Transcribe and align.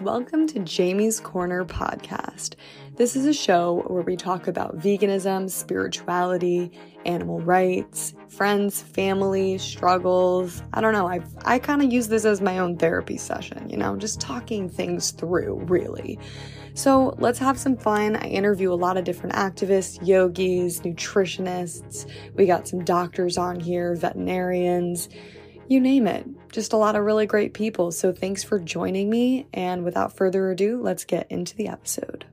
Welcome 0.00 0.46
to 0.48 0.60
Jamie's 0.60 1.18
Corner 1.18 1.64
podcast. 1.64 2.54
This 2.94 3.16
is 3.16 3.26
a 3.26 3.32
show 3.32 3.82
where 3.88 4.02
we 4.02 4.16
talk 4.16 4.46
about 4.46 4.78
veganism, 4.78 5.50
spirituality, 5.50 6.70
animal 7.04 7.40
rights, 7.40 8.14
friends, 8.28 8.80
family, 8.80 9.58
struggles. 9.58 10.62
I 10.72 10.80
don't 10.80 10.92
know. 10.92 11.08
I 11.08 11.20
I 11.44 11.58
kind 11.58 11.82
of 11.82 11.92
use 11.92 12.08
this 12.08 12.24
as 12.24 12.40
my 12.40 12.58
own 12.58 12.76
therapy 12.76 13.16
session, 13.16 13.68
you 13.68 13.76
know, 13.76 13.96
just 13.96 14.20
talking 14.20 14.68
things 14.68 15.10
through, 15.10 15.64
really. 15.66 16.18
So, 16.74 17.16
let's 17.18 17.40
have 17.40 17.58
some 17.58 17.76
fun. 17.76 18.14
I 18.16 18.28
interview 18.28 18.72
a 18.72 18.74
lot 18.74 18.96
of 18.96 19.04
different 19.04 19.34
activists, 19.34 20.06
yogis, 20.06 20.80
nutritionists. 20.80 22.08
We 22.34 22.46
got 22.46 22.68
some 22.68 22.84
doctors 22.84 23.36
on 23.36 23.58
here, 23.58 23.96
veterinarians 23.96 25.08
you 25.70 25.80
name 25.80 26.06
it. 26.06 26.26
Just 26.50 26.72
a 26.72 26.76
lot 26.76 26.96
of 26.96 27.04
really 27.04 27.26
great 27.26 27.54
people. 27.54 27.92
So 27.92 28.12
thanks 28.12 28.42
for 28.42 28.58
joining 28.58 29.10
me. 29.10 29.46
And 29.52 29.84
without 29.84 30.16
further 30.16 30.50
ado, 30.50 30.80
let's 30.80 31.04
get 31.04 31.30
into 31.30 31.54
the 31.56 31.68
episode. 31.68 32.24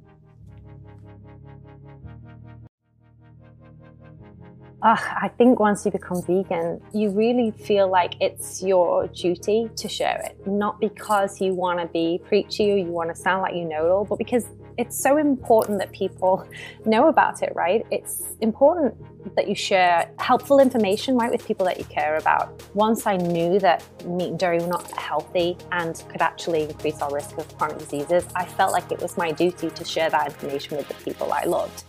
Ugh, 4.85 4.99
I 5.19 5.29
think 5.29 5.59
once 5.59 5.83
you 5.83 5.91
become 5.91 6.21
vegan, 6.21 6.79
you 6.93 7.09
really 7.09 7.49
feel 7.49 7.89
like 7.89 8.13
it's 8.21 8.61
your 8.61 9.07
duty 9.07 9.67
to 9.77 9.89
share 9.89 10.21
it. 10.23 10.45
Not 10.45 10.79
because 10.79 11.41
you 11.41 11.55
want 11.55 11.79
to 11.79 11.87
be 11.87 12.21
preachy 12.23 12.71
or 12.71 12.77
you 12.77 12.91
want 12.91 13.09
to 13.09 13.15
sound 13.15 13.41
like 13.41 13.55
you 13.55 13.65
know 13.65 13.85
it 13.85 13.89
all, 13.89 14.05
but 14.05 14.19
because 14.19 14.45
it's 14.77 15.01
so 15.01 15.17
important 15.17 15.79
that 15.79 15.91
people 15.91 16.47
know 16.85 17.07
about 17.07 17.41
it, 17.41 17.53
right? 17.55 17.85
It's 17.91 18.35
important 18.41 18.95
that 19.35 19.47
you 19.47 19.55
share 19.55 20.09
helpful 20.19 20.59
information, 20.59 21.15
right, 21.15 21.31
with 21.31 21.45
people 21.45 21.65
that 21.65 21.79
you 21.79 21.85
care 21.85 22.17
about. 22.17 22.61
Once 22.73 23.07
I 23.07 23.15
knew 23.15 23.59
that 23.59 23.83
meat 24.05 24.29
and 24.29 24.39
dairy 24.39 24.59
were 24.59 24.67
not 24.67 24.89
healthy 24.91 25.57
and 25.71 26.03
could 26.09 26.21
actually 26.21 26.63
increase 26.63 27.01
our 27.01 27.13
risk 27.13 27.37
of 27.37 27.57
chronic 27.57 27.77
diseases, 27.77 28.25
I 28.35 28.45
felt 28.45 28.73
like 28.73 28.91
it 28.91 29.01
was 29.01 29.17
my 29.17 29.31
duty 29.31 29.69
to 29.69 29.85
share 29.85 30.09
that 30.09 30.27
information 30.27 30.77
with 30.77 30.87
the 30.87 30.95
people 30.95 31.31
I 31.31 31.43
loved. 31.45 31.83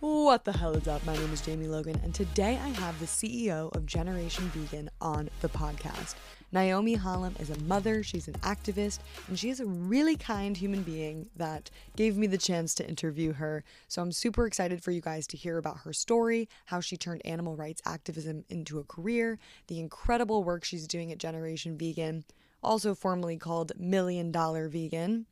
What 0.00 0.44
the 0.44 0.52
hell 0.52 0.74
is 0.74 0.88
up? 0.88 1.04
My 1.04 1.14
name 1.14 1.32
is 1.32 1.40
Jamie 1.40 1.66
Logan, 1.66 2.00
and 2.02 2.14
today 2.14 2.58
I 2.62 2.68
have 2.68 2.98
the 2.98 3.06
CEO 3.06 3.74
of 3.74 3.84
Generation 3.86 4.50
Vegan 4.54 4.90
on 5.00 5.28
the 5.40 5.48
podcast. 5.48 6.14
Naomi 6.52 6.96
Hallum 6.96 7.40
is 7.40 7.48
a 7.48 7.58
mother, 7.60 8.02
she's 8.02 8.26
an 8.26 8.34
activist, 8.34 8.98
and 9.28 9.38
she 9.38 9.50
is 9.50 9.60
a 9.60 9.66
really 9.66 10.16
kind 10.16 10.56
human 10.56 10.82
being 10.82 11.28
that 11.36 11.70
gave 11.94 12.16
me 12.16 12.26
the 12.26 12.38
chance 12.38 12.74
to 12.74 12.88
interview 12.88 13.32
her. 13.34 13.62
So 13.86 14.02
I'm 14.02 14.10
super 14.10 14.46
excited 14.46 14.82
for 14.82 14.90
you 14.90 15.00
guys 15.00 15.28
to 15.28 15.36
hear 15.36 15.58
about 15.58 15.78
her 15.80 15.92
story, 15.92 16.48
how 16.66 16.80
she 16.80 16.96
turned 16.96 17.22
animal 17.24 17.54
rights 17.54 17.82
activism 17.86 18.44
into 18.48 18.80
a 18.80 18.84
career, 18.84 19.38
the 19.68 19.78
incredible 19.78 20.42
work 20.42 20.64
she's 20.64 20.88
doing 20.88 21.12
at 21.12 21.18
Generation 21.18 21.78
Vegan, 21.78 22.24
also 22.64 22.96
formerly 22.96 23.36
called 23.36 23.70
Million 23.78 24.32
Dollar 24.32 24.68
Vegan. 24.68 25.26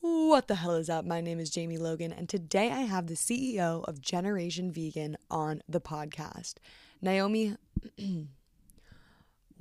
What 0.00 0.48
the 0.48 0.54
hell 0.54 0.76
is 0.76 0.88
up? 0.88 1.04
My 1.04 1.20
name 1.20 1.38
is 1.38 1.50
Jamie 1.50 1.76
Logan, 1.76 2.12
and 2.12 2.26
today 2.26 2.70
I 2.70 2.82
have 2.82 3.08
the 3.08 3.14
CEO 3.14 3.84
of 3.84 4.00
Generation 4.00 4.72
Vegan 4.72 5.18
on 5.30 5.60
the 5.68 5.82
podcast. 5.82 6.54
Naomi. 7.02 7.56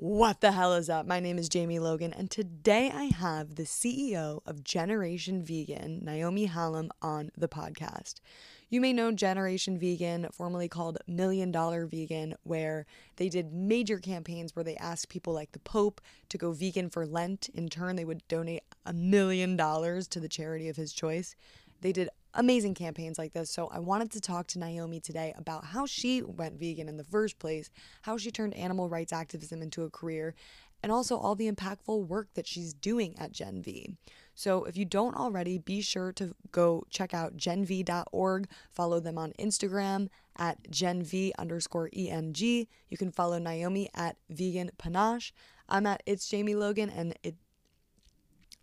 What 0.01 0.39
the 0.39 0.53
hell 0.53 0.75
is 0.75 0.89
up? 0.89 1.05
My 1.05 1.19
name 1.19 1.37
is 1.37 1.49
Jamie 1.49 1.77
Logan, 1.77 2.13
and 2.13 2.31
today 2.31 2.89
I 2.89 3.11
have 3.13 3.55
the 3.55 3.63
CEO 3.63 4.39
of 4.45 4.63
Generation 4.63 5.43
Vegan, 5.43 5.99
Naomi 6.05 6.47
Hallum, 6.47 6.89
on 7.01 7.31
the 7.35 7.49
podcast. 7.49 8.21
You 8.69 8.79
may 8.79 8.93
know 8.93 9.11
Generation 9.11 9.77
Vegan, 9.77 10.29
formerly 10.31 10.69
called 10.69 10.99
Million 11.05 11.51
Dollar 11.51 11.85
Vegan, 11.85 12.35
where 12.43 12.85
they 13.17 13.27
did 13.27 13.51
major 13.51 13.99
campaigns 13.99 14.55
where 14.55 14.63
they 14.63 14.77
asked 14.77 15.09
people 15.09 15.33
like 15.33 15.51
the 15.51 15.59
Pope 15.59 15.99
to 16.29 16.37
go 16.37 16.53
vegan 16.53 16.89
for 16.89 17.05
Lent. 17.05 17.49
In 17.53 17.67
turn, 17.67 17.97
they 17.97 18.05
would 18.05 18.25
donate 18.29 18.63
a 18.85 18.93
million 18.93 19.57
dollars 19.57 20.07
to 20.07 20.21
the 20.21 20.29
charity 20.29 20.69
of 20.69 20.77
his 20.77 20.93
choice. 20.93 21.35
They 21.81 21.91
did 21.91 22.07
amazing 22.33 22.75
campaigns 22.75 23.17
like 23.17 23.33
this. 23.33 23.49
So 23.49 23.67
I 23.67 23.79
wanted 23.79 24.11
to 24.11 24.21
talk 24.21 24.47
to 24.47 24.59
Naomi 24.59 24.99
today 24.99 25.33
about 25.37 25.65
how 25.65 25.85
she 25.85 26.21
went 26.21 26.59
vegan 26.59 26.87
in 26.87 26.97
the 26.97 27.03
first 27.03 27.39
place, 27.39 27.69
how 28.03 28.17
she 28.17 28.31
turned 28.31 28.53
animal 28.55 28.89
rights 28.89 29.13
activism 29.13 29.61
into 29.61 29.83
a 29.83 29.89
career, 29.89 30.35
and 30.81 30.91
also 30.91 31.17
all 31.17 31.35
the 31.35 31.51
impactful 31.51 32.07
work 32.07 32.29
that 32.35 32.47
she's 32.47 32.73
doing 32.73 33.15
at 33.17 33.31
Gen 33.31 33.61
V. 33.61 33.97
So 34.35 34.63
if 34.63 34.77
you 34.77 34.85
don't 34.85 35.15
already, 35.15 35.57
be 35.57 35.81
sure 35.81 36.13
to 36.13 36.33
go 36.51 36.85
check 36.89 37.13
out 37.13 37.35
genv.org, 37.35 38.47
follow 38.71 38.99
them 38.99 39.17
on 39.17 39.33
Instagram 39.37 40.07
at 40.37 40.63
genv 40.71 41.31
underscore 41.37 41.89
eng. 41.91 42.33
You 42.37 42.97
can 42.97 43.11
follow 43.11 43.37
Naomi 43.37 43.89
at 43.93 44.15
vegan 44.29 44.71
panache. 44.77 45.33
I'm 45.67 45.85
at 45.85 46.01
it's 46.05 46.27
Jamie 46.29 46.55
Logan 46.55 46.89
and 46.89 47.13
it 47.23 47.35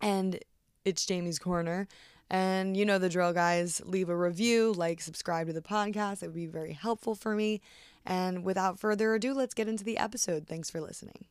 and 0.01 0.39
it's 0.83 1.05
Jamie's 1.05 1.37
Corner. 1.37 1.87
And 2.29 2.75
you 2.75 2.85
know 2.85 2.97
the 2.97 3.09
drill, 3.09 3.33
guys. 3.33 3.81
Leave 3.85 4.09
a 4.09 4.15
review, 4.15 4.73
like, 4.73 5.01
subscribe 5.01 5.47
to 5.47 5.53
the 5.53 5.61
podcast. 5.61 6.23
It 6.23 6.27
would 6.27 6.35
be 6.35 6.45
very 6.45 6.73
helpful 6.73 7.15
for 7.15 7.35
me. 7.35 7.61
And 8.05 8.43
without 8.43 8.79
further 8.79 9.13
ado, 9.13 9.33
let's 9.33 9.53
get 9.53 9.67
into 9.67 9.83
the 9.83 9.97
episode. 9.97 10.47
Thanks 10.47 10.69
for 10.69 10.81
listening. 10.81 11.25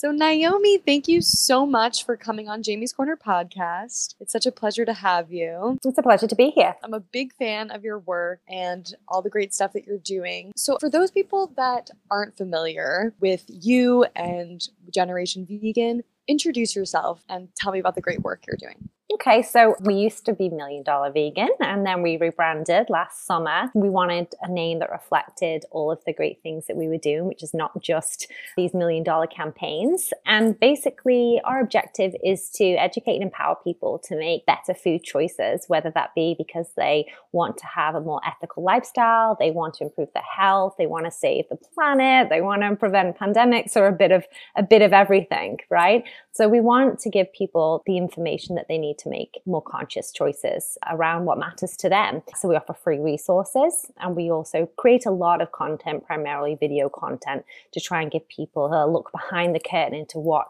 So, 0.00 0.12
Naomi, 0.12 0.78
thank 0.78 1.08
you 1.08 1.20
so 1.20 1.66
much 1.66 2.06
for 2.06 2.16
coming 2.16 2.48
on 2.48 2.62
Jamie's 2.62 2.90
Corner 2.90 3.18
podcast. 3.18 4.14
It's 4.18 4.32
such 4.32 4.46
a 4.46 4.50
pleasure 4.50 4.86
to 4.86 4.94
have 4.94 5.30
you. 5.30 5.76
It's 5.84 5.98
a 5.98 6.02
pleasure 6.02 6.26
to 6.26 6.34
be 6.34 6.48
here. 6.52 6.74
I'm 6.82 6.94
a 6.94 7.00
big 7.00 7.34
fan 7.34 7.70
of 7.70 7.84
your 7.84 7.98
work 7.98 8.40
and 8.48 8.90
all 9.08 9.20
the 9.20 9.28
great 9.28 9.52
stuff 9.52 9.74
that 9.74 9.84
you're 9.84 9.98
doing. 9.98 10.52
So, 10.56 10.78
for 10.80 10.88
those 10.88 11.10
people 11.10 11.52
that 11.58 11.90
aren't 12.10 12.34
familiar 12.34 13.12
with 13.20 13.44
you 13.46 14.06
and 14.16 14.66
Generation 14.90 15.46
Vegan, 15.46 16.02
introduce 16.26 16.74
yourself 16.74 17.22
and 17.28 17.54
tell 17.54 17.70
me 17.70 17.78
about 17.78 17.94
the 17.94 18.00
great 18.00 18.22
work 18.22 18.44
you're 18.46 18.56
doing. 18.58 18.88
Okay, 19.20 19.42
so 19.42 19.76
we 19.80 19.96
used 19.96 20.24
to 20.24 20.32
be 20.32 20.48
Million 20.48 20.82
Dollar 20.82 21.12
Vegan 21.12 21.50
and 21.60 21.84
then 21.84 22.00
we 22.00 22.16
rebranded 22.16 22.88
last 22.88 23.26
summer. 23.26 23.70
We 23.74 23.90
wanted 23.90 24.28
a 24.40 24.50
name 24.50 24.78
that 24.78 24.90
reflected 24.90 25.66
all 25.70 25.92
of 25.92 26.02
the 26.06 26.14
great 26.14 26.42
things 26.42 26.66
that 26.68 26.76
we 26.78 26.88
were 26.88 26.96
doing, 26.96 27.26
which 27.26 27.42
is 27.42 27.52
not 27.52 27.82
just 27.82 28.28
these 28.56 28.72
million 28.72 29.02
dollar 29.04 29.26
campaigns. 29.26 30.14
And 30.24 30.58
basically, 30.58 31.38
our 31.44 31.60
objective 31.60 32.14
is 32.24 32.48
to 32.54 32.64
educate 32.64 33.16
and 33.16 33.24
empower 33.24 33.56
people 33.62 33.98
to 34.04 34.16
make 34.16 34.46
better 34.46 34.72
food 34.72 35.02
choices, 35.02 35.66
whether 35.68 35.90
that 35.90 36.14
be 36.14 36.34
because 36.38 36.68
they 36.78 37.04
want 37.32 37.58
to 37.58 37.66
have 37.66 37.94
a 37.94 38.00
more 38.00 38.22
ethical 38.26 38.62
lifestyle, 38.62 39.36
they 39.38 39.50
want 39.50 39.74
to 39.74 39.84
improve 39.84 40.08
their 40.14 40.22
health, 40.22 40.76
they 40.78 40.86
want 40.86 41.04
to 41.04 41.10
save 41.10 41.44
the 41.50 41.56
planet, 41.74 42.30
they 42.30 42.40
want 42.40 42.62
to 42.62 42.74
prevent 42.74 43.18
pandemics 43.18 43.76
or 43.76 43.86
a 43.86 43.92
bit 43.92 44.12
of 44.12 44.24
a 44.56 44.62
bit 44.62 44.80
of 44.80 44.94
everything, 44.94 45.58
right? 45.68 46.04
So 46.32 46.48
we 46.48 46.60
want 46.62 47.00
to 47.00 47.10
give 47.10 47.30
people 47.34 47.82
the 47.84 47.98
information 47.98 48.54
that 48.54 48.64
they 48.66 48.78
need 48.78 48.96
to 49.00 49.09
make 49.10 49.40
more 49.44 49.60
conscious 49.60 50.12
choices 50.12 50.78
around 50.90 51.26
what 51.26 51.38
matters 51.38 51.76
to 51.78 51.88
them. 51.88 52.22
So 52.36 52.48
we 52.48 52.56
offer 52.56 52.72
free 52.72 52.98
resources 52.98 53.90
and 53.98 54.16
we 54.16 54.30
also 54.30 54.66
create 54.76 55.04
a 55.04 55.10
lot 55.10 55.42
of 55.42 55.52
content, 55.52 56.06
primarily 56.06 56.54
video 56.54 56.88
content, 56.88 57.44
to 57.72 57.80
try 57.80 58.00
and 58.00 58.10
give 58.10 58.26
people 58.28 58.66
a 58.66 58.90
look 58.90 59.10
behind 59.12 59.54
the 59.54 59.60
curtain 59.60 59.94
into 59.94 60.18
what 60.18 60.46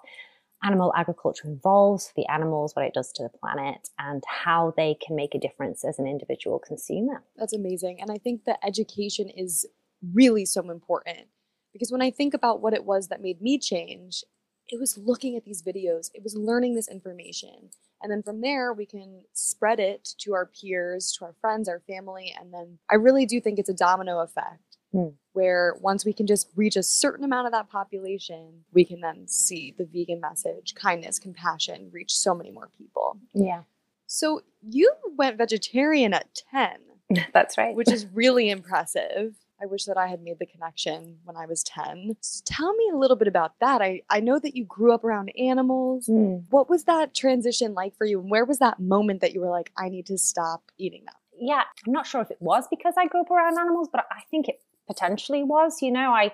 animal 0.62 0.92
agriculture 0.94 1.48
involves 1.48 2.08
for 2.08 2.14
the 2.16 2.26
animals, 2.26 2.76
what 2.76 2.84
it 2.84 2.94
does 2.94 3.10
to 3.12 3.22
the 3.22 3.30
planet, 3.30 3.88
and 3.98 4.22
how 4.28 4.74
they 4.76 4.94
can 5.04 5.16
make 5.16 5.34
a 5.34 5.38
difference 5.38 5.84
as 5.84 5.98
an 5.98 6.06
individual 6.06 6.58
consumer. 6.58 7.24
That's 7.36 7.54
amazing. 7.54 8.00
And 8.00 8.10
I 8.10 8.18
think 8.18 8.44
that 8.44 8.58
education 8.62 9.30
is 9.30 9.66
really 10.14 10.44
so 10.44 10.70
important 10.70 11.28
because 11.72 11.90
when 11.90 12.02
I 12.02 12.10
think 12.10 12.34
about 12.34 12.60
what 12.60 12.74
it 12.74 12.84
was 12.84 13.08
that 13.08 13.22
made 13.22 13.40
me 13.40 13.58
change, 13.58 14.24
it 14.68 14.78
was 14.78 14.98
looking 14.98 15.36
at 15.36 15.44
these 15.44 15.62
videos, 15.62 16.10
it 16.14 16.22
was 16.22 16.34
learning 16.34 16.74
this 16.74 16.88
information. 16.88 17.70
And 18.02 18.10
then 18.10 18.22
from 18.22 18.40
there, 18.40 18.72
we 18.72 18.86
can 18.86 19.22
spread 19.32 19.78
it 19.80 20.08
to 20.18 20.34
our 20.34 20.46
peers, 20.46 21.12
to 21.18 21.26
our 21.26 21.34
friends, 21.40 21.68
our 21.68 21.80
family. 21.86 22.34
And 22.38 22.52
then 22.52 22.78
I 22.90 22.94
really 22.94 23.26
do 23.26 23.40
think 23.40 23.58
it's 23.58 23.68
a 23.68 23.74
domino 23.74 24.20
effect 24.20 24.78
mm. 24.94 25.12
where 25.32 25.76
once 25.80 26.04
we 26.04 26.12
can 26.12 26.26
just 26.26 26.48
reach 26.56 26.76
a 26.76 26.82
certain 26.82 27.24
amount 27.24 27.46
of 27.46 27.52
that 27.52 27.68
population, 27.68 28.64
we 28.72 28.84
can 28.84 29.00
then 29.00 29.28
see 29.28 29.74
the 29.76 29.84
vegan 29.84 30.20
message, 30.20 30.74
kindness, 30.74 31.18
compassion 31.18 31.90
reach 31.92 32.12
so 32.14 32.34
many 32.34 32.50
more 32.50 32.70
people. 32.76 33.18
Yeah. 33.34 33.62
So 34.06 34.42
you 34.68 34.92
went 35.16 35.38
vegetarian 35.38 36.14
at 36.14 36.42
10. 36.50 36.78
That's 37.32 37.58
right. 37.58 37.74
Which 37.74 37.92
is 37.92 38.06
really 38.12 38.50
impressive. 38.50 39.34
I 39.62 39.66
wish 39.66 39.84
that 39.84 39.98
I 39.98 40.06
had 40.06 40.22
made 40.22 40.38
the 40.38 40.46
connection 40.46 41.18
when 41.24 41.36
I 41.36 41.46
was 41.46 41.62
10. 41.64 42.16
So 42.20 42.42
tell 42.44 42.72
me 42.74 42.90
a 42.92 42.96
little 42.96 43.16
bit 43.16 43.28
about 43.28 43.58
that. 43.60 43.82
I, 43.82 44.02
I 44.08 44.20
know 44.20 44.38
that 44.38 44.56
you 44.56 44.64
grew 44.64 44.92
up 44.92 45.04
around 45.04 45.30
animals. 45.38 46.06
Mm. 46.08 46.44
What 46.50 46.70
was 46.70 46.84
that 46.84 47.14
transition 47.14 47.74
like 47.74 47.96
for 47.96 48.06
you? 48.06 48.20
And 48.20 48.30
where 48.30 48.44
was 48.44 48.58
that 48.58 48.80
moment 48.80 49.20
that 49.20 49.32
you 49.32 49.40
were 49.40 49.50
like, 49.50 49.70
I 49.76 49.88
need 49.88 50.06
to 50.06 50.16
stop 50.18 50.62
eating 50.78 51.04
them? 51.04 51.14
Yeah, 51.38 51.62
I'm 51.86 51.92
not 51.92 52.06
sure 52.06 52.20
if 52.20 52.30
it 52.30 52.40
was 52.40 52.66
because 52.68 52.94
I 52.98 53.06
grew 53.06 53.20
up 53.22 53.30
around 53.30 53.58
animals, 53.58 53.88
but 53.90 54.06
I 54.10 54.22
think 54.30 54.48
it 54.48 54.60
potentially 54.86 55.42
was. 55.42 55.82
You 55.82 55.90
know, 55.90 56.10
I 56.10 56.32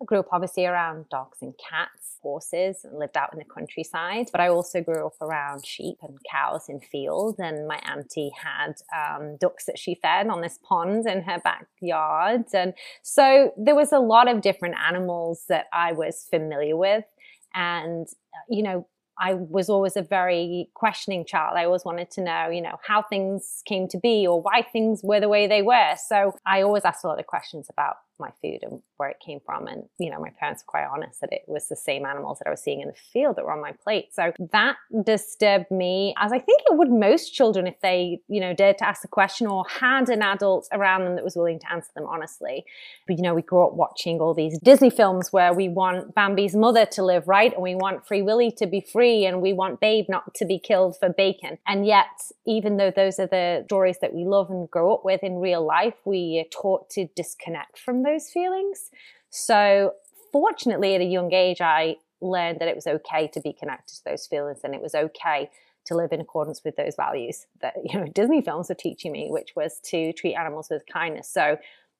I 0.00 0.04
grew 0.06 0.20
up 0.20 0.28
obviously 0.32 0.64
around 0.64 1.08
dogs 1.10 1.38
and 1.42 1.52
cats, 1.58 2.16
horses, 2.22 2.84
and 2.84 2.98
lived 2.98 3.16
out 3.16 3.32
in 3.32 3.38
the 3.38 3.44
countryside. 3.44 4.28
But 4.32 4.40
I 4.40 4.48
also 4.48 4.80
grew 4.80 5.06
up 5.06 5.20
around 5.20 5.66
sheep 5.66 5.98
and 6.02 6.18
cows 6.30 6.68
in 6.68 6.80
fields. 6.80 7.38
And 7.38 7.68
my 7.68 7.80
auntie 7.86 8.32
had 8.42 8.74
um, 8.96 9.36
ducks 9.36 9.66
that 9.66 9.78
she 9.78 9.94
fed 9.94 10.28
on 10.28 10.40
this 10.40 10.58
pond 10.62 11.06
in 11.06 11.22
her 11.22 11.38
backyard. 11.40 12.44
And 12.54 12.72
so 13.02 13.52
there 13.58 13.74
was 13.74 13.92
a 13.92 13.98
lot 13.98 14.28
of 14.28 14.40
different 14.40 14.76
animals 14.76 15.44
that 15.48 15.66
I 15.72 15.92
was 15.92 16.26
familiar 16.30 16.76
with. 16.76 17.04
And, 17.54 18.06
uh, 18.06 18.40
you 18.48 18.62
know, 18.62 18.86
I 19.18 19.34
was 19.34 19.68
always 19.68 19.98
a 19.98 20.02
very 20.02 20.70
questioning 20.72 21.26
child. 21.26 21.58
I 21.58 21.66
always 21.66 21.84
wanted 21.84 22.10
to 22.12 22.22
know, 22.22 22.48
you 22.48 22.62
know, 22.62 22.76
how 22.86 23.02
things 23.02 23.62
came 23.66 23.86
to 23.88 23.98
be 23.98 24.26
or 24.26 24.40
why 24.40 24.62
things 24.72 25.02
were 25.04 25.20
the 25.20 25.28
way 25.28 25.46
they 25.46 25.60
were. 25.60 25.94
So 26.08 26.32
I 26.46 26.62
always 26.62 26.86
asked 26.86 27.04
a 27.04 27.08
lot 27.08 27.20
of 27.20 27.26
questions 27.26 27.68
about 27.68 27.96
my 28.20 28.30
food 28.42 28.58
and 28.62 28.82
where 28.96 29.08
it 29.08 29.16
came 29.24 29.40
from. 29.44 29.66
And, 29.66 29.84
you 29.98 30.10
know, 30.10 30.20
my 30.20 30.30
parents 30.38 30.62
were 30.62 30.70
quite 30.70 30.86
honest 30.92 31.20
that 31.20 31.32
it 31.32 31.42
was 31.46 31.68
the 31.68 31.76
same 31.76 32.04
animals 32.04 32.38
that 32.38 32.48
I 32.48 32.50
was 32.50 32.62
seeing 32.62 32.80
in 32.80 32.88
the 32.88 32.94
field 32.94 33.36
that 33.36 33.44
were 33.44 33.52
on 33.52 33.60
my 33.60 33.72
plate. 33.72 34.08
So 34.12 34.32
that 34.52 34.76
disturbed 35.04 35.70
me, 35.70 36.14
as 36.18 36.32
I 36.32 36.38
think 36.38 36.62
it 36.70 36.76
would 36.76 36.90
most 36.90 37.30
children 37.30 37.66
if 37.66 37.80
they, 37.80 38.20
you 38.28 38.40
know, 38.40 38.54
dared 38.54 38.78
to 38.78 38.88
ask 38.88 39.02
the 39.02 39.08
question 39.08 39.46
or 39.46 39.64
had 39.68 40.08
an 40.08 40.22
adult 40.22 40.68
around 40.72 41.04
them 41.04 41.16
that 41.16 41.24
was 41.24 41.36
willing 41.36 41.58
to 41.60 41.72
answer 41.72 41.90
them 41.94 42.06
honestly. 42.06 42.64
But, 43.06 43.16
you 43.16 43.22
know, 43.22 43.34
we 43.34 43.42
grew 43.42 43.64
up 43.66 43.74
watching 43.74 44.20
all 44.20 44.34
these 44.34 44.58
Disney 44.58 44.90
films 44.90 45.32
where 45.32 45.54
we 45.54 45.68
want 45.68 46.14
Bambi's 46.14 46.54
mother 46.54 46.84
to 46.86 47.02
live 47.02 47.26
right 47.26 47.52
and 47.52 47.62
we 47.62 47.74
want 47.74 48.06
Free 48.06 48.22
Willy 48.22 48.50
to 48.52 48.66
be 48.66 48.80
free 48.80 49.24
and 49.24 49.40
we 49.40 49.52
want 49.52 49.80
Babe 49.80 50.06
not 50.08 50.34
to 50.34 50.44
be 50.44 50.58
killed 50.58 50.98
for 50.98 51.08
bacon. 51.08 51.58
And 51.66 51.86
yet, 51.86 52.06
even 52.46 52.76
though 52.76 52.90
those 52.90 53.18
are 53.18 53.26
the 53.26 53.64
stories 53.66 53.98
that 54.00 54.12
we 54.12 54.24
love 54.24 54.50
and 54.50 54.70
grow 54.70 54.92
up 54.94 55.04
with 55.04 55.22
in 55.22 55.36
real 55.36 55.64
life, 55.64 55.94
we 56.04 56.44
are 56.44 56.50
taught 56.50 56.90
to 56.90 57.06
disconnect 57.16 57.78
from 57.78 58.02
those 58.02 58.09
those 58.12 58.30
feelings. 58.30 58.90
So, 59.30 59.92
fortunately, 60.32 60.94
at 60.94 61.00
a 61.00 61.04
young 61.04 61.32
age, 61.32 61.60
I 61.60 61.96
learned 62.20 62.58
that 62.60 62.68
it 62.68 62.74
was 62.74 62.86
okay 62.86 63.28
to 63.28 63.40
be 63.40 63.52
connected 63.52 63.96
to 63.96 64.04
those 64.04 64.26
feelings 64.26 64.60
and 64.62 64.74
it 64.74 64.82
was 64.82 64.94
okay 64.94 65.48
to 65.86 65.94
live 65.94 66.12
in 66.12 66.20
accordance 66.20 66.62
with 66.64 66.76
those 66.76 66.94
values 66.94 67.46
that 67.62 67.74
you 67.84 67.98
know 67.98 68.06
Disney 68.06 68.42
films 68.42 68.68
were 68.68 68.74
teaching 68.74 69.12
me, 69.12 69.28
which 69.30 69.54
was 69.56 69.80
to 69.84 70.12
treat 70.12 70.34
animals 70.34 70.68
with 70.70 70.82
kindness. 70.92 71.28
So 71.28 71.56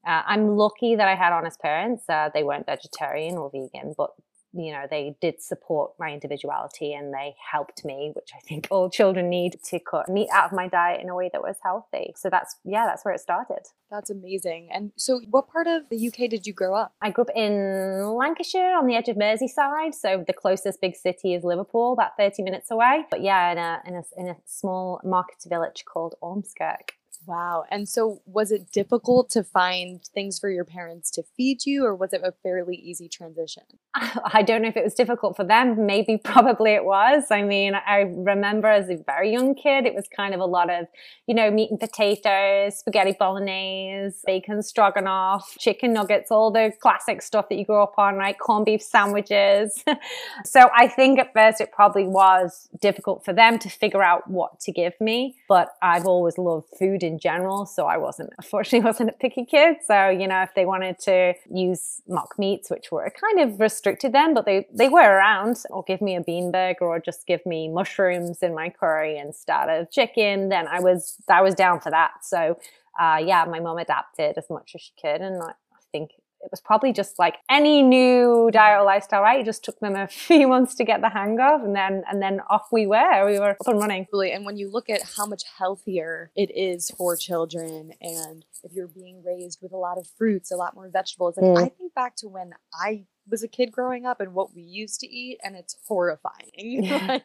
uh, 0.06 0.22
I'm 0.26 0.56
lucky 0.56 0.96
that 0.96 1.08
I 1.08 1.14
had 1.14 1.32
honest 1.32 1.60
parents. 1.60 2.04
Uh, 2.08 2.30
they 2.32 2.42
weren't 2.42 2.66
vegetarian 2.66 3.36
or 3.36 3.50
vegan, 3.50 3.94
but 3.96 4.10
you 4.52 4.72
know, 4.72 4.86
they 4.90 5.16
did 5.20 5.42
support 5.42 5.92
my 5.98 6.10
individuality 6.10 6.92
and 6.92 7.12
they 7.12 7.34
helped 7.52 7.84
me, 7.84 8.12
which 8.14 8.30
I 8.34 8.40
think 8.40 8.68
all 8.70 8.90
children 8.90 9.28
need 9.28 9.58
to 9.64 9.78
cut 9.78 10.08
meat 10.08 10.28
out 10.32 10.46
of 10.46 10.52
my 10.52 10.68
diet 10.68 11.00
in 11.00 11.08
a 11.08 11.14
way 11.14 11.30
that 11.32 11.42
was 11.42 11.56
healthy. 11.62 12.12
So 12.16 12.28
that's, 12.30 12.56
yeah, 12.64 12.86
that's 12.86 13.04
where 13.04 13.14
it 13.14 13.20
started. 13.20 13.68
That's 13.90 14.10
amazing. 14.10 14.68
And 14.72 14.92
so, 14.96 15.20
what 15.30 15.48
part 15.48 15.66
of 15.66 15.88
the 15.90 16.08
UK 16.08 16.30
did 16.30 16.46
you 16.46 16.52
grow 16.52 16.74
up? 16.74 16.94
I 17.02 17.10
grew 17.10 17.24
up 17.24 17.30
in 17.34 18.06
Lancashire 18.06 18.76
on 18.76 18.86
the 18.86 18.94
edge 18.94 19.08
of 19.08 19.16
Merseyside. 19.16 19.94
So, 19.94 20.24
the 20.24 20.32
closest 20.32 20.80
big 20.80 20.94
city 20.94 21.34
is 21.34 21.42
Liverpool, 21.42 21.92
about 21.92 22.16
30 22.16 22.44
minutes 22.44 22.70
away. 22.70 23.06
But 23.10 23.20
yeah, 23.20 23.50
in 23.50 23.58
a, 23.58 23.82
in 23.86 23.94
a, 23.96 24.02
in 24.16 24.28
a 24.28 24.36
small 24.46 25.00
market 25.02 25.44
village 25.48 25.84
called 25.84 26.14
Ormskirk. 26.22 26.90
Wow. 27.26 27.64
And 27.70 27.88
so 27.88 28.22
was 28.26 28.50
it 28.50 28.72
difficult 28.72 29.30
to 29.30 29.44
find 29.44 30.02
things 30.14 30.38
for 30.38 30.50
your 30.50 30.64
parents 30.64 31.10
to 31.12 31.22
feed 31.36 31.66
you, 31.66 31.84
or 31.84 31.94
was 31.94 32.12
it 32.12 32.22
a 32.24 32.32
fairly 32.42 32.76
easy 32.76 33.08
transition? 33.08 33.62
I 33.94 34.42
don't 34.42 34.62
know 34.62 34.68
if 34.68 34.76
it 34.76 34.84
was 34.84 34.94
difficult 34.94 35.36
for 35.36 35.44
them. 35.44 35.86
Maybe, 35.86 36.16
probably 36.24 36.72
it 36.72 36.84
was. 36.84 37.24
I 37.30 37.42
mean, 37.42 37.74
I 37.74 38.00
remember 38.00 38.68
as 38.68 38.88
a 38.88 38.96
very 38.96 39.32
young 39.32 39.54
kid, 39.54 39.86
it 39.86 39.94
was 39.94 40.08
kind 40.14 40.34
of 40.34 40.40
a 40.40 40.46
lot 40.46 40.70
of, 40.70 40.86
you 41.26 41.34
know, 41.34 41.50
meat 41.50 41.70
and 41.70 41.78
potatoes, 41.78 42.78
spaghetti 42.78 43.14
bolognese, 43.18 44.18
bacon 44.24 44.62
stroganoff, 44.62 45.56
chicken 45.58 45.92
nuggets, 45.92 46.30
all 46.30 46.50
the 46.50 46.72
classic 46.80 47.22
stuff 47.22 47.48
that 47.50 47.56
you 47.56 47.64
grew 47.64 47.82
up 47.82 47.94
on, 47.98 48.16
right? 48.16 48.38
Corned 48.38 48.66
beef 48.66 48.82
sandwiches. 48.82 49.84
so 50.44 50.70
I 50.74 50.88
think 50.88 51.18
at 51.18 51.32
first 51.34 51.60
it 51.60 51.70
probably 51.72 52.04
was 52.04 52.68
difficult 52.80 53.24
for 53.24 53.32
them 53.32 53.58
to 53.58 53.68
figure 53.68 54.02
out 54.02 54.28
what 54.28 54.58
to 54.60 54.72
give 54.72 54.94
me. 55.00 55.36
But 55.48 55.74
I've 55.82 56.06
always 56.06 56.38
loved 56.38 56.68
food 56.78 57.02
in 57.10 57.18
general. 57.18 57.66
So 57.66 57.86
I 57.86 57.96
wasn't, 57.96 58.30
unfortunately, 58.38 58.86
wasn't 58.86 59.10
a 59.10 59.12
picky 59.12 59.44
kid. 59.44 59.76
So, 59.84 60.08
you 60.08 60.26
know, 60.26 60.42
if 60.42 60.54
they 60.54 60.64
wanted 60.64 60.98
to 61.00 61.34
use 61.50 62.00
mock 62.08 62.38
meats, 62.38 62.70
which 62.70 62.90
were 62.90 63.10
kind 63.10 63.40
of 63.40 63.60
restricted 63.60 64.12
then, 64.12 64.34
but 64.34 64.44
they, 64.46 64.66
they 64.72 64.88
were 64.88 65.10
around, 65.18 65.62
or 65.70 65.82
give 65.82 66.00
me 66.00 66.16
a 66.16 66.20
bean 66.20 66.50
burger 66.50 66.84
or 66.84 67.00
just 67.00 67.26
give 67.26 67.44
me 67.44 67.68
mushrooms 67.68 68.42
in 68.42 68.54
my 68.54 68.70
curry 68.70 69.18
instead 69.18 69.68
of 69.68 69.90
chicken, 69.90 70.48
then 70.48 70.66
I 70.68 70.80
was, 70.80 71.16
I 71.28 71.42
was 71.42 71.54
down 71.54 71.80
for 71.80 71.90
that. 71.90 72.12
So, 72.22 72.58
uh, 73.00 73.18
yeah, 73.24 73.44
my 73.44 73.60
mom 73.60 73.78
adapted 73.78 74.36
as 74.36 74.48
much 74.50 74.72
as 74.74 74.80
she 74.80 74.92
could. 75.00 75.20
And 75.20 75.42
I, 75.42 75.50
I 75.50 75.82
think 75.92 76.10
it 76.42 76.50
was 76.50 76.60
probably 76.60 76.92
just 76.92 77.18
like 77.18 77.36
any 77.50 77.82
new 77.82 78.50
diet 78.52 78.80
or 78.80 78.84
lifestyle, 78.84 79.22
right? 79.22 79.40
It 79.40 79.46
just 79.46 79.64
took 79.64 79.78
them 79.80 79.94
a 79.94 80.08
few 80.10 80.48
months 80.48 80.74
to 80.76 80.84
get 80.84 81.00
the 81.00 81.08
hang 81.08 81.38
of 81.40 81.62
and 81.62 81.74
then 81.74 82.02
and 82.10 82.22
then 82.22 82.40
off 82.48 82.68
we 82.72 82.86
were. 82.86 83.26
We 83.26 83.38
were 83.38 83.50
up 83.50 83.66
and 83.66 83.78
running. 83.78 84.06
And 84.12 84.44
when 84.44 84.56
you 84.56 84.70
look 84.70 84.88
at 84.90 85.02
how 85.16 85.26
much 85.26 85.42
healthier 85.58 86.30
it 86.34 86.50
is 86.54 86.90
for 86.96 87.16
children 87.16 87.92
and 88.00 88.44
if 88.62 88.72
you're 88.72 88.88
being 88.88 89.22
raised 89.24 89.58
with 89.62 89.72
a 89.72 89.76
lot 89.76 89.98
of 89.98 90.06
fruits, 90.18 90.50
a 90.50 90.56
lot 90.56 90.74
more 90.74 90.88
vegetables. 90.88 91.36
And 91.36 91.56
mm. 91.56 91.58
I 91.58 91.68
think 91.68 91.94
back 91.94 92.16
to 92.16 92.28
when 92.28 92.52
I 92.74 93.04
was 93.30 93.42
a 93.42 93.48
kid 93.48 93.70
growing 93.72 94.06
up 94.06 94.20
and 94.20 94.34
what 94.34 94.54
we 94.54 94.62
used 94.62 95.00
to 95.00 95.06
eat, 95.06 95.38
and 95.42 95.56
it's 95.56 95.76
horrifying. 95.86 96.88
like, 97.08 97.24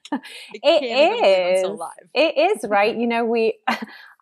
it 0.54 0.84
is. 0.84 1.80
It 2.14 2.38
is 2.38 2.70
right. 2.70 2.96
You 2.96 3.08
know, 3.08 3.26
we. 3.26 3.60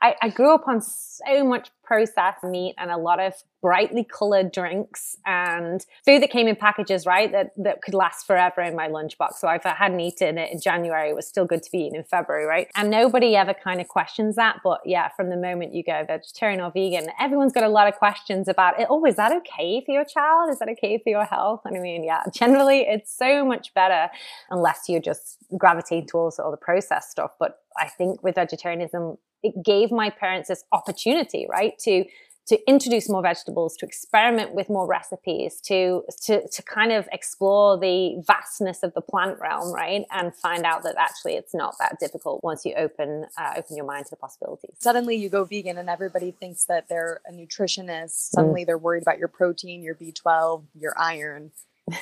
I, 0.03 0.15
I 0.21 0.29
grew 0.29 0.53
up 0.53 0.67
on 0.67 0.81
so 0.81 1.45
much 1.45 1.69
processed 1.85 2.43
meat 2.43 2.75
and 2.77 2.91
a 2.91 2.97
lot 2.97 3.21
of 3.21 3.33
brightly 3.61 4.03
colored 4.03 4.51
drinks 4.51 5.15
and 5.25 5.85
food 6.05 6.21
that 6.21 6.29
came 6.29 6.47
in 6.47 6.57
packages, 6.57 7.05
right? 7.05 7.31
That 7.31 7.51
that 7.55 7.81
could 7.81 7.93
last 7.93 8.27
forever 8.27 8.61
in 8.61 8.75
my 8.75 8.89
lunchbox. 8.89 9.35
So 9.35 9.47
if 9.49 9.65
I 9.65 9.69
hadn't 9.69 10.01
eaten 10.01 10.37
it 10.37 10.51
in 10.51 10.59
January, 10.59 11.09
it 11.09 11.15
was 11.15 11.25
still 11.25 11.45
good 11.45 11.63
to 11.63 11.71
be 11.71 11.79
eaten 11.79 11.97
in 11.97 12.03
February, 12.03 12.45
right? 12.45 12.67
And 12.75 12.91
nobody 12.91 13.37
ever 13.37 13.53
kind 13.53 13.79
of 13.79 13.87
questions 13.87 14.35
that. 14.35 14.59
But 14.61 14.81
yeah, 14.85 15.07
from 15.15 15.29
the 15.29 15.37
moment 15.37 15.73
you 15.73 15.83
go 15.83 16.03
vegetarian 16.05 16.59
or 16.59 16.69
vegan, 16.71 17.07
everyone's 17.17 17.53
got 17.53 17.63
a 17.63 17.69
lot 17.69 17.87
of 17.87 17.95
questions 17.95 18.49
about 18.49 18.77
it. 18.81 18.87
Oh, 18.89 19.05
is 19.05 19.15
that 19.15 19.31
okay 19.31 19.81
for 19.85 19.93
your 19.93 20.03
child? 20.03 20.51
Is 20.51 20.59
that 20.59 20.67
okay 20.67 20.99
for 21.01 21.09
your 21.09 21.23
health? 21.23 21.61
And 21.63 21.77
I 21.77 21.79
mean, 21.79 22.03
yeah, 22.03 22.23
generally 22.33 22.81
it's 22.81 23.15
so 23.15 23.45
much 23.45 23.73
better 23.73 24.09
unless 24.49 24.89
you're 24.89 24.99
just 24.99 25.37
gravitating 25.57 26.07
towards 26.07 26.39
all 26.39 26.51
the 26.51 26.57
processed 26.57 27.11
stuff. 27.11 27.31
But 27.39 27.59
I 27.77 27.87
think 27.87 28.21
with 28.21 28.35
vegetarianism, 28.35 29.17
it 29.43 29.63
gave 29.63 29.91
my 29.91 30.09
parents 30.09 30.49
this 30.49 30.63
opportunity, 30.71 31.45
right, 31.49 31.77
to 31.79 32.05
to 32.45 32.59
introduce 32.67 33.07
more 33.07 33.21
vegetables, 33.21 33.77
to 33.77 33.85
experiment 33.85 34.53
with 34.53 34.69
more 34.69 34.85
recipes, 34.85 35.61
to, 35.61 36.03
to, 36.25 36.45
to 36.49 36.61
kind 36.63 36.91
of 36.91 37.07
explore 37.13 37.77
the 37.77 38.21
vastness 38.27 38.83
of 38.83 38.93
the 38.93 39.01
plant 39.01 39.39
realm, 39.39 39.71
right? 39.71 40.03
And 40.11 40.35
find 40.35 40.65
out 40.65 40.83
that 40.83 40.95
actually 40.97 41.35
it's 41.35 41.55
not 41.55 41.75
that 41.79 41.99
difficult 41.99 42.43
once 42.43 42.65
you 42.65 42.73
open, 42.75 43.27
uh, 43.37 43.53
open 43.55 43.77
your 43.77 43.85
mind 43.85 44.05
to 44.05 44.09
the 44.09 44.17
possibilities. 44.17 44.75
Suddenly 44.79 45.15
you 45.15 45.29
go 45.29 45.45
vegan 45.45 45.77
and 45.77 45.89
everybody 45.89 46.31
thinks 46.31 46.65
that 46.65 46.89
they're 46.89 47.21
a 47.25 47.31
nutritionist. 47.31 48.31
Suddenly 48.31 48.63
mm. 48.63 48.65
they're 48.65 48.77
worried 48.77 49.03
about 49.03 49.19
your 49.19 49.29
protein, 49.29 49.81
your 49.81 49.95
B12, 49.95 50.65
your 50.77 50.93
iron. 50.97 51.51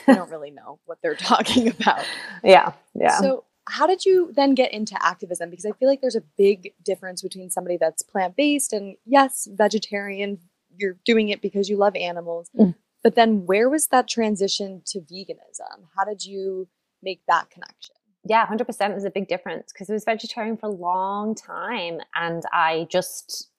They 0.08 0.14
don't 0.14 0.32
really 0.32 0.52
know 0.52 0.80
what 0.86 0.98
they're 1.04 1.16
talking 1.16 1.68
about. 1.68 2.04
Yeah. 2.44 2.74
Yeah. 2.96 3.20
So 3.20 3.44
how 3.70 3.88
did 3.88 4.06
you 4.06 4.32
then 4.36 4.56
get 4.56 4.74
into 4.74 4.96
activism? 5.04 5.50
Because 5.50 5.66
I 5.66 5.72
feel 5.72 5.88
like 5.88 6.02
there's 6.02 6.16
a 6.16 6.24
big 6.38 6.74
difference 6.84 7.22
between 7.22 7.50
somebody 7.50 7.78
that's 7.78 8.02
plant 8.02 8.36
based 8.36 8.74
and, 8.74 8.96
yes, 9.06 9.48
vegetarian, 9.52 10.40
you're 10.78 10.98
doing 11.06 11.30
it 11.30 11.42
because 11.42 11.70
you 11.70 11.78
love 11.78 11.96
animals. 11.96 12.50
Mm. 12.58 12.76
But 13.04 13.16
then 13.16 13.46
where 13.46 13.70
was 13.70 13.88
that 13.88 14.08
transition 14.08 14.82
to 14.88 15.00
veganism? 15.00 15.86
How 15.96 16.06
did 16.06 16.26
you 16.26 16.68
make 17.02 17.22
that 17.28 17.50
connection? 17.50 17.96
Yeah, 18.24 18.46
100% 18.46 18.94
was 18.94 19.04
a 19.04 19.10
big 19.10 19.28
difference 19.28 19.72
because 19.74 19.90
I 19.90 19.94
was 19.94 20.04
vegetarian 20.04 20.58
for 20.58 20.68
a 20.68 20.72
long 20.72 21.34
time 21.34 22.00
and 22.16 22.44
I 22.54 22.88
just 22.92 23.51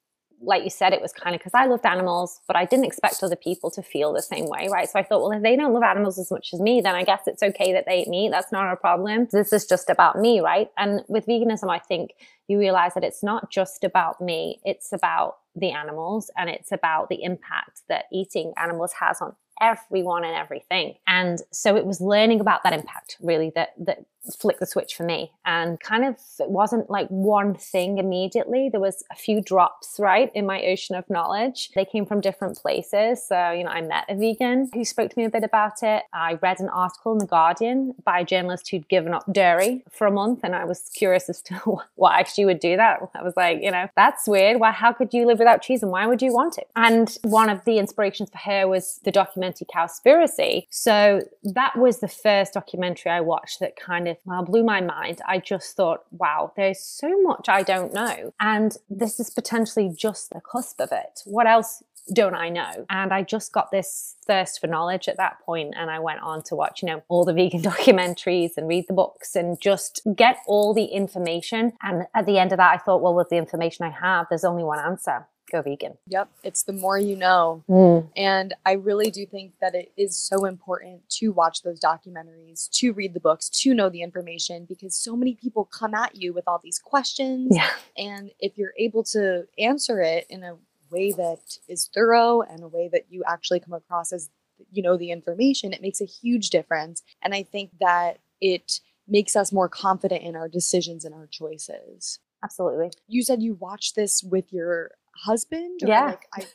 like 0.45 0.65
you 0.65 0.71
said, 0.71 0.93
it 0.93 1.01
was 1.01 1.13
kind 1.13 1.35
of 1.35 1.41
because 1.41 1.55
I 1.55 1.67
loved 1.67 1.87
animals, 1.87 2.41
but 2.47 2.57
I 2.57 2.65
didn't 2.65 2.85
expect 2.85 3.23
other 3.23 3.37
people 3.37 3.71
to 3.73 3.83
feel 3.83 4.13
the 4.13 4.23
same 4.23 4.47
way, 4.47 4.69
right? 4.71 4.89
So 4.89 4.99
I 4.99 5.03
thought, 5.03 5.23
well, 5.23 5.33
if 5.33 5.43
they 5.43 5.57
don't 5.57 5.73
love 5.73 5.83
animals 5.83 6.19
as 6.19 6.31
much 6.31 6.51
as 6.53 6.61
me, 6.61 6.81
then 6.81 6.95
I 6.95 7.05
guess 7.05 7.23
it's 7.27 7.43
okay 7.43 7.73
that 7.73 7.85
they 7.87 8.03
eat 8.03 8.09
meat. 8.09 8.31
That's 8.31 8.53
not 8.53 8.73
a 8.73 8.77
problem. 8.77 9.29
This 9.31 9.53
is 9.53 9.67
just 9.67 9.89
about 9.89 10.19
me, 10.19 10.41
right? 10.41 10.69
And 10.77 11.03
with 11.09 11.27
veganism, 11.27 11.71
I 11.71 11.79
think 11.79 12.11
you 12.49 12.59
realize 12.59 12.95
that 12.95 13.05
it's 13.05 13.23
not 13.23 13.51
just 13.51 13.85
about 13.85 14.21
me, 14.21 14.61
it's 14.65 14.93
about 14.93 15.37
the 15.55 15.71
animals 15.71 16.31
and 16.37 16.51
it's 16.51 16.73
about 16.73 17.09
the 17.09 17.23
impact 17.23 17.83
that 17.89 18.07
eating 18.13 18.53
animals 18.57 18.93
has 19.01 19.21
on 19.21 19.35
everyone 19.61 20.25
and 20.25 20.35
everything. 20.35 20.95
And 21.07 21.41
so 21.53 21.77
it 21.77 21.87
was 21.87 22.01
learning 22.01 22.41
about 22.41 22.65
that 22.65 22.73
impact 22.73 23.17
really 23.21 23.53
that 23.55 23.75
that 23.79 24.05
flick 24.39 24.59
the 24.61 24.67
switch 24.67 24.95
for 24.95 25.03
me. 25.03 25.33
And 25.45 25.81
kind 25.81 26.05
of 26.05 26.17
it 26.39 26.51
wasn't 26.51 26.89
like 26.89 27.09
one 27.09 27.55
thing 27.55 27.99
immediately. 27.99 28.69
There 28.71 28.81
was 28.81 29.03
a 29.11 29.17
few 29.17 29.41
drops 29.41 29.97
right 29.99 30.31
in 30.35 30.47
my 30.47 30.63
ocean 30.63 30.95
of 30.97 31.09
knowledge. 31.11 31.71
They 31.75 31.85
came 31.85 32.07
from 32.07 32.21
different 32.21 32.57
places. 32.59 33.27
So 33.27 33.51
you 33.51 33.65
know 33.65 33.71
i 33.71 33.81
met 33.81 34.05
a 34.09 34.15
vegan 34.15 34.71
who 34.73 34.85
spoke 34.85 35.11
to 35.11 35.19
me 35.19 35.25
a 35.25 35.31
bit 35.31 35.45
about 35.45 35.83
it. 35.83 36.05
I 36.13 36.39
read 36.43 36.61
an 36.61 36.69
article 36.69 37.13
in 37.13 37.19
the 37.19 37.27
guardian 37.27 37.95
by 38.05 38.21
a 38.21 38.25
journalist 38.25 38.69
who'd 38.71 38.89
given 38.89 39.13
up 39.13 39.25
dairy 39.33 39.85
for 39.91 40.07
a 40.07 40.11
month 40.11 40.41
and 40.43 40.55
i 40.55 40.65
was 40.65 40.91
curious 40.95 41.29
as 41.29 41.43
to 41.43 41.55
why 41.97 42.19
actually 42.19 42.45
would 42.45 42.61
do 42.61 42.77
that. 42.77 43.01
I 43.15 43.23
was 43.23 43.37
like 43.37 43.61
you 43.63 43.71
know 43.71 43.89
that's 43.97 44.29
weird. 44.29 44.61
Why 44.61 44.71
how 44.71 44.93
could 44.93 45.13
you 45.13 45.27
live 45.27 45.39
without 45.39 45.63
cheese 45.63 45.83
and 45.83 45.91
why 45.91 46.07
would 46.07 46.23
you 46.23 46.33
want 46.33 46.59
it? 46.59 46.69
And 46.77 47.17
one 47.23 47.49
of 47.49 47.65
the 47.65 47.79
inspirations 47.79 48.31
for 48.31 48.39
her 48.39 48.69
was 48.69 49.01
the 49.05 49.11
documentary 49.11 49.67
cowspiracy. 49.75 50.67
So 50.71 51.23
that 51.43 51.77
was 51.77 51.99
the 51.99 52.09
first 52.09 52.55
documentary 52.55 53.11
i 53.11 53.21
watched 53.21 53.61
that 53.61 53.77
kind 53.77 54.09
of 54.09 54.12
well, 54.25 54.45
blew 54.45 54.65
my 54.65 54.81
mind. 54.81 55.21
I 55.27 55.39
just 55.39 55.77
thought, 55.77 56.05
wow, 56.11 56.53
there's 56.57 56.81
so 56.81 57.21
much 57.23 57.49
I 57.49 57.63
don't 57.63 57.93
know. 57.93 58.33
And 58.41 58.77
this 58.89 59.21
is 59.21 59.31
potentially 59.31 59.91
just 59.95 60.31
the 60.31 60.41
cusp 60.41 60.81
of 60.81 60.91
it. 60.93 61.23
What 61.25 61.47
else 61.47 61.83
don't 62.13 62.35
I 62.35 62.49
know? 62.49 62.85
And 62.91 63.13
I 63.13 63.23
just 63.23 63.53
got 63.53 63.71
this 63.71 64.17
thirst 64.27 64.61
for 64.61 64.67
knowledge 64.67 65.09
at 65.09 65.17
that 65.19 65.41
point 65.45 65.75
and 65.77 65.91
I 65.91 66.01
went 66.01 66.21
on 66.21 66.43
to 66.45 66.57
watch, 66.57 66.83
you 66.83 66.87
know, 66.87 67.03
all 67.09 67.25
the 67.25 67.33
vegan 67.35 67.63
documentaries 67.63 68.57
and 68.57 68.69
read 68.69 68.87
the 68.89 68.95
books 68.95 69.37
and 69.37 69.61
just 69.61 70.03
get 70.17 70.39
all 70.47 70.75
the 70.75 70.87
information. 70.87 71.73
And 71.83 72.07
at 72.15 72.27
the 72.27 72.39
end 72.39 72.53
of 72.53 72.59
that, 72.59 72.75
I 72.75 72.79
thought, 72.79 73.03
well, 73.03 73.15
with 73.15 73.29
the 73.29 73.37
information 73.37 73.85
I 73.85 73.91
have, 73.91 74.27
there's 74.29 74.45
only 74.45 74.65
one 74.65 74.79
answer 74.79 75.27
go 75.53 75.63
vegan. 75.63 75.99
Yep. 76.09 76.29
It's 76.43 76.65
the 76.65 76.73
more 76.73 76.99
you 76.99 77.15
know. 77.15 77.63
Mm. 77.69 78.09
And 78.17 78.55
I 78.67 78.73
really 78.73 79.11
do 79.11 79.27
think 79.27 79.53
that 79.61 79.75
it 79.75 79.93
is 79.97 80.17
so 80.17 80.45
important 80.47 81.09
to 81.19 81.29
watch 81.29 81.63
those 81.63 81.79
documentaries, 81.79 82.69
to 82.71 82.93
read 82.93 83.15
the 83.15 83.21
books, 83.21 83.49
to 83.51 83.75
know 83.75 83.89
the 83.89 84.03
information 84.03 84.65
because 84.69 84.97
so 84.97 85.15
many 85.15 85.35
people 85.35 85.65
come 85.67 85.95
at 85.95 86.17
you 86.17 86.33
with 86.33 86.49
all 86.49 86.61
these 86.63 86.79
questions. 86.79 87.55
Yeah. 87.55 87.71
And 87.97 88.31
if 88.41 88.57
you're 88.57 88.75
able 88.79 89.05
to 89.05 89.47
answer 89.59 90.01
it 90.01 90.27
in 90.29 90.43
a 90.43 90.57
way 90.91 91.13
that 91.13 91.59
is 91.69 91.89
thorough 91.95 92.43
and 92.43 92.63
a 92.63 92.69
way 92.69 92.89
that 92.93 93.07
you 93.11 93.23
actually 93.27 93.61
come 93.61 93.75
across 93.75 94.13
as 94.13 94.31
you 94.71 94.83
know 94.83 94.97
the 94.97 95.11
information, 95.11 95.73
it 95.73 95.83
makes 95.83 96.01
a 96.01 96.07
huge 96.07 96.51
difference. 96.51 97.03
And 97.23 97.35
I 97.35 97.43
think 97.43 97.71
that 97.81 98.19
it 98.41 98.81
makes 99.09 99.37
us 99.37 99.53
more 99.53 99.69
confident 99.69 100.23
in 100.23 100.37
our 100.37 100.49
decisions 100.49 101.05
and 101.05 101.15
our 101.15 101.27
choices. 101.27 102.19
Absolutely. 102.45 102.91
You 103.07 103.23
said 103.23 103.43
you 103.43 103.55
watched 103.55 103.95
this 103.95 104.23
with 104.23 104.53
your 104.53 104.93
husband? 105.17 105.81
yeah. 105.83 106.07
Like, 106.07 106.27
I, 106.35 106.47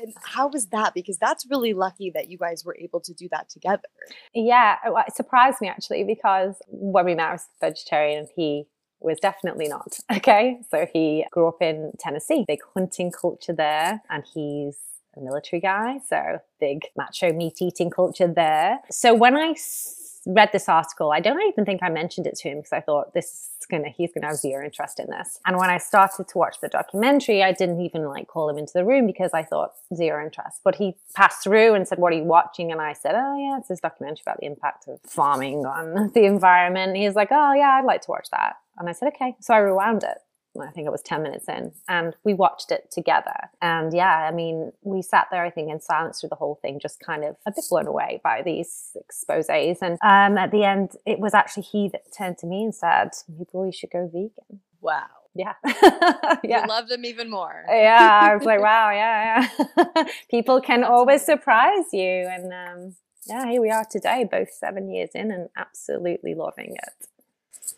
and 0.00 0.14
how 0.22 0.48
was 0.48 0.66
that? 0.66 0.94
Because 0.94 1.18
that's 1.18 1.46
really 1.50 1.74
lucky 1.74 2.10
that 2.10 2.28
you 2.28 2.38
guys 2.38 2.64
were 2.64 2.76
able 2.78 3.00
to 3.00 3.12
do 3.12 3.28
that 3.30 3.48
together. 3.48 3.82
Yeah, 4.34 4.76
it 4.84 5.14
surprised 5.14 5.60
me 5.60 5.68
actually 5.68 6.04
because 6.04 6.56
when 6.68 7.04
we 7.04 7.14
met, 7.14 7.28
I 7.28 7.32
was 7.32 7.48
vegetarian. 7.60 8.26
He 8.34 8.66
was 9.00 9.18
definitely 9.20 9.68
not. 9.68 9.98
Okay, 10.16 10.58
so 10.70 10.86
he 10.92 11.26
grew 11.30 11.48
up 11.48 11.60
in 11.60 11.92
Tennessee, 11.98 12.44
big 12.48 12.60
hunting 12.74 13.12
culture 13.12 13.52
there, 13.52 14.02
and 14.08 14.24
he's 14.32 14.78
a 15.16 15.20
military 15.20 15.60
guy, 15.60 15.98
so 16.08 16.38
big 16.58 16.86
macho 16.96 17.32
meat 17.32 17.60
eating 17.60 17.90
culture 17.90 18.28
there. 18.28 18.78
So 18.90 19.14
when 19.14 19.36
I 19.36 19.54
read 20.26 20.50
this 20.52 20.68
article, 20.68 21.12
I 21.12 21.20
don't 21.20 21.40
even 21.42 21.64
think 21.64 21.82
I 21.82 21.88
mentioned 21.88 22.26
it 22.26 22.36
to 22.38 22.48
him 22.48 22.58
because 22.58 22.72
I 22.72 22.80
thought 22.80 23.14
this 23.14 23.50
gonna 23.66 23.90
he's 23.90 24.12
gonna 24.12 24.26
have 24.28 24.36
zero 24.36 24.64
interest 24.64 25.00
in 25.00 25.08
this. 25.10 25.38
And 25.46 25.56
when 25.56 25.70
I 25.70 25.78
started 25.78 26.28
to 26.28 26.38
watch 26.38 26.56
the 26.60 26.68
documentary, 26.68 27.42
I 27.42 27.52
didn't 27.52 27.80
even 27.80 28.04
like 28.04 28.28
call 28.28 28.48
him 28.48 28.58
into 28.58 28.72
the 28.74 28.84
room 28.84 29.06
because 29.06 29.32
I 29.34 29.42
thought 29.42 29.72
zero 29.94 30.24
interest. 30.24 30.60
But 30.64 30.76
he 30.76 30.96
passed 31.14 31.42
through 31.42 31.74
and 31.74 31.86
said, 31.86 31.98
"What 31.98 32.12
are 32.12 32.16
you 32.16 32.24
watching?" 32.24 32.72
And 32.72 32.80
I 32.80 32.92
said, 32.92 33.14
"Oh 33.14 33.36
yeah, 33.36 33.58
it's 33.58 33.68
this 33.68 33.80
documentary 33.80 34.22
about 34.24 34.40
the 34.40 34.46
impact 34.46 34.88
of 34.88 35.00
farming 35.04 35.66
on 35.66 36.10
the 36.14 36.24
environment." 36.24 36.96
He's 36.96 37.14
like, 37.14 37.28
"Oh 37.30 37.52
yeah, 37.52 37.78
I'd 37.78 37.84
like 37.84 38.02
to 38.02 38.10
watch 38.10 38.28
that." 38.32 38.56
And 38.78 38.88
I 38.88 38.92
said, 38.92 39.08
"Okay." 39.08 39.34
So 39.40 39.54
I 39.54 39.58
rewound 39.58 40.02
it. 40.02 40.18
I 40.60 40.70
think 40.70 40.86
it 40.86 40.90
was 40.90 41.02
10 41.02 41.22
minutes 41.22 41.48
in, 41.48 41.72
and 41.88 42.14
we 42.24 42.34
watched 42.34 42.70
it 42.70 42.90
together. 42.90 43.50
And 43.60 43.92
yeah, 43.92 44.28
I 44.28 44.32
mean, 44.32 44.72
we 44.82 45.02
sat 45.02 45.28
there, 45.30 45.44
I 45.44 45.50
think, 45.50 45.70
in 45.70 45.80
silence 45.80 46.20
through 46.20 46.30
the 46.30 46.36
whole 46.36 46.58
thing, 46.62 46.78
just 46.80 47.00
kind 47.00 47.24
of 47.24 47.36
a 47.46 47.50
bit 47.50 47.64
blown 47.70 47.86
away 47.86 48.20
by 48.22 48.42
these 48.42 48.96
exposes. 48.96 49.78
And 49.82 49.98
um, 50.02 50.38
at 50.38 50.50
the 50.50 50.64
end, 50.64 50.92
it 51.06 51.18
was 51.18 51.34
actually 51.34 51.64
he 51.64 51.88
that 51.88 52.02
turned 52.16 52.38
to 52.38 52.46
me 52.46 52.64
and 52.64 52.74
said, 52.74 53.10
maybe 53.28 53.50
we 53.52 53.72
should 53.72 53.90
go 53.90 54.06
vegan. 54.06 54.60
Wow. 54.80 55.06
Yeah. 55.34 55.54
yeah. 56.44 56.62
You 56.62 56.66
loved 56.66 56.90
him 56.90 57.04
even 57.04 57.30
more. 57.30 57.64
yeah. 57.68 58.20
I 58.22 58.36
was 58.36 58.44
like, 58.44 58.60
wow, 58.62 58.90
yeah, 58.90 59.48
yeah. 59.76 60.04
People 60.30 60.60
can 60.60 60.80
That's 60.80 60.90
always 60.90 61.24
surprise 61.24 61.86
you. 61.92 62.02
And 62.02 62.52
um, 62.52 62.96
yeah, 63.26 63.46
here 63.46 63.60
we 63.60 63.70
are 63.70 63.84
today, 63.84 64.26
both 64.30 64.52
seven 64.52 64.90
years 64.90 65.10
in 65.14 65.30
and 65.30 65.48
absolutely 65.56 66.34
loving 66.34 66.76
it. 66.76 67.08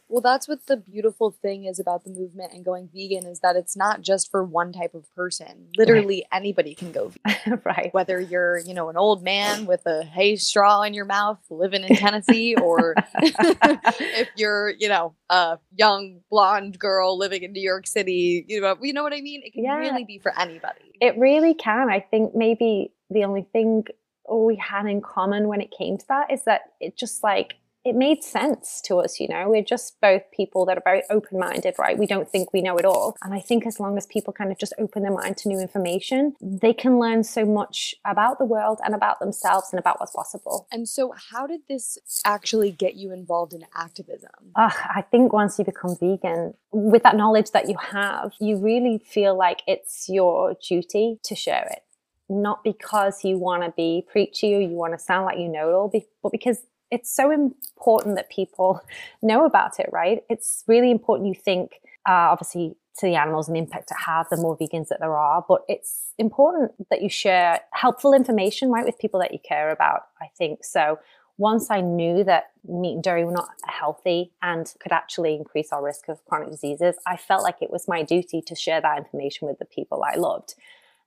Well, 0.09 0.23
that's 0.23 0.49
what 0.49 0.67
the 0.67 0.77
beautiful 0.77 1.31
thing 1.31 1.67
is 1.67 1.79
about 1.79 2.05
the 2.05 2.11
movement 2.11 2.53
and 2.55 2.65
going 2.65 2.89
vegan 2.93 3.27
is 3.27 3.41
that 3.41 3.57
it's 3.57 3.77
not 3.77 4.01
just 4.01 4.31
for 4.31 4.43
one 4.43 4.73
type 4.73 4.95
of 4.95 5.13
person. 5.15 5.69
Literally 5.77 6.27
right. 6.33 6.39
anybody 6.39 6.75
can 6.75 6.93
go 6.93 7.13
vegan. 7.27 7.61
right. 7.65 7.93
Whether 7.93 8.19
you're, 8.19 8.59
you 8.59 8.73
know, 8.73 8.89
an 8.89 8.97
old 8.97 9.23
man 9.23 9.67
with 9.67 9.85
a 9.87 10.05
hay 10.05 10.37
straw 10.37 10.83
in 10.83 10.95
your 10.95 11.05
mouth 11.05 11.39
living 11.51 11.85
in 11.85 11.95
Tennessee 11.97 12.55
or 12.57 12.95
if 13.21 14.29
you're, 14.37 14.71
you 14.71 14.89
know, 14.89 15.15
a 15.29 15.59
young 15.75 16.21
blonde 16.31 16.79
girl 16.79 17.19
living 17.19 17.43
in 17.43 17.53
New 17.53 17.63
York 17.63 17.87
City, 17.87 18.47
you 18.49 18.63
know, 18.63 18.77
you 18.81 18.95
know 18.95 19.03
what 19.03 19.13
I 19.13 19.21
mean? 19.21 19.43
It 19.45 19.53
can 19.53 19.65
yeah. 19.65 19.77
really 19.77 20.05
be 20.05 20.19
for 20.19 20.33
anybody. 20.39 20.93
It 21.01 21.19
really 21.19 21.53
can. 21.53 21.91
I 21.91 22.01
think 22.01 22.35
maybe 22.35 22.95
the 23.11 23.25
only 23.25 23.47
thing 23.53 23.85
we 24.31 24.57
had 24.57 24.87
in 24.87 25.01
common 25.01 25.49
when 25.49 25.61
it 25.61 25.73
came 25.77 25.99
to 25.99 26.05
that 26.09 26.31
is 26.33 26.45
that 26.45 26.63
it 26.81 26.97
just 26.97 27.23
like 27.23 27.55
it 27.85 27.95
made 27.95 28.23
sense 28.23 28.81
to 28.83 28.97
us, 28.99 29.21
you 29.21 29.29
know. 29.29 29.49
We're 29.49 29.63
just 29.63 30.01
both 30.01 30.23
people 30.33 30.67
that 30.67 30.77
are 30.77 30.83
very 30.85 31.03
open 31.11 31.39
minded, 31.39 31.75
right? 31.79 31.97
We 31.97 32.07
don't 32.07 32.29
think 32.29 32.53
we 32.53 32.61
know 32.61 32.77
it 32.77 32.85
all. 32.85 33.17
And 33.23 33.33
I 33.33 33.41
think 33.41 33.67
as 33.67 33.81
long 33.81 33.97
as 33.97 34.07
people 34.07 34.33
kind 34.33 34.51
of 34.51 34.59
just 34.59 34.75
open 34.79 35.03
their 35.03 35.13
mind 35.13 35.37
to 35.39 35.49
new 35.49 35.61
information, 35.61 36.35
they 36.41 36.73
can 36.73 36.99
learn 36.99 37.25
so 37.25 37.45
much 37.45 37.95
about 38.05 38.39
the 38.39 38.45
world 38.45 38.81
and 38.85 38.95
about 38.95 39.21
themselves 39.21 39.69
and 39.73 39.79
about 39.79 40.01
what's 40.01 40.13
possible. 40.13 40.67
And 40.73 40.89
so, 40.89 41.15
how 41.31 41.47
did 41.47 41.61
this 41.69 41.99
actually 42.25 42.73
get 42.73 42.95
you 42.95 43.13
involved 43.13 43.53
in 43.53 43.65
activism? 43.75 44.31
Uh, 44.55 44.71
I 44.95 45.03
think 45.03 45.33
once 45.33 45.59
you 45.59 45.65
become 45.65 45.97
vegan, 45.99 46.55
with 46.73 47.03
that 47.05 47.17
knowledge 47.17 47.53
that 47.53 47.69
you 47.69 47.77
have, 47.79 48.33
you 48.41 48.59
really 48.59 48.99
feel 48.99 49.37
like 49.37 49.63
it's 49.67 50.09
your 50.09 50.57
duty 50.67 51.19
to 51.23 51.35
share 51.35 51.67
it 51.71 51.83
not 52.31 52.63
because 52.63 53.25
you 53.25 53.39
want 53.39 53.63
to 53.63 53.73
be 53.75 54.05
preachy 54.11 54.55
or 54.55 54.61
you 54.61 54.75
want 54.75 54.93
to 54.93 54.99
sound 54.99 55.25
like 55.25 55.39
you 55.39 55.49
know 55.49 55.71
it 55.71 55.73
all, 55.73 55.91
but 56.23 56.31
because 56.31 56.59
it's 56.91 57.15
so 57.15 57.31
important 57.31 58.17
that 58.17 58.31
people 58.31 58.81
know 59.23 59.45
about 59.45 59.79
it, 59.79 59.89
right? 59.93 60.23
It's 60.29 60.65
really 60.67 60.91
important 60.91 61.29
you 61.29 61.35
think, 61.35 61.81
uh, 62.09 62.33
obviously, 62.33 62.77
to 62.99 63.07
the 63.07 63.15
animals 63.15 63.47
and 63.47 63.55
the 63.55 63.61
impact 63.61 63.91
it 63.93 63.97
has, 64.05 64.27
the 64.29 64.37
more 64.37 64.57
vegans 64.57 64.89
that 64.89 64.99
there 64.99 65.17
are. 65.17 65.45
But 65.47 65.63
it's 65.69 66.13
important 66.19 66.73
that 66.91 67.01
you 67.01 67.09
share 67.09 67.61
helpful 67.73 68.13
information, 68.13 68.71
right, 68.71 68.85
with 68.85 68.99
people 68.99 69.21
that 69.21 69.33
you 69.33 69.39
care 69.39 69.71
about, 69.71 70.03
I 70.21 70.27
think. 70.37 70.65
So 70.65 70.99
once 71.37 71.71
I 71.71 71.81
knew 71.81 72.25
that 72.25 72.51
meat 72.69 72.95
and 72.95 73.03
dairy 73.03 73.25
were 73.25 73.33
not 73.33 73.49
healthy 73.65 74.33
and 74.43 74.73
could 74.81 74.91
actually 74.91 75.37
increase 75.37 75.73
our 75.73 75.83
risk 75.83 76.09
of 76.09 76.25
chronic 76.25 76.51
diseases, 76.51 76.97
I 77.07 77.17
felt 77.17 77.45
like 77.45 77.63
it 77.63 77.71
was 77.71 77.87
my 77.87 78.03
duty 78.03 78.43
to 78.43 78.57
share 78.57 78.81
that 78.81 78.99
information 78.99 79.47
with 79.47 79.61
the 79.61 79.65
people 79.65 80.03
I 80.03 80.17
loved. 80.17 80.55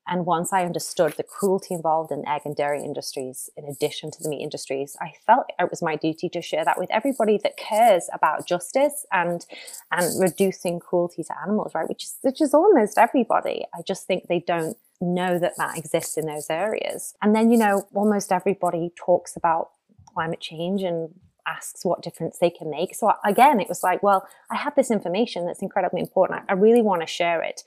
And 0.08 0.26
once 0.26 0.52
I 0.52 0.66
understood 0.66 1.14
the 1.14 1.24
cruelty 1.24 1.74
involved 1.74 2.12
in 2.12 2.28
egg 2.28 2.42
and 2.46 2.56
dairy 2.56 2.84
industries, 2.84 3.50
in 3.56 3.66
addition 3.66 4.12
to 4.12 4.24
the 4.24 4.30
meat 4.30 4.42
industries, 4.42 4.98
I 5.00 5.14
felt 5.26 5.46
it 5.60 5.70
was 5.70 5.82
my 5.82 5.96
duty 5.96 6.28
to 6.30 6.42
share 6.42 6.66
that 6.66 6.80
with 6.80 6.90
everybody 6.92 7.40
that 7.44 7.58
cares 7.58 8.10
about 8.14 8.48
justice 8.48 9.06
and 9.12 9.46
and 9.92 10.20
reducing 10.20 10.80
cruelty 10.80 11.24
to 11.24 11.42
animals, 11.42 11.74
right? 11.76 11.88
Which 11.88 12.04
is 12.04 12.18
which 12.22 12.42
is 12.42 12.54
almost 12.54 12.98
everybody. 12.98 13.66
I 13.74 13.82
just 13.88 14.08
think 14.08 14.28
they 14.28 14.40
don't 14.40 14.76
know 15.00 15.40
that 15.40 15.58
that 15.58 15.78
exists 15.78 16.18
in 16.18 16.26
those 16.26 16.50
areas. 16.50 17.14
And 17.22 17.36
then 17.36 17.52
you 17.52 17.58
know, 17.58 17.88
almost 17.94 18.32
everybody 18.32 18.92
talks 18.96 19.36
about 19.36 19.70
climate 20.14 20.42
change 20.42 20.82
and 20.82 21.10
asks 21.48 21.86
what 21.86 22.02
difference 22.02 22.38
they 22.40 22.50
can 22.50 22.70
make. 22.70 22.96
So 22.96 23.14
again, 23.26 23.60
it 23.60 23.70
was 23.70 23.84
like, 23.84 24.04
well, 24.04 24.28
I 24.50 24.56
have 24.56 24.76
this 24.76 24.92
information 24.92 25.46
that's 25.46 25.62
incredibly 25.62 26.00
important. 26.00 26.44
I, 26.50 26.54
really 26.54 26.82
want 26.82 27.02
to 27.02 27.08
share 27.08 27.42
it. 27.42 27.64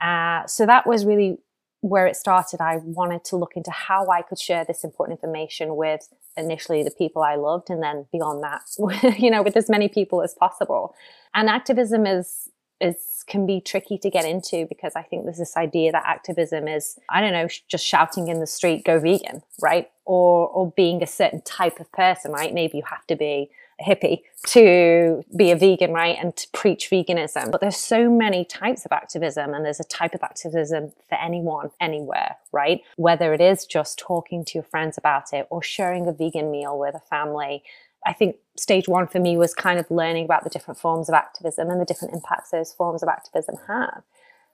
Uh, 0.00 0.46
so 0.46 0.66
that 0.66 0.86
was 0.86 1.04
really 1.04 1.38
where 1.80 2.06
it 2.06 2.16
started, 2.16 2.60
I 2.60 2.78
wanted 2.78 3.24
to 3.24 3.36
look 3.36 3.52
into 3.56 3.70
how 3.70 4.08
I 4.08 4.22
could 4.22 4.38
share 4.38 4.64
this 4.64 4.84
important 4.84 5.18
information 5.18 5.76
with 5.76 6.08
initially 6.36 6.82
the 6.82 6.90
people 6.90 7.22
I 7.22 7.36
loved, 7.36 7.70
and 7.70 7.82
then 7.82 8.06
beyond 8.12 8.42
that, 8.42 9.16
you 9.18 9.30
know, 9.30 9.42
with 9.42 9.56
as 9.56 9.68
many 9.68 9.88
people 9.88 10.22
as 10.22 10.34
possible. 10.34 10.94
And 11.34 11.48
activism 11.48 12.06
is 12.06 12.50
is 12.80 13.24
can 13.26 13.44
be 13.44 13.60
tricky 13.60 13.98
to 13.98 14.08
get 14.08 14.24
into 14.24 14.66
because 14.68 14.92
I 14.94 15.02
think 15.02 15.24
there's 15.24 15.38
this 15.38 15.56
idea 15.56 15.90
that 15.92 16.04
activism 16.06 16.68
is 16.68 16.98
I 17.08 17.20
don't 17.20 17.32
know 17.32 17.48
just 17.66 17.84
shouting 17.84 18.28
in 18.28 18.38
the 18.40 18.46
street 18.46 18.84
go 18.84 19.00
vegan 19.00 19.42
right 19.60 19.90
or 20.04 20.48
or 20.48 20.72
being 20.76 21.02
a 21.02 21.06
certain 21.06 21.42
type 21.42 21.80
of 21.80 21.90
person 21.90 22.30
right 22.30 22.54
maybe 22.54 22.76
you 22.76 22.84
have 22.88 23.04
to 23.08 23.16
be 23.16 23.50
hippie 23.86 24.22
to 24.46 25.22
be 25.36 25.50
a 25.50 25.56
vegan, 25.56 25.92
right? 25.92 26.16
And 26.18 26.36
to 26.36 26.48
preach 26.52 26.90
veganism. 26.90 27.50
But 27.50 27.60
there's 27.60 27.76
so 27.76 28.10
many 28.10 28.44
types 28.44 28.84
of 28.84 28.92
activism 28.92 29.54
and 29.54 29.64
there's 29.64 29.80
a 29.80 29.84
type 29.84 30.14
of 30.14 30.22
activism 30.22 30.92
for 31.08 31.16
anyone, 31.16 31.70
anywhere, 31.80 32.36
right? 32.52 32.80
Whether 32.96 33.32
it 33.34 33.40
is 33.40 33.66
just 33.66 33.98
talking 33.98 34.44
to 34.44 34.54
your 34.54 34.64
friends 34.64 34.98
about 34.98 35.32
it 35.32 35.46
or 35.50 35.62
sharing 35.62 36.06
a 36.06 36.12
vegan 36.12 36.50
meal 36.50 36.78
with 36.78 36.94
a 36.94 37.00
family. 37.00 37.62
I 38.06 38.12
think 38.12 38.36
stage 38.56 38.88
one 38.88 39.06
for 39.06 39.20
me 39.20 39.36
was 39.36 39.54
kind 39.54 39.78
of 39.78 39.90
learning 39.90 40.24
about 40.24 40.44
the 40.44 40.50
different 40.50 40.78
forms 40.78 41.08
of 41.08 41.14
activism 41.14 41.70
and 41.70 41.80
the 41.80 41.84
different 41.84 42.14
impacts 42.14 42.50
those 42.50 42.72
forms 42.72 43.02
of 43.02 43.08
activism 43.08 43.56
have. 43.66 44.02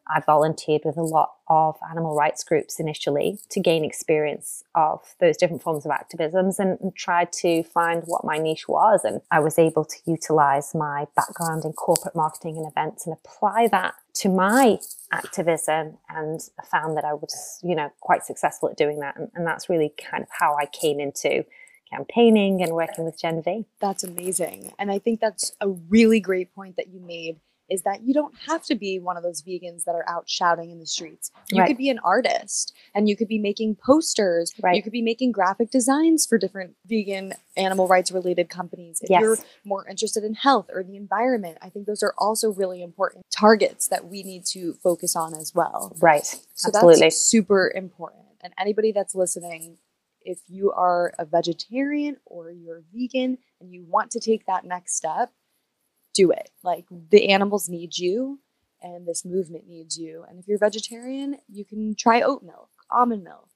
I 0.09 0.21
volunteered 0.21 0.83
with 0.85 0.97
a 0.97 1.03
lot 1.03 1.31
of 1.49 1.77
animal 1.91 2.15
rights 2.15 2.45
groups 2.45 2.79
initially 2.79 3.39
to 3.51 3.61
gain 3.61 3.85
experience 3.85 4.63
of 4.75 5.01
those 5.21 5.37
different 5.37 5.63
forms 5.63 5.87
of 5.87 5.93
activisms 5.93 6.59
and, 6.59 6.79
and 6.81 6.95
tried 6.95 7.33
to 7.35 7.63
find 7.63 8.03
what 8.07 8.25
my 8.25 8.39
niche 8.39 8.69
was. 8.69 9.05
And 9.05 9.21
I 9.31 9.41
was 9.41 9.59
able 9.59 9.85
to 9.85 9.97
utilize 10.07 10.75
my 10.75 11.07
background 11.17 11.65
in 11.65 11.73
corporate 11.73 12.15
marketing 12.15 12.57
and 12.57 12.67
events 12.67 13.07
and 13.07 13.17
apply 13.17 13.69
that 13.69 13.95
to 14.15 14.29
my 14.29 14.79
activism 15.13 15.99
and 16.09 16.41
found 16.71 16.97
that 16.97 17.05
I 17.05 17.15
was, 17.15 17.59
you 17.63 17.75
know, 17.75 17.91
quite 18.01 18.25
successful 18.25 18.69
at 18.69 18.77
doing 18.77 19.01
that. 19.01 19.17
And, 19.17 19.31
and 19.35 19.47
that's 19.47 19.69
really 19.69 19.93
kind 20.11 20.23
of 20.23 20.29
how 20.39 20.57
I 20.57 20.67
came 20.67 21.01
into 21.01 21.45
campaigning 21.91 22.63
and 22.63 22.73
working 22.73 23.05
with 23.05 23.21
Gen 23.21 23.43
V. 23.43 23.67
That's 23.81 24.05
amazing. 24.05 24.73
And 24.79 24.91
I 24.91 24.99
think 24.99 25.21
that's 25.21 25.53
a 25.61 25.69
really 25.69 26.21
great 26.21 26.55
point 26.55 26.77
that 26.77 26.89
you 26.89 27.01
made 27.01 27.39
is 27.71 27.83
that 27.83 28.03
you 28.03 28.13
don't 28.13 28.35
have 28.47 28.63
to 28.65 28.75
be 28.75 28.99
one 28.99 29.17
of 29.17 29.23
those 29.23 29.43
vegans 29.43 29.85
that 29.85 29.95
are 29.95 30.09
out 30.09 30.29
shouting 30.29 30.71
in 30.71 30.79
the 30.79 30.87
streets. 30.87 31.31
You 31.51 31.61
right. 31.61 31.69
could 31.69 31.79
be 31.79 31.89
an 31.89 31.99
artist 32.01 32.75
and 32.95 33.09
you 33.09 33.17
could 33.17 33.29
be 33.29 33.39
making 33.39 33.77
posters. 33.77 34.53
Right. 34.63 34.77
You 34.77 34.83
could 34.83 34.93
be 34.93 35.03
making 35.03 35.33
graphic 35.33 35.71
designs 35.71 36.27
for 36.27 36.37
different 36.39 36.77
vegan 36.87 37.35
animal 37.57 37.89
rights 37.89 38.13
related 38.13 38.49
companies. 38.49 39.01
If 39.03 39.11
yes. 39.11 39.23
you're 39.23 39.39
more 39.65 39.89
interested 39.89 40.25
in 40.25 40.35
health 40.35 40.71
or 40.73 40.83
the 40.83 40.97
environment, 40.97 41.59
I 41.63 41.71
think 41.71 41.87
those 41.87 42.03
are 42.03 42.15
also 42.19 42.53
really 42.53 42.83
important 42.83 43.25
targets 43.31 43.89
that 43.89 44.07
we 44.07 44.23
need 44.23 44.45
to 44.47 44.75
focus 44.83 45.17
on 45.17 45.35
as 45.35 45.55
well. 45.55 45.97
Right. 46.01 46.27
So 46.55 46.69
Absolutely. 46.69 47.01
that's 47.01 47.21
super 47.21 47.73
important. 47.75 48.25
And 48.43 48.53
anybody 48.59 48.93
that's 48.93 49.15
listening, 49.15 49.79
if 50.23 50.39
you 50.49 50.71
are 50.73 51.15
a 51.19 51.25
vegetarian 51.25 52.19
or 52.27 52.51
you're 52.51 52.83
vegan 52.93 53.39
and 53.61 53.73
you 53.73 53.85
want 53.89 54.11
to 54.13 54.21
take 54.21 54.47
that 54.47 54.65
next 54.65 54.97
step, 54.97 55.33
do 56.15 56.31
it. 56.31 56.51
Like 56.63 56.87
the 57.11 57.29
animals 57.31 57.69
need 57.69 57.99
you 57.99 58.41
and 58.83 59.07
this 59.07 59.25
movement 59.25 59.67
needs 59.67 59.99
you. 59.99 60.25
And 60.29 60.39
if 60.39 60.47
you're 60.47 60.59
vegetarian, 60.59 61.39
you 61.49 61.65
can 61.65 61.95
try 61.95 62.23
oat 62.23 62.43
milk, 62.43 62.71
almond 62.91 63.25
milk, 63.25 63.49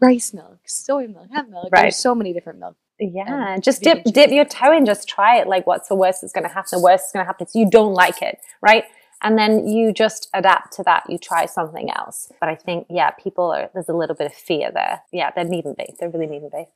rice 0.00 0.34
milk, 0.34 0.58
soy 0.66 1.06
milk, 1.06 1.28
hemp 1.32 1.50
milk. 1.50 1.68
Right. 1.72 1.82
There's 1.82 1.96
so 1.96 2.14
many 2.14 2.32
different 2.32 2.58
milk. 2.58 2.76
Yeah, 3.00 3.54
um, 3.54 3.60
just 3.60 3.82
dip 3.82 4.02
dip 4.02 4.32
your 4.32 4.44
toe 4.44 4.76
in, 4.76 4.84
just 4.84 5.08
try 5.08 5.38
it. 5.38 5.46
Like, 5.46 5.68
what's 5.68 5.88
the 5.88 5.94
worst 5.94 6.20
that's 6.20 6.32
going 6.32 6.42
to 6.42 6.52
happen? 6.52 6.70
The 6.72 6.82
worst 6.82 7.06
is 7.06 7.12
going 7.12 7.24
to 7.24 7.28
happen 7.28 7.46
is 7.46 7.54
you 7.54 7.70
don't 7.70 7.94
like 7.94 8.22
it, 8.22 8.40
right? 8.60 8.84
And 9.22 9.38
then 9.38 9.66
you 9.66 9.92
just 9.92 10.28
adapt 10.34 10.72
to 10.74 10.82
that. 10.84 11.04
You 11.08 11.18
try 11.18 11.46
something 11.46 11.90
else. 11.90 12.30
But 12.40 12.48
I 12.48 12.54
think, 12.54 12.86
yeah, 12.88 13.10
people 13.10 13.50
are, 13.50 13.68
there's 13.74 13.88
a 13.88 13.92
little 13.92 14.14
bit 14.14 14.26
of 14.26 14.34
fear 14.34 14.70
there. 14.72 15.02
Yeah, 15.12 15.30
there 15.34 15.44
needn't 15.44 15.76
be. 15.76 15.94
There 15.98 16.08
really 16.08 16.26
needn't 16.26 16.52
be. 16.52 16.66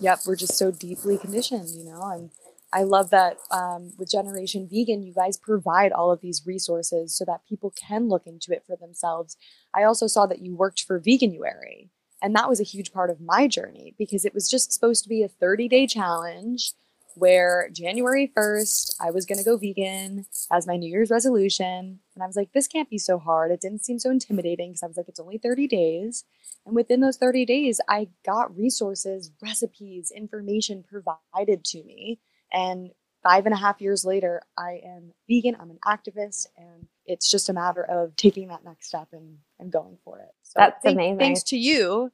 Yep, 0.00 0.20
we're 0.26 0.36
just 0.36 0.56
so 0.56 0.70
deeply 0.70 1.18
conditioned, 1.18 1.68
you 1.70 1.84
know, 1.84 2.02
and 2.02 2.30
I 2.72 2.84
love 2.84 3.10
that 3.10 3.38
um, 3.50 3.92
with 3.98 4.10
Generation 4.10 4.68
Vegan, 4.70 5.02
you 5.02 5.12
guys 5.12 5.36
provide 5.36 5.90
all 5.90 6.12
of 6.12 6.20
these 6.20 6.46
resources 6.46 7.14
so 7.14 7.24
that 7.24 7.46
people 7.48 7.72
can 7.72 8.08
look 8.08 8.26
into 8.26 8.52
it 8.52 8.64
for 8.66 8.76
themselves. 8.76 9.36
I 9.74 9.82
also 9.82 10.06
saw 10.06 10.26
that 10.26 10.40
you 10.40 10.54
worked 10.54 10.84
for 10.84 11.00
Veganuary, 11.00 11.88
and 12.22 12.34
that 12.36 12.48
was 12.48 12.60
a 12.60 12.64
huge 12.64 12.92
part 12.92 13.10
of 13.10 13.20
my 13.20 13.48
journey 13.48 13.94
because 13.98 14.24
it 14.24 14.34
was 14.34 14.48
just 14.48 14.72
supposed 14.72 15.02
to 15.02 15.08
be 15.08 15.22
a 15.22 15.28
30 15.28 15.68
day 15.68 15.86
challenge 15.86 16.74
where 17.14 17.68
January 17.72 18.30
1st, 18.36 18.94
I 19.00 19.10
was 19.10 19.26
going 19.26 19.38
to 19.38 19.44
go 19.44 19.56
vegan 19.56 20.26
as 20.50 20.66
my 20.66 20.76
New 20.76 20.88
Year's 20.88 21.10
resolution. 21.10 21.98
And 22.14 22.22
I 22.22 22.26
was 22.26 22.36
like, 22.36 22.52
this 22.52 22.68
can't 22.68 22.88
be 22.88 22.98
so 22.98 23.18
hard. 23.18 23.50
It 23.50 23.60
didn't 23.60 23.84
seem 23.84 23.98
so 23.98 24.10
intimidating 24.10 24.70
because 24.70 24.84
I 24.84 24.86
was 24.86 24.96
like, 24.96 25.08
it's 25.08 25.20
only 25.20 25.36
30 25.36 25.66
days. 25.66 26.24
And 26.64 26.74
within 26.74 27.00
those 27.00 27.16
30 27.16 27.44
days, 27.46 27.80
I 27.88 28.08
got 28.24 28.56
resources, 28.56 29.32
recipes, 29.42 30.12
information 30.14 30.84
provided 30.88 31.64
to 31.64 31.82
me 31.82 32.20
and 32.52 32.90
five 33.22 33.46
and 33.46 33.54
a 33.54 33.58
half 33.58 33.80
years 33.80 34.04
later, 34.04 34.42
I 34.58 34.80
am 34.84 35.12
vegan, 35.28 35.56
I'm 35.60 35.70
an 35.70 35.78
activist, 35.84 36.46
and 36.56 36.86
it's 37.06 37.30
just 37.30 37.48
a 37.48 37.52
matter 37.52 37.82
of 37.82 38.16
taking 38.16 38.48
that 38.48 38.64
next 38.64 38.88
step 38.88 39.08
and, 39.12 39.38
and 39.58 39.70
going 39.70 39.98
for 40.04 40.18
it. 40.20 40.30
So 40.42 40.54
That's 40.56 40.84
amazing. 40.84 41.18
Thanks 41.18 41.42
to 41.44 41.56
you. 41.56 42.12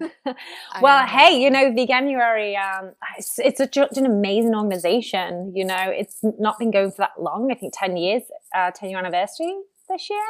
well, 0.80 1.06
hey, 1.06 1.42
you 1.42 1.50
know, 1.50 1.72
Veganuary, 1.72 2.56
um, 2.56 2.92
it's, 3.16 3.38
it's 3.38 3.60
a, 3.60 3.88
an 3.96 4.06
amazing 4.06 4.54
organization. 4.54 5.52
You 5.54 5.64
know, 5.64 5.86
it's 5.88 6.18
not 6.22 6.58
been 6.58 6.70
going 6.70 6.90
for 6.90 6.98
that 6.98 7.20
long. 7.20 7.50
I 7.50 7.54
think 7.54 7.74
10 7.76 7.96
years, 7.96 8.22
uh, 8.54 8.70
10 8.70 8.90
year 8.90 8.98
anniversary 8.98 9.56
this 9.88 10.10
year. 10.10 10.24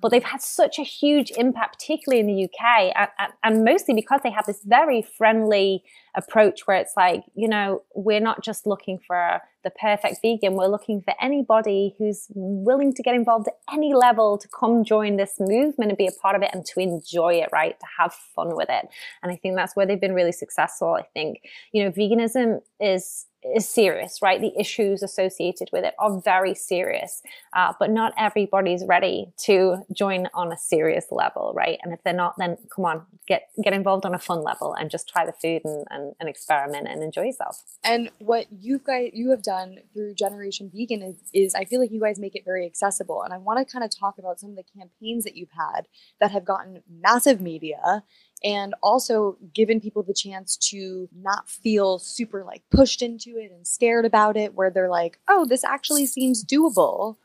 But 0.00 0.10
they've 0.10 0.22
had 0.22 0.42
such 0.42 0.78
a 0.78 0.82
huge 0.82 1.30
impact, 1.36 1.78
particularly 1.78 2.20
in 2.20 2.26
the 2.26 2.44
UK, 2.44 2.92
and, 2.96 3.32
and, 3.42 3.64
mostly 3.64 3.94
because 3.94 4.20
they 4.22 4.30
have 4.30 4.46
this 4.46 4.62
very 4.64 5.02
friendly 5.02 5.84
approach 6.16 6.66
where 6.66 6.76
it's 6.76 6.94
like, 6.96 7.22
you 7.34 7.48
know, 7.48 7.82
we're 7.94 8.20
not 8.20 8.42
just 8.42 8.66
looking 8.66 8.98
for 9.06 9.40
the 9.62 9.70
perfect 9.70 10.16
vegan, 10.22 10.54
we're 10.54 10.66
looking 10.66 11.00
for 11.00 11.14
anybody 11.20 11.94
who's 11.98 12.26
willing 12.34 12.92
to 12.92 13.02
get 13.02 13.14
involved 13.14 13.46
at 13.48 13.54
any 13.72 13.94
level 13.94 14.36
to 14.36 14.48
come 14.48 14.84
join 14.84 15.16
this 15.16 15.36
movement 15.38 15.90
and 15.90 15.96
be 15.96 16.06
a 16.06 16.12
part 16.20 16.34
of 16.34 16.42
it 16.42 16.50
and 16.52 16.66
to 16.66 16.80
enjoy 16.80 17.34
it, 17.34 17.48
right? 17.52 17.78
To 17.78 17.86
have 17.98 18.12
fun 18.12 18.56
with 18.56 18.68
it. 18.68 18.88
And 19.22 19.30
I 19.30 19.36
think 19.36 19.56
that's 19.56 19.76
where 19.76 19.86
they've 19.86 20.00
been 20.00 20.14
really 20.14 20.32
successful. 20.32 20.94
I 20.94 21.02
think, 21.14 21.42
you 21.72 21.84
know, 21.84 21.90
veganism 21.90 22.60
is 22.80 23.26
is 23.44 23.68
serious, 23.68 24.20
right? 24.22 24.40
The 24.40 24.58
issues 24.58 25.02
associated 25.02 25.68
with 25.72 25.84
it 25.84 25.94
are 25.98 26.20
very 26.20 26.54
serious, 26.54 27.22
uh, 27.54 27.72
but 27.78 27.90
not 27.90 28.12
everybody's 28.16 28.84
ready 28.84 29.32
to 29.44 29.78
join 29.92 30.28
on 30.34 30.52
a 30.52 30.56
serious 30.56 31.06
level, 31.10 31.52
right? 31.54 31.78
And 31.82 31.92
if 31.92 32.02
they're 32.04 32.12
not, 32.12 32.34
then 32.38 32.56
come 32.74 32.84
on, 32.84 33.06
get 33.26 33.48
get 33.62 33.72
involved 33.72 34.06
on 34.06 34.14
a 34.14 34.18
fun 34.18 34.42
level 34.42 34.74
and 34.74 34.90
just 34.90 35.08
try 35.08 35.26
the 35.26 35.32
food 35.32 35.62
and, 35.64 35.86
and, 35.90 36.14
and 36.20 36.28
experiment 36.28 36.88
and 36.88 37.02
enjoy 37.02 37.22
yourself. 37.22 37.62
And 37.84 38.10
what 38.18 38.46
you 38.50 38.78
guys 38.78 39.10
you 39.12 39.30
have 39.30 39.42
done 39.42 39.78
through 39.92 40.14
Generation 40.14 40.70
Vegan 40.72 41.02
is, 41.02 41.16
is 41.32 41.54
I 41.54 41.64
feel 41.64 41.80
like 41.80 41.90
you 41.90 42.00
guys 42.00 42.18
make 42.18 42.34
it 42.34 42.44
very 42.44 42.66
accessible. 42.66 43.22
And 43.22 43.32
I 43.32 43.38
want 43.38 43.66
to 43.66 43.70
kind 43.70 43.84
of 43.84 43.90
talk 43.96 44.18
about 44.18 44.40
some 44.40 44.50
of 44.50 44.56
the 44.56 44.64
campaigns 44.78 45.24
that 45.24 45.36
you've 45.36 45.50
had 45.50 45.88
that 46.20 46.30
have 46.30 46.44
gotten 46.44 46.82
massive 46.88 47.40
media 47.40 48.04
and 48.44 48.74
also 48.82 49.36
given 49.54 49.80
people 49.80 50.02
the 50.02 50.14
chance 50.14 50.56
to 50.56 51.08
not 51.14 51.48
feel 51.48 51.98
super 51.98 52.44
like 52.44 52.62
pushed 52.70 53.02
into 53.02 53.36
it 53.36 53.50
and 53.52 53.66
scared 53.66 54.04
about 54.04 54.36
it 54.36 54.54
where 54.54 54.70
they're 54.70 54.90
like 54.90 55.18
oh 55.28 55.44
this 55.44 55.64
actually 55.64 56.06
seems 56.06 56.44
doable. 56.44 57.16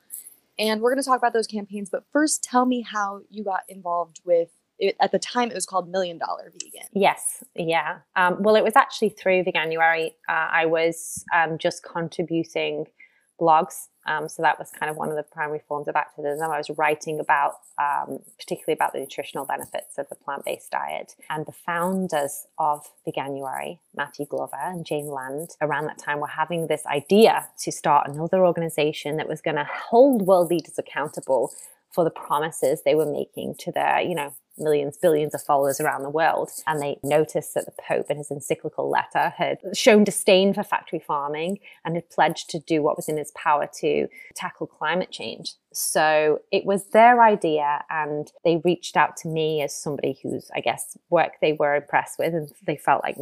And 0.60 0.82
we're 0.82 0.90
going 0.90 1.04
to 1.04 1.08
talk 1.08 1.20
about 1.20 1.34
those 1.34 1.48
campaigns 1.48 1.90
but 1.90 2.04
first 2.12 2.44
tell 2.44 2.66
me 2.66 2.82
how 2.82 3.22
you 3.30 3.44
got 3.44 3.62
involved 3.68 4.22
with 4.26 4.50
it, 4.80 4.96
at 5.00 5.12
the 5.12 5.20
time 5.20 5.50
it 5.50 5.56
was 5.56 5.66
called 5.66 5.90
million 5.90 6.18
dollar 6.18 6.52
vegan. 6.54 6.88
Yes. 6.94 7.44
Yeah. 7.56 8.00
Um, 8.16 8.42
well 8.42 8.56
it 8.56 8.64
was 8.64 8.76
actually 8.76 9.10
through 9.10 9.44
veganuary 9.44 10.14
uh, 10.30 10.48
i 10.52 10.66
was 10.66 11.24
um, 11.36 11.58
just 11.58 11.84
contributing 11.84 12.86
blogs 13.40 13.88
um, 14.08 14.30
so 14.30 14.42
that 14.42 14.58
was 14.58 14.72
kind 14.72 14.90
of 14.90 14.96
one 14.96 15.10
of 15.10 15.16
the 15.16 15.24
primary 15.24 15.62
forms 15.68 15.88
of 15.88 15.96
activism. 15.96 16.50
I 16.50 16.58
was 16.58 16.70
writing 16.78 17.20
about, 17.20 17.56
um, 17.78 18.20
particularly 18.40 18.74
about 18.74 18.94
the 18.94 19.00
nutritional 19.00 19.46
benefits 19.46 19.98
of 19.98 20.08
the 20.10 20.16
plant-based 20.16 20.72
diet. 20.72 21.16
And 21.30 21.46
the 21.46 21.52
founders 21.52 22.48
of 22.58 22.90
Veganuary, 23.06 23.80
Matthew 23.96 24.26
Glover 24.26 24.58
and 24.60 24.86
Jane 24.86 25.08
Land, 25.08 25.52
around 25.62 25.88
that 25.88 25.98
time 25.98 26.20
were 26.22 26.28
having 26.28 26.68
this 26.68 26.86
idea 26.86 27.48
to 27.60 27.72
start 27.72 28.08
another 28.10 28.46
organization 28.46 29.18
that 29.18 29.28
was 29.28 29.42
going 29.42 29.58
to 29.58 29.68
hold 29.70 30.22
world 30.22 30.50
leaders 30.50 30.80
accountable 30.80 31.52
for 31.92 32.04
the 32.04 32.10
promises 32.10 32.84
they 32.84 32.96
were 32.96 33.12
making 33.12 33.56
to 33.60 33.72
their, 33.72 34.02
you 34.02 34.16
know, 34.16 34.34
millions, 34.58 34.98
billions 34.98 35.34
of 35.34 35.42
followers 35.42 35.80
around 35.80 36.04
the 36.04 36.10
world. 36.10 36.50
And 36.66 36.82
they 36.82 37.00
noticed 37.04 37.54
that 37.54 37.66
the 37.66 37.74
Pope, 37.88 38.08
in 38.10 38.18
his 38.18 38.32
encyclical 38.32 38.90
letter, 38.90 39.34
had 39.38 39.60
shown 39.74 40.04
disdain 40.04 40.54
for 40.54 40.64
factory 40.64 41.00
farming 41.00 41.60
and 41.86 41.96
had 41.96 42.10
pledged 42.10 42.50
to 42.52 42.60
do 42.60 42.82
what 42.82 42.98
was 42.98 43.10
in 43.10 43.18
his 43.18 43.32
power 43.32 43.70
to 43.80 44.08
tackle 44.36 44.68
climate 44.68 45.12
change. 45.12 45.54
So 45.80 46.40
it 46.52 46.66
was 46.66 46.88
their 46.88 47.22
idea, 47.22 47.84
and 47.92 48.32
they 48.44 48.60
reached 48.66 48.98
out 48.98 49.16
to 49.18 49.28
me 49.28 49.62
as 49.62 49.76
somebody 49.76 50.18
whose, 50.24 50.50
I 50.56 50.60
guess, 50.60 50.98
work 51.12 51.34
they 51.40 51.54
were 51.54 51.76
impressed 51.76 52.18
with, 52.18 52.34
and 52.34 52.52
they 52.66 52.78
felt 52.78 53.04
like 53.04 53.16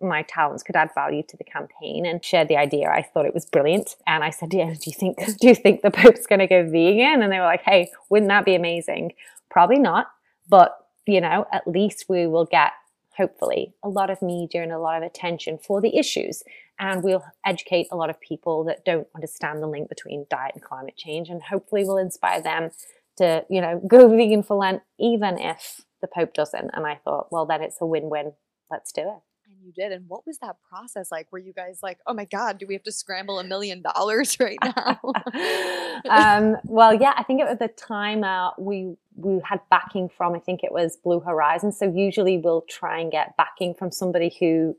my 0.00 0.22
talents 0.22 0.62
could 0.62 0.74
add 0.74 0.88
value 0.94 1.22
to 1.28 1.36
the 1.36 1.44
campaign, 1.44 2.06
and 2.06 2.24
shared 2.24 2.48
the 2.48 2.56
idea. 2.56 2.88
I 2.88 3.02
thought 3.02 3.26
it 3.26 3.34
was 3.34 3.44
brilliant, 3.44 3.96
and 4.06 4.24
I 4.24 4.30
said, 4.30 4.54
"Yeah, 4.54 4.72
do 4.72 4.90
you 4.90 4.94
think 4.98 5.18
do 5.40 5.48
you 5.48 5.54
think 5.54 5.82
the 5.82 5.90
Pope's 5.90 6.26
going 6.26 6.38
to 6.38 6.46
go 6.46 6.64
vegan?" 6.64 7.20
And 7.22 7.30
they 7.30 7.38
were 7.38 7.44
like, 7.44 7.62
"Hey, 7.62 7.90
wouldn't 8.08 8.30
that 8.30 8.46
be 8.46 8.54
amazing?" 8.54 9.12
Probably 9.50 9.78
not. 9.78 10.06
But, 10.48 10.76
you 11.06 11.20
know, 11.20 11.46
at 11.52 11.66
least 11.66 12.06
we 12.08 12.26
will 12.26 12.46
get, 12.46 12.72
hopefully, 13.16 13.74
a 13.82 13.88
lot 13.88 14.10
of 14.10 14.22
media 14.22 14.62
and 14.62 14.72
a 14.72 14.78
lot 14.78 14.96
of 14.96 15.02
attention 15.02 15.58
for 15.58 15.80
the 15.80 15.96
issues. 15.96 16.42
And 16.78 17.02
we'll 17.02 17.24
educate 17.44 17.88
a 17.90 17.96
lot 17.96 18.10
of 18.10 18.20
people 18.20 18.64
that 18.64 18.84
don't 18.84 19.08
understand 19.14 19.62
the 19.62 19.66
link 19.66 19.88
between 19.88 20.26
diet 20.30 20.52
and 20.54 20.62
climate 20.62 20.96
change. 20.96 21.28
And 21.28 21.42
hopefully, 21.42 21.84
we'll 21.84 21.98
inspire 21.98 22.40
them 22.40 22.70
to, 23.16 23.44
you 23.50 23.60
know, 23.60 23.80
go 23.86 24.08
vegan 24.08 24.42
for 24.42 24.56
Lent, 24.56 24.82
even 24.98 25.38
if 25.38 25.80
the 26.00 26.08
Pope 26.08 26.34
doesn't. 26.34 26.70
And 26.72 26.86
I 26.86 26.94
thought, 27.04 27.32
well, 27.32 27.46
then 27.46 27.62
it's 27.62 27.78
a 27.80 27.86
win 27.86 28.08
win. 28.10 28.32
Let's 28.70 28.92
do 28.92 29.02
it 29.02 29.27
you 29.68 29.72
did 29.74 29.92
and 29.92 30.08
what 30.08 30.26
was 30.26 30.38
that 30.38 30.56
process 30.68 31.12
like 31.12 31.30
were 31.32 31.38
you 31.38 31.52
guys 31.52 31.80
like 31.82 31.98
oh 32.06 32.14
my 32.14 32.24
god 32.24 32.58
do 32.58 32.66
we 32.66 32.74
have 32.74 32.82
to 32.82 32.92
scramble 32.92 33.38
a 33.38 33.44
million 33.44 33.82
dollars 33.82 34.36
right 34.40 34.58
now 34.64 35.00
um, 36.10 36.56
well 36.64 36.94
yeah 36.94 37.12
i 37.16 37.22
think 37.22 37.40
at 37.40 37.58
the 37.58 37.68
time 37.68 38.24
uh, 38.24 38.50
we 38.58 38.96
we 39.16 39.40
had 39.44 39.60
backing 39.70 40.08
from 40.08 40.34
i 40.34 40.38
think 40.38 40.64
it 40.64 40.72
was 40.72 40.96
blue 40.96 41.20
horizon 41.20 41.70
so 41.70 41.84
usually 41.90 42.38
we'll 42.38 42.64
try 42.68 42.98
and 42.98 43.12
get 43.12 43.36
backing 43.36 43.74
from 43.74 43.92
somebody 43.92 44.34
who 44.40 44.74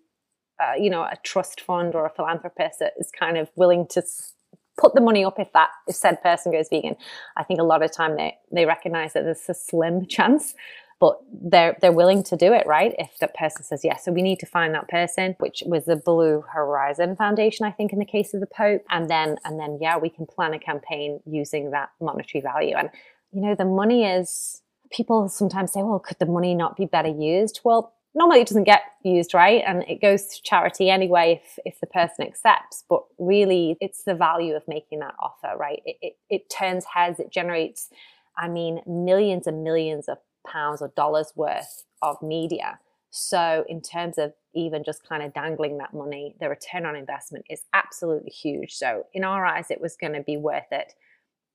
uh, 0.59 0.73
you 0.77 0.89
know, 0.89 1.03
a 1.03 1.17
trust 1.23 1.61
fund 1.61 1.95
or 1.95 2.05
a 2.05 2.09
philanthropist 2.09 2.79
that 2.79 2.93
is 2.99 3.11
kind 3.17 3.37
of 3.37 3.49
willing 3.55 3.87
to 3.87 4.03
put 4.77 4.93
the 4.93 5.01
money 5.01 5.23
up 5.25 5.39
if 5.39 5.51
that 5.53 5.69
if 5.87 5.95
said 5.95 6.21
person 6.21 6.51
goes 6.51 6.67
vegan. 6.69 6.95
I 7.37 7.43
think 7.43 7.59
a 7.59 7.63
lot 7.63 7.83
of 7.83 7.91
time 7.91 8.17
they 8.17 8.35
they 8.51 8.65
recognize 8.65 9.13
that 9.13 9.23
there's 9.23 9.47
a 9.49 9.53
slim 9.53 10.05
chance, 10.09 10.55
but 10.99 11.19
they're 11.31 11.77
they're 11.81 11.91
willing 11.91 12.23
to 12.23 12.35
do 12.35 12.53
it, 12.53 12.67
right? 12.67 12.93
If 12.99 13.17
that 13.19 13.35
person 13.35 13.63
says 13.63 13.81
yes. 13.83 14.05
So 14.05 14.11
we 14.11 14.21
need 14.21 14.39
to 14.39 14.45
find 14.45 14.73
that 14.75 14.89
person, 14.89 15.35
which 15.39 15.63
was 15.65 15.85
the 15.85 15.95
Blue 15.95 16.43
Horizon 16.53 17.15
Foundation, 17.15 17.65
I 17.65 17.71
think, 17.71 17.93
in 17.93 17.99
the 17.99 18.05
case 18.05 18.33
of 18.33 18.41
the 18.41 18.47
Pope, 18.47 18.83
and 18.89 19.09
then 19.09 19.37
and 19.45 19.59
then 19.59 19.79
yeah, 19.81 19.97
we 19.97 20.09
can 20.09 20.25
plan 20.25 20.53
a 20.53 20.59
campaign 20.59 21.19
using 21.25 21.71
that 21.71 21.89
monetary 22.01 22.41
value. 22.41 22.75
And 22.75 22.89
you 23.31 23.41
know, 23.41 23.55
the 23.55 23.65
money 23.65 24.05
is 24.05 24.61
people 24.91 25.29
sometimes 25.29 25.71
say, 25.71 25.81
well, 25.81 25.99
could 25.99 26.19
the 26.19 26.25
money 26.25 26.55
not 26.55 26.75
be 26.75 26.85
better 26.85 27.09
used? 27.09 27.61
Well, 27.63 27.93
normally 28.15 28.41
it 28.41 28.47
doesn't 28.47 28.63
get 28.63 28.81
used 29.03 29.33
right 29.33 29.63
and 29.65 29.83
it 29.83 30.01
goes 30.01 30.25
to 30.25 30.41
charity 30.41 30.89
anyway 30.89 31.41
if, 31.43 31.59
if 31.65 31.79
the 31.79 31.87
person 31.87 32.25
accepts 32.25 32.83
but 32.89 33.03
really 33.17 33.77
it's 33.79 34.03
the 34.03 34.15
value 34.15 34.55
of 34.55 34.63
making 34.67 34.99
that 34.99 35.13
offer 35.19 35.55
right 35.57 35.81
it, 35.85 35.95
it, 36.01 36.13
it 36.29 36.49
turns 36.49 36.85
heads 36.85 37.19
it 37.19 37.31
generates 37.31 37.89
i 38.37 38.47
mean 38.47 38.81
millions 38.87 39.47
and 39.47 39.63
millions 39.63 40.09
of 40.09 40.17
pounds 40.47 40.81
or 40.81 40.91
dollars 40.95 41.33
worth 41.35 41.85
of 42.01 42.21
media 42.21 42.79
so 43.11 43.65
in 43.67 43.81
terms 43.81 44.17
of 44.17 44.33
even 44.53 44.83
just 44.83 45.07
kind 45.07 45.23
of 45.23 45.33
dangling 45.33 45.77
that 45.77 45.93
money 45.93 46.35
the 46.39 46.49
return 46.49 46.85
on 46.85 46.95
investment 46.95 47.45
is 47.49 47.61
absolutely 47.73 48.31
huge 48.31 48.73
so 48.73 49.05
in 49.13 49.23
our 49.23 49.45
eyes 49.45 49.69
it 49.69 49.81
was 49.81 49.95
going 49.95 50.13
to 50.13 50.21
be 50.21 50.37
worth 50.37 50.71
it 50.71 50.93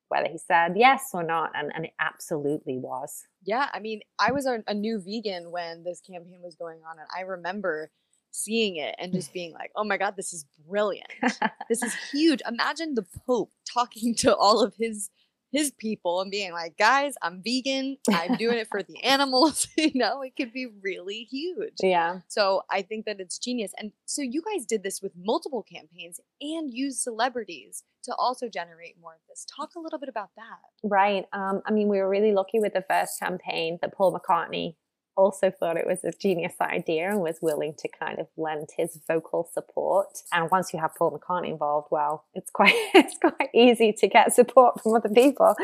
whether 0.08 0.28
he 0.28 0.38
said 0.38 0.74
yes 0.76 1.10
or 1.12 1.22
not. 1.22 1.50
And, 1.54 1.72
and 1.74 1.86
it 1.86 1.92
absolutely 1.98 2.78
was. 2.78 3.26
Yeah. 3.42 3.68
I 3.72 3.80
mean, 3.80 4.00
I 4.18 4.32
was 4.32 4.46
a, 4.46 4.62
a 4.66 4.74
new 4.74 5.00
vegan 5.00 5.50
when 5.50 5.82
this 5.82 6.00
campaign 6.00 6.40
was 6.42 6.54
going 6.54 6.78
on. 6.88 6.98
And 6.98 7.08
I 7.16 7.22
remember 7.22 7.90
seeing 8.30 8.76
it 8.76 8.94
and 8.98 9.12
just 9.12 9.32
being 9.32 9.52
like, 9.52 9.70
oh 9.76 9.84
my 9.84 9.96
God, 9.96 10.14
this 10.16 10.32
is 10.32 10.44
brilliant. 10.68 11.08
this 11.68 11.82
is 11.82 11.94
huge. 12.12 12.40
Imagine 12.48 12.94
the 12.94 13.06
Pope 13.26 13.52
talking 13.72 14.14
to 14.16 14.34
all 14.36 14.62
of 14.62 14.74
his 14.78 15.10
his 15.54 15.70
people 15.70 16.20
and 16.20 16.30
being 16.30 16.52
like, 16.52 16.76
guys, 16.76 17.14
I'm 17.22 17.40
vegan. 17.44 17.96
I'm 18.10 18.34
doing 18.38 18.58
it 18.58 18.68
for 18.68 18.82
the 18.82 19.02
animals. 19.04 19.68
you 19.76 19.92
know, 19.94 20.22
it 20.22 20.34
could 20.36 20.52
be 20.52 20.66
really 20.82 21.28
huge. 21.30 21.74
Yeah. 21.80 22.20
So 22.28 22.62
I 22.70 22.82
think 22.82 23.06
that 23.06 23.20
it's 23.20 23.38
genius. 23.38 23.72
And 23.78 23.92
so 24.04 24.20
you 24.20 24.42
guys 24.42 24.66
did 24.66 24.82
this 24.82 25.00
with 25.00 25.12
multiple 25.16 25.62
campaigns 25.62 26.20
and 26.40 26.74
used 26.74 26.98
celebrities 26.98 27.84
to 28.02 28.14
also 28.16 28.48
generate 28.48 28.96
more 29.00 29.12
of 29.14 29.20
this. 29.28 29.46
Talk 29.56 29.76
a 29.76 29.80
little 29.80 29.98
bit 29.98 30.08
about 30.08 30.30
that. 30.36 30.88
Right. 30.88 31.24
Um, 31.32 31.62
I 31.64 31.70
mean, 31.70 31.88
we 31.88 31.98
were 31.98 32.08
really 32.08 32.32
lucky 32.32 32.58
with 32.58 32.74
the 32.74 32.84
first 32.88 33.20
campaign 33.20 33.78
that 33.80 33.94
Paul 33.94 34.18
McCartney 34.18 34.74
also 35.16 35.50
thought 35.50 35.76
it 35.76 35.86
was 35.86 36.04
a 36.04 36.12
genius 36.12 36.54
idea 36.60 37.10
and 37.10 37.20
was 37.20 37.38
willing 37.40 37.74
to 37.78 37.88
kind 37.88 38.18
of 38.18 38.26
lend 38.36 38.68
his 38.76 38.98
vocal 39.06 39.48
support. 39.52 40.22
And 40.32 40.50
once 40.50 40.72
you 40.72 40.80
have 40.80 40.94
Paul 40.94 41.18
McCartney 41.18 41.50
involved, 41.50 41.88
well, 41.90 42.24
it's 42.34 42.50
quite 42.50 42.74
it's 42.94 43.16
quite 43.18 43.50
easy 43.54 43.92
to 43.92 44.08
get 44.08 44.32
support 44.32 44.82
from 44.82 44.94
other 44.94 45.08
people. 45.08 45.54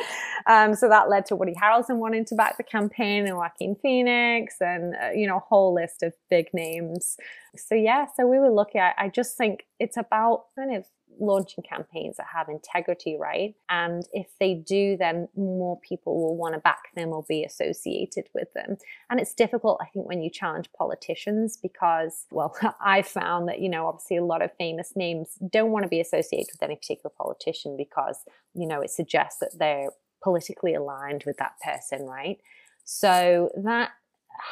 Um, 0.47 0.75
so 0.75 0.89
that 0.89 1.09
led 1.09 1.27
to 1.27 1.37
Woody 1.37 1.55
Harrelson 1.55 1.97
wanting 1.97 2.25
to 2.27 2.35
back 2.35 2.57
the 2.57 2.63
campaign 2.63 3.27
and 3.27 3.37
Joaquin 3.37 3.77
Phoenix 3.83 4.57
and 4.61 4.95
uh, 4.95 5.11
you 5.11 5.27
know 5.27 5.37
a 5.37 5.41
whole 5.41 5.75
list 5.75 6.03
of 6.03 6.13
big 6.29 6.47
names. 6.53 7.17
So 7.57 7.75
yeah, 7.75 8.07
so 8.17 8.27
we 8.27 8.39
were 8.39 8.51
lucky. 8.51 8.79
I, 8.79 8.93
I 8.97 9.09
just 9.09 9.37
think 9.37 9.67
it's 9.79 9.97
about 9.97 10.47
kind 10.57 10.75
of 10.75 10.85
launching 11.18 11.62
campaigns 11.62 12.16
that 12.16 12.27
have 12.35 12.49
integrity, 12.49 13.16
right? 13.18 13.55
And 13.68 14.05
if 14.12 14.27
they 14.38 14.55
do, 14.55 14.96
then 14.96 15.29
more 15.37 15.79
people 15.81 16.20
will 16.20 16.37
want 16.37 16.55
to 16.55 16.61
back 16.61 16.94
them 16.94 17.11
or 17.11 17.25
be 17.29 17.44
associated 17.44 18.29
with 18.35 18.53
them. 18.55 18.77
And 19.11 19.20
it's 19.20 19.35
difficult, 19.35 19.81
I 19.83 19.87
think, 19.87 20.07
when 20.07 20.23
you 20.23 20.31
challenge 20.31 20.70
politicians 20.77 21.59
because, 21.61 22.27
well, 22.31 22.57
I 22.81 23.03
found 23.03 23.49
that, 23.49 23.61
you 23.61 23.68
know, 23.68 23.87
obviously 23.87 24.16
a 24.16 24.25
lot 24.25 24.42
of 24.42 24.51
famous 24.59 24.92
names 24.96 25.37
don't 25.51 25.70
want 25.70 25.85
to 25.85 25.88
be 25.88 26.01
associated 26.01 26.49
with 26.53 26.62
any 26.62 26.77
particular 26.77 27.12
politician 27.16 27.77
because, 27.77 28.18
you 28.55 28.66
know, 28.66 28.81
it 28.81 28.90
suggests 28.90 29.40
that 29.40 29.59
they're 29.59 29.90
politically 30.23 30.75
aligned 30.75 31.25
with 31.27 31.37
that 31.38 31.53
person, 31.64 32.07
right? 32.07 32.38
So 32.85 33.51
that 33.57 33.90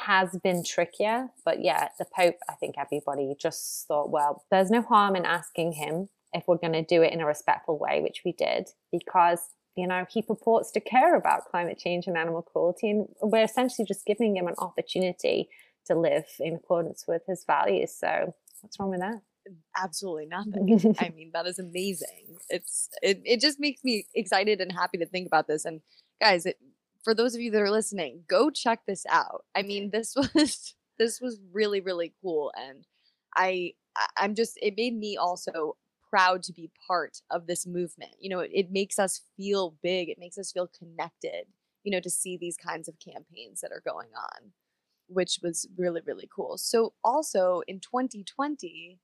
has 0.07 0.37
been 0.43 0.63
trickier. 0.65 1.29
But 1.45 1.63
yeah, 1.63 1.89
the 1.99 2.05
Pope, 2.05 2.37
I 2.49 2.55
think 2.55 2.77
everybody 2.79 3.35
just 3.39 3.87
thought, 3.87 4.11
well, 4.11 4.45
there's 4.51 4.71
no 4.71 4.83
harm 4.83 5.17
in 5.17 5.25
asking 5.25 5.73
him 5.73 6.09
if 6.33 6.45
we're 6.47 6.57
going 6.57 6.73
to 6.73 6.83
do 6.83 7.03
it 7.03 7.13
in 7.13 7.21
a 7.21 7.27
respectful 7.27 7.79
way, 7.79 8.01
which 8.03 8.23
we 8.25 8.33
did, 8.33 8.69
because 8.93 9.41
you 9.77 9.87
know 9.87 10.05
he 10.11 10.23
purports 10.23 10.71
to 10.73 10.81
care 10.81 11.17
about 11.17 11.47
climate 11.51 11.79
change 11.79 12.07
and 12.07 12.17
animal 12.17 12.43
cruelty, 12.43 12.91
and 12.91 13.09
we're 13.23 13.45
essentially 13.45 13.87
just 13.87 14.07
giving 14.07 14.37
him 14.37 14.47
an 14.47 14.55
opportunity 14.59 15.49
to 15.87 15.95
live 15.95 16.27
in 16.39 16.55
accordance 16.55 17.05
with 17.09 17.23
his 17.27 17.45
values. 17.47 17.95
So 17.99 18.35
what's 18.61 18.79
wrong 18.79 18.91
with 18.91 19.01
that? 19.01 19.21
Absolutely 19.77 20.27
nothing. 20.27 20.97
I 21.01 21.09
mean, 21.17 21.31
that 21.33 21.47
is 21.47 21.59
amazing. 21.59 22.37
It's 22.49 22.89
it, 23.03 23.23
it 23.25 23.41
just 23.41 23.59
makes 23.59 23.83
me 23.83 24.07
excited 24.15 24.61
and 24.61 24.71
happy 24.73 24.99
to 24.99 25.07
think 25.07 25.27
about 25.27 25.49
this. 25.49 25.65
And 25.65 25.81
guys, 26.21 26.47
it, 26.47 26.57
for 27.03 27.15
those 27.15 27.35
of 27.35 27.41
you 27.41 27.51
that 27.53 27.63
are 27.63 27.71
listening, 27.71 28.25
go 28.29 28.51
check 28.51 28.81
this 28.87 29.05
out. 29.09 29.45
I 29.55 29.63
mean, 29.63 29.91
this 29.91 30.15
was 30.35 30.75
this 30.99 31.21
was 31.21 31.41
really 31.53 31.81
really 31.81 32.13
cool, 32.23 32.53
and 32.57 32.85
I 33.37 33.73
I'm 34.17 34.35
just 34.35 34.59
it 34.61 34.75
made 34.77 34.97
me 34.97 35.17
also 35.17 35.77
proud 36.11 36.43
to 36.45 36.53
be 36.53 36.71
part 36.87 37.21
of 37.31 37.47
this 37.47 37.67
movement. 37.67 38.13
You 38.21 38.31
know, 38.31 38.41
it, 38.41 38.51
it 38.53 38.71
makes 38.71 38.99
us 38.99 39.23
feel 39.37 39.77
big, 39.83 40.09
it 40.09 40.19
makes 40.19 40.39
us 40.39 40.53
feel 40.53 40.71
connected, 40.79 41.47
you 41.85 41.91
know, 41.91 42.01
to 42.01 42.11
see 42.11 42.37
these 42.37 42.57
kinds 42.57 42.89
of 42.89 42.99
campaigns 42.99 43.61
that 43.61 43.73
are 43.73 43.83
going 43.85 44.09
on, 44.17 44.53
which 45.09 45.39
was 45.43 45.67
really, 45.77 46.01
really 46.05 46.29
cool. 46.35 46.59
So, 46.59 46.95
also 47.05 47.63
in 47.67 47.81
2020, 47.81 48.99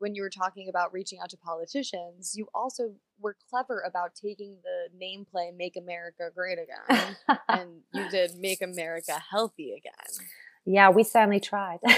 when 0.00 0.14
you 0.14 0.22
were 0.22 0.30
talking 0.30 0.68
about 0.68 0.92
reaching 0.92 1.20
out 1.20 1.28
to 1.30 1.36
politicians, 1.36 2.34
you 2.34 2.48
also 2.54 2.94
were 3.20 3.36
clever 3.50 3.84
about 3.86 4.14
taking 4.14 4.56
the 4.64 4.88
nameplay 4.98 5.54
Make 5.54 5.76
America 5.76 6.30
Great 6.34 6.58
Again 6.58 7.16
and 7.48 7.82
you 7.92 8.08
did 8.08 8.34
Make 8.36 8.62
America 8.62 9.20
Healthy 9.30 9.72
Again. 9.72 10.26
Yeah, 10.66 10.90
we 10.90 11.04
certainly 11.04 11.40
tried. 11.40 11.78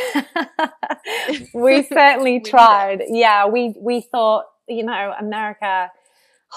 we 1.54 1.82
certainly 1.82 2.40
tried. 2.40 3.02
Yeah, 3.08 3.46
we 3.46 3.74
we 3.78 4.00
thought 4.00 4.46
you 4.68 4.84
know, 4.84 5.14
America, 5.18 5.90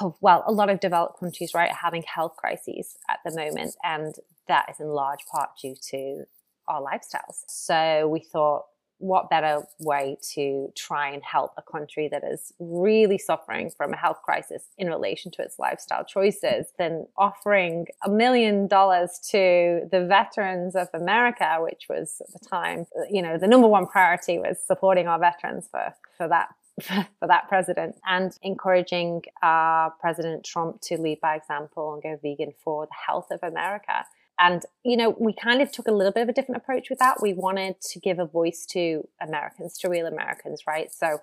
oh, 0.01 0.15
well, 0.21 0.43
a 0.47 0.51
lot 0.51 0.69
of 0.69 0.79
developed 0.79 1.19
countries, 1.19 1.53
right, 1.53 1.69
are 1.69 1.75
having 1.75 2.03
health 2.03 2.35
crises 2.37 2.97
at 3.09 3.19
the 3.25 3.35
moment. 3.35 3.75
And 3.83 4.15
that 4.47 4.67
is 4.69 4.79
in 4.79 4.87
large 4.87 5.25
part 5.31 5.49
due 5.61 5.75
to 5.91 6.25
our 6.67 6.81
lifestyles. 6.81 7.43
So 7.47 8.07
we 8.07 8.19
thought, 8.19 8.65
what 8.97 9.29
better 9.29 9.63
way 9.79 10.17
to 10.33 10.71
try 10.75 11.09
and 11.09 11.21
help 11.23 11.51
a 11.57 11.61
country 11.61 12.07
that 12.07 12.23
is 12.23 12.53
really 12.59 13.17
suffering 13.17 13.69
from 13.69 13.93
a 13.93 13.97
health 13.97 14.21
crisis 14.23 14.63
in 14.77 14.87
relation 14.87 15.31
to 15.31 15.41
its 15.41 15.59
lifestyle 15.59 16.03
choices 16.03 16.67
than 16.77 17.05
offering 17.17 17.87
a 18.03 18.09
million 18.09 18.67
dollars 18.67 19.19
to 19.31 19.87
the 19.91 20.05
veterans 20.07 20.75
of 20.75 20.87
America, 20.93 21.57
which 21.59 21.87
was 21.89 22.21
at 22.21 22.41
the 22.41 22.47
time, 22.47 22.85
you 23.09 23.21
know, 23.21 23.37
the 23.37 23.47
number 23.47 23.67
one 23.67 23.85
priority 23.85 24.39
was 24.39 24.57
supporting 24.65 25.07
our 25.07 25.19
veterans 25.19 25.67
for, 25.69 25.93
for 26.17 26.27
that 26.27 26.49
for 26.81 27.27
that 27.27 27.47
president 27.47 27.95
and 28.05 28.37
encouraging 28.41 29.21
uh, 29.41 29.89
President 30.01 30.43
Trump 30.43 30.81
to 30.81 30.97
lead 30.97 31.21
by 31.21 31.35
example 31.35 31.93
and 31.93 32.03
go 32.03 32.19
vegan 32.21 32.53
for 32.63 32.85
the 32.85 32.95
health 33.07 33.27
of 33.31 33.39
America. 33.43 34.05
And, 34.39 34.63
you 34.83 34.97
know, 34.97 35.15
we 35.17 35.33
kind 35.33 35.61
of 35.61 35.71
took 35.71 35.87
a 35.87 35.91
little 35.91 36.11
bit 36.11 36.23
of 36.23 36.29
a 36.29 36.33
different 36.33 36.61
approach 36.61 36.89
with 36.89 36.99
that. 36.99 37.21
We 37.21 37.33
wanted 37.33 37.79
to 37.81 37.99
give 37.99 38.19
a 38.19 38.25
voice 38.25 38.65
to 38.71 39.07
Americans, 39.21 39.77
to 39.79 39.89
real 39.89 40.05
Americans, 40.07 40.63
right? 40.67 40.93
So 40.93 41.19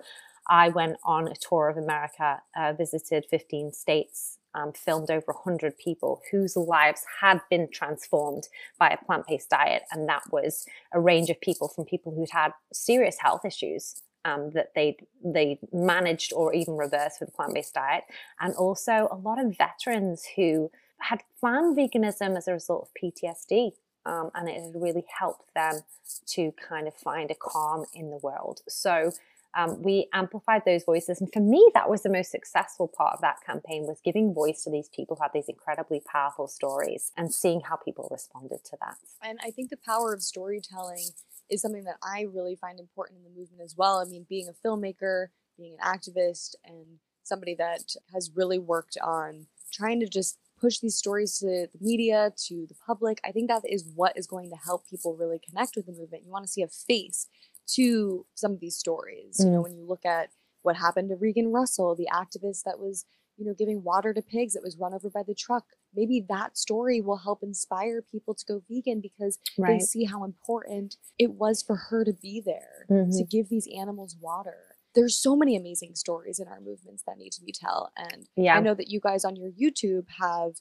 I 0.49 0.69
went 0.69 0.97
on 1.03 1.27
a 1.27 1.35
tour 1.35 1.69
of 1.69 1.77
America, 1.77 2.41
uh, 2.55 2.73
visited 2.73 3.25
15 3.29 3.71
states, 3.71 4.39
um, 4.55 4.73
filmed 4.73 5.09
over 5.09 5.31
100 5.31 5.77
people 5.77 6.21
whose 6.31 6.55
lives 6.55 7.03
had 7.21 7.41
been 7.49 7.69
transformed 7.71 8.47
by 8.79 8.89
a 8.89 9.05
plant 9.05 9.27
based 9.27 9.49
diet. 9.49 9.83
And 9.91 10.07
that 10.09 10.23
was 10.31 10.65
a 10.91 10.99
range 10.99 11.29
of 11.29 11.39
people 11.39 11.67
from 11.67 11.85
people 11.85 12.13
who'd 12.13 12.31
had 12.31 12.51
serious 12.71 13.17
health 13.19 13.45
issues 13.45 14.01
um, 14.25 14.51
that 14.51 14.73
they 14.75 14.97
they 15.23 15.59
managed 15.71 16.33
or 16.33 16.53
even 16.53 16.77
reversed 16.77 17.19
with 17.19 17.29
a 17.29 17.31
plant 17.31 17.53
based 17.53 17.73
diet, 17.73 18.03
and 18.39 18.53
also 18.55 19.07
a 19.11 19.17
lot 19.17 19.43
of 19.43 19.57
veterans 19.57 20.25
who 20.35 20.71
had 21.03 21.21
found 21.39 21.77
veganism 21.77 22.37
as 22.37 22.47
a 22.47 22.53
result 22.53 22.89
of 22.89 23.01
PTSD. 23.01 23.73
Um, 24.05 24.31
and 24.35 24.49
it 24.49 24.61
had 24.61 24.81
really 24.81 25.05
helped 25.17 25.53
them 25.53 25.81
to 26.27 26.53
kind 26.67 26.87
of 26.87 26.93
find 26.93 27.31
a 27.31 27.35
calm 27.35 27.85
in 27.93 28.09
the 28.09 28.17
world. 28.17 28.61
So 28.67 29.11
um, 29.55 29.81
we 29.81 30.07
amplified 30.13 30.63
those 30.65 30.83
voices, 30.83 31.21
and 31.21 31.31
for 31.31 31.39
me, 31.39 31.69
that 31.73 31.89
was 31.89 32.01
the 32.01 32.09
most 32.09 32.31
successful 32.31 32.87
part 32.87 33.13
of 33.13 33.21
that 33.21 33.37
campaign 33.45 33.85
was 33.85 34.01
giving 34.03 34.33
voice 34.33 34.63
to 34.63 34.71
these 34.71 34.89
people 34.89 35.15
who 35.15 35.21
had 35.21 35.31
these 35.33 35.47
incredibly 35.47 36.01
powerful 36.01 36.47
stories 36.47 37.11
and 37.15 37.33
seeing 37.33 37.61
how 37.61 37.75
people 37.75 38.07
responded 38.11 38.63
to 38.65 38.77
that. 38.81 38.95
And 39.21 39.39
I 39.43 39.51
think 39.51 39.69
the 39.69 39.77
power 39.77 40.11
of 40.11 40.23
storytelling 40.23 41.05
is 41.49 41.61
something 41.61 41.83
that 41.83 41.97
I 42.01 42.25
really 42.33 42.55
find 42.55 42.79
important 42.79 43.19
in 43.19 43.23
the 43.23 43.39
movement 43.39 43.61
as 43.63 43.75
well. 43.77 43.99
I 43.99 44.05
mean, 44.05 44.25
being 44.27 44.49
a 44.49 44.67
filmmaker, 44.67 45.27
being 45.55 45.77
an 45.79 45.85
activist, 45.85 46.55
and 46.65 46.99
somebody 47.23 47.53
that 47.55 47.95
has 48.11 48.31
really 48.35 48.59
worked 48.59 48.97
on 49.03 49.45
trying 49.71 49.99
to 49.99 50.07
just 50.07 50.37
push 50.63 50.79
these 50.79 50.95
stories 50.95 51.37
to 51.39 51.45
the 51.45 51.67
media, 51.81 52.31
to 52.47 52.65
the 52.69 52.75
public. 52.87 53.19
I 53.25 53.31
think 53.31 53.49
that 53.49 53.63
is 53.67 53.83
what 53.95 54.17
is 54.17 54.27
going 54.27 54.49
to 54.49 54.55
help 54.55 54.81
people 54.89 55.15
really 55.15 55.39
connect 55.47 55.75
with 55.75 55.85
the 55.87 55.91
movement. 55.91 56.23
You 56.25 56.31
want 56.31 56.45
to 56.45 56.51
see 56.51 56.63
a 56.63 56.67
face. 56.67 57.27
to 57.75 58.25
some 58.35 58.51
of 58.51 58.59
these 58.59 58.77
stories. 58.77 59.37
Mm. 59.39 59.45
You 59.45 59.51
know, 59.51 59.59
mm. 59.59 59.63
when 59.63 59.75
you 59.77 59.85
look 59.85 60.05
at 60.05 60.29
what 60.63 60.75
happened 60.77 61.09
to 61.09 61.15
Regan 61.15 61.51
Russell, 61.51 61.95
the 61.95 62.09
activist 62.11 62.63
that 62.65 62.79
was, 62.79 63.05
you 63.37 63.45
know, 63.45 63.53
giving 63.53 63.83
water 63.83 64.13
to 64.13 64.21
pigs 64.21 64.53
that 64.53 64.63
was 64.63 64.77
run 64.77 64.93
over 64.93 65.09
by 65.09 65.23
the 65.23 65.33
truck. 65.33 65.65
Maybe 65.95 66.25
that 66.29 66.57
story 66.57 67.01
will 67.01 67.17
help 67.17 67.43
inspire 67.43 68.01
people 68.01 68.33
to 68.33 68.45
go 68.45 68.61
vegan 68.69 69.01
because 69.01 69.39
right. 69.57 69.79
they 69.79 69.79
see 69.79 70.05
how 70.05 70.23
important 70.23 70.97
it 71.17 71.31
was 71.31 71.61
for 71.61 71.75
her 71.75 72.03
to 72.03 72.13
be 72.13 72.41
there 72.43 72.85
mm-hmm. 72.89 73.11
to 73.11 73.23
give 73.23 73.49
these 73.49 73.67
animals 73.75 74.15
water. 74.19 74.72
There's 74.95 75.15
so 75.15 75.35
many 75.35 75.55
amazing 75.55 75.95
stories 75.95 76.39
in 76.39 76.47
our 76.47 76.59
movements 76.59 77.03
that 77.07 77.17
need 77.17 77.31
to 77.33 77.41
be 77.41 77.51
told. 77.51 77.89
And 77.97 78.27
yeah. 78.35 78.55
I 78.55 78.59
know 78.59 78.73
that 78.75 78.89
you 78.89 78.99
guys 78.99 79.25
on 79.25 79.35
your 79.35 79.49
YouTube 79.51 80.05
have 80.19 80.53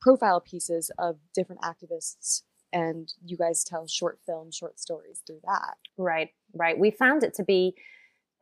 profile 0.00 0.40
pieces 0.40 0.90
of 0.98 1.16
different 1.34 1.62
activists 1.62 2.42
and 2.72 3.12
you 3.24 3.36
guys 3.36 3.64
tell 3.64 3.86
short 3.86 4.20
films, 4.24 4.56
short 4.56 4.78
stories 4.78 5.22
through 5.26 5.40
that. 5.44 5.76
Right, 5.96 6.30
right. 6.54 6.78
We 6.78 6.90
found 6.90 7.22
it 7.22 7.34
to 7.34 7.44
be 7.44 7.74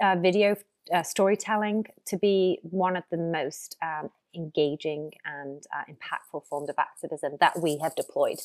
uh, 0.03 0.17
video 0.17 0.57
uh, 0.93 1.03
storytelling 1.03 1.87
to 2.07 2.17
be 2.17 2.59
one 2.63 2.97
of 2.97 3.05
the 3.11 3.17
most 3.17 3.77
um, 3.83 4.11
engaging 4.35 5.13
and 5.25 5.65
uh, 5.75 5.85
impactful 5.91 6.47
forms 6.47 6.69
of 6.69 6.77
activism 6.79 7.37
that 7.41 7.61
we 7.61 7.79
have 7.79 7.95
deployed. 7.95 8.39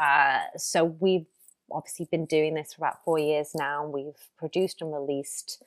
Uh, 0.00 0.40
so 0.56 0.84
we've 0.84 1.26
obviously 1.70 2.06
been 2.10 2.26
doing 2.26 2.54
this 2.54 2.74
for 2.74 2.82
about 2.82 3.04
four 3.04 3.18
years 3.18 3.52
now. 3.54 3.86
We've 3.86 4.28
produced 4.38 4.80
and 4.80 4.92
released, 4.92 5.62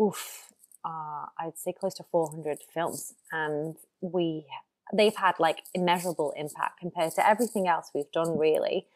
oof, 0.00 0.52
uh, 0.84 1.26
I'd 1.38 1.56
say 1.56 1.72
close 1.72 1.94
to 1.94 2.04
400 2.04 2.58
films, 2.72 3.14
and 3.32 3.76
we 4.00 4.46
they've 4.94 5.16
had 5.16 5.34
like 5.40 5.62
immeasurable 5.74 6.32
impact 6.36 6.78
compared 6.80 7.12
to 7.14 7.28
everything 7.28 7.66
else 7.66 7.90
we've 7.94 8.10
done, 8.12 8.38
really. 8.38 8.86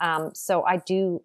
Um, 0.00 0.32
so 0.34 0.64
I 0.64 0.78
do 0.78 1.22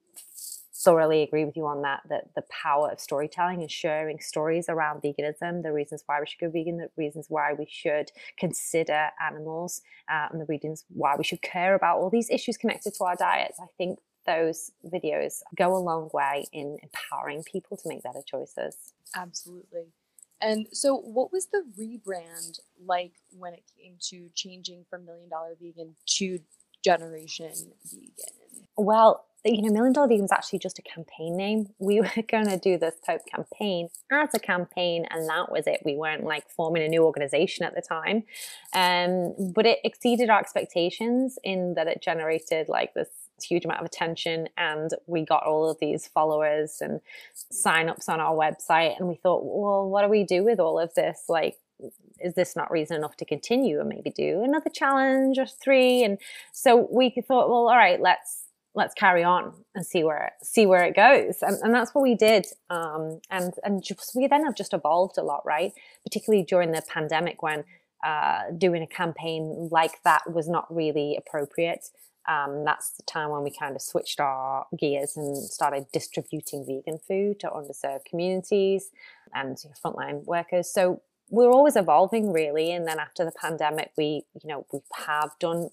thoroughly 0.84 1.22
agree 1.22 1.46
with 1.46 1.56
you 1.56 1.66
on 1.68 1.82
that 1.84 2.02
that 2.10 2.34
the 2.36 2.44
power 2.50 2.90
of 2.90 3.00
storytelling 3.00 3.62
and 3.62 3.70
sharing 3.70 4.20
stories 4.20 4.66
around 4.68 5.02
veganism 5.02 5.62
the 5.62 5.72
reasons 5.72 6.04
why 6.08 6.20
we 6.20 6.26
should 6.26 6.40
go 6.40 6.50
vegan 6.50 6.78
the 6.78 6.90
reasons 6.98 7.28
why 7.30 7.54
we 7.54 7.68
should 7.70 8.12
consider 8.38 9.10
animals 9.26 9.82
uh, 10.10 10.28
and 10.32 10.42
the 10.42 10.46
reasons 10.46 10.86
why 10.90 11.16
we 11.16 11.24
should 11.24 11.42
care 11.42 11.76
about 11.76 11.98
all 11.98 12.10
these 12.10 12.30
issues 12.30 12.58
connected 12.58 12.94
to 12.94 13.04
our 13.04 13.16
diets 13.16 13.60
i 13.62 13.68
think 13.78 14.00
those 14.26 14.72
videos 14.86 15.42
go 15.56 15.76
a 15.76 15.80
long 15.80 16.10
way 16.14 16.46
in 16.52 16.78
empowering 16.84 17.44
people 17.44 17.78
to 17.78 17.88
make 17.88 18.04
better 18.04 18.22
choices 18.26 18.94
absolutely 19.16 19.88
and 20.42 20.68
so 20.72 20.96
what 20.96 21.32
was 21.32 21.48
the 21.48 21.64
rebrand 21.80 22.60
like 22.84 23.14
when 23.38 23.54
it 23.54 23.64
came 23.78 23.96
to 24.10 24.30
changing 24.34 24.86
from 24.90 25.06
million 25.06 25.30
dollar 25.30 25.56
vegan 25.60 25.96
to 26.06 26.40
generation 26.84 27.54
vegan? 27.86 28.68
Well, 28.78 29.26
you 29.44 29.64
know, 29.64 29.72
Million 29.72 29.94
Dollar 29.94 30.08
Vegan 30.08 30.24
was 30.24 30.32
actually 30.32 30.60
just 30.60 30.78
a 30.78 30.84
campaign 30.84 31.36
name. 31.36 31.68
We 31.80 32.00
were 32.02 32.24
going 32.30 32.48
to 32.48 32.58
do 32.58 32.78
this 32.78 32.96
Pope 33.06 33.22
campaign 33.26 33.90
as 34.12 34.30
a 34.34 34.40
campaign, 34.40 35.06
and 35.10 35.28
that 35.30 35.52
was 35.52 35.68
it. 35.68 35.82
We 35.84 35.96
weren't 35.96 36.24
like 36.24 36.50
forming 36.50 36.84
a 36.84 36.88
new 36.88 37.04
organization 37.04 37.66
at 37.66 37.76
the 37.76 37.82
time. 37.82 38.24
Um, 38.74 39.34
but 39.54 39.66
it 39.66 39.80
exceeded 39.84 40.30
our 40.30 40.40
expectations 40.40 41.40
in 41.44 41.74
that 41.76 41.88
it 41.88 42.02
generated 42.02 42.70
like 42.70 42.94
this 42.94 43.10
huge 43.46 43.66
amount 43.66 43.80
of 43.80 43.86
attention 43.86 44.48
and 44.58 44.92
we 45.08 45.26
got 45.26 45.44
all 45.44 45.70
of 45.70 45.78
these 45.80 46.08
followers 46.08 46.78
and 46.82 47.02
sign-ups 47.34 48.10
on 48.10 48.20
our 48.20 48.36
website 48.36 48.98
and 49.00 49.08
we 49.08 49.16
thought 49.16 49.44
well 49.44 49.90
what 49.90 50.04
do 50.04 50.10
we 50.10 50.24
do 50.24 50.44
with 50.44 50.60
all 50.60 50.80
of 50.80 50.94
this? 50.94 51.24
Like 51.30 51.58
is 52.20 52.36
this 52.36 52.56
not 52.56 52.72
reason 52.72 52.98
enough 52.98 53.18
to 53.18 53.26
continue 53.26 53.80
and 53.80 53.90
maybe 53.90 54.12
do 54.12 54.44
another 54.44 54.70
challenge 54.70 55.38
or 55.40 55.46
three? 55.46 56.04
And 56.04 56.18
so 56.52 56.88
we 56.92 57.10
thought 57.10 57.50
well 57.50 57.70
all 57.70 57.78
right 57.78 58.00
let's 58.00 58.44
let's 58.74 58.94
carry 58.94 59.24
on 59.24 59.54
and 59.76 59.86
see 59.86 60.04
where 60.04 60.32
see 60.42 60.66
where 60.66 60.84
it 60.84 60.96
goes. 60.96 61.38
And, 61.42 61.58
and 61.62 61.74
that's 61.74 61.94
what 61.94 62.02
we 62.02 62.16
did. 62.16 62.46
Um, 62.70 63.20
and 63.30 63.54
and 63.64 63.84
just, 63.84 64.14
we 64.16 64.28
then 64.28 64.46
have 64.46 64.56
just 64.56 64.74
evolved 64.74 65.18
a 65.18 65.24
lot 65.24 65.46
right? 65.46 65.74
Particularly 66.04 66.44
during 66.44 66.72
the 66.72 66.82
pandemic 66.88 67.42
when 67.42 67.64
uh, 68.04 68.52
doing 68.58 68.82
a 68.82 68.88
campaign 68.88 69.70
like 69.72 70.02
that 70.04 70.32
was 70.32 70.48
not 70.48 70.74
really 70.74 71.18
appropriate 71.18 71.90
um, 72.28 72.64
that's 72.64 72.92
the 72.92 73.04
time 73.04 73.30
when 73.30 73.44
we 73.44 73.52
kind 73.52 73.76
of 73.76 73.82
switched 73.82 74.20
our 74.20 74.66
gears 74.78 75.18
and 75.18 75.36
started 75.38 75.86
distributing 75.92 76.66
vegan 76.66 77.00
food 77.08 77.40
to 77.40 77.50
underserved 77.50 78.06
communities 78.06 78.92
and 79.34 79.58
frontline 79.84 80.24
workers. 80.26 80.72
So 80.72 81.02
we're 81.30 81.52
always 81.52 81.76
evolving 81.76 82.34
really 82.34 82.72
and 82.72 82.86
then 82.86 83.00
after 83.00 83.24
the 83.24 83.32
pandemic 83.32 83.92
we 83.98 84.26
you 84.42 84.50
know 84.50 84.66
we 84.74 84.80
have 84.94 85.32
done 85.40 85.70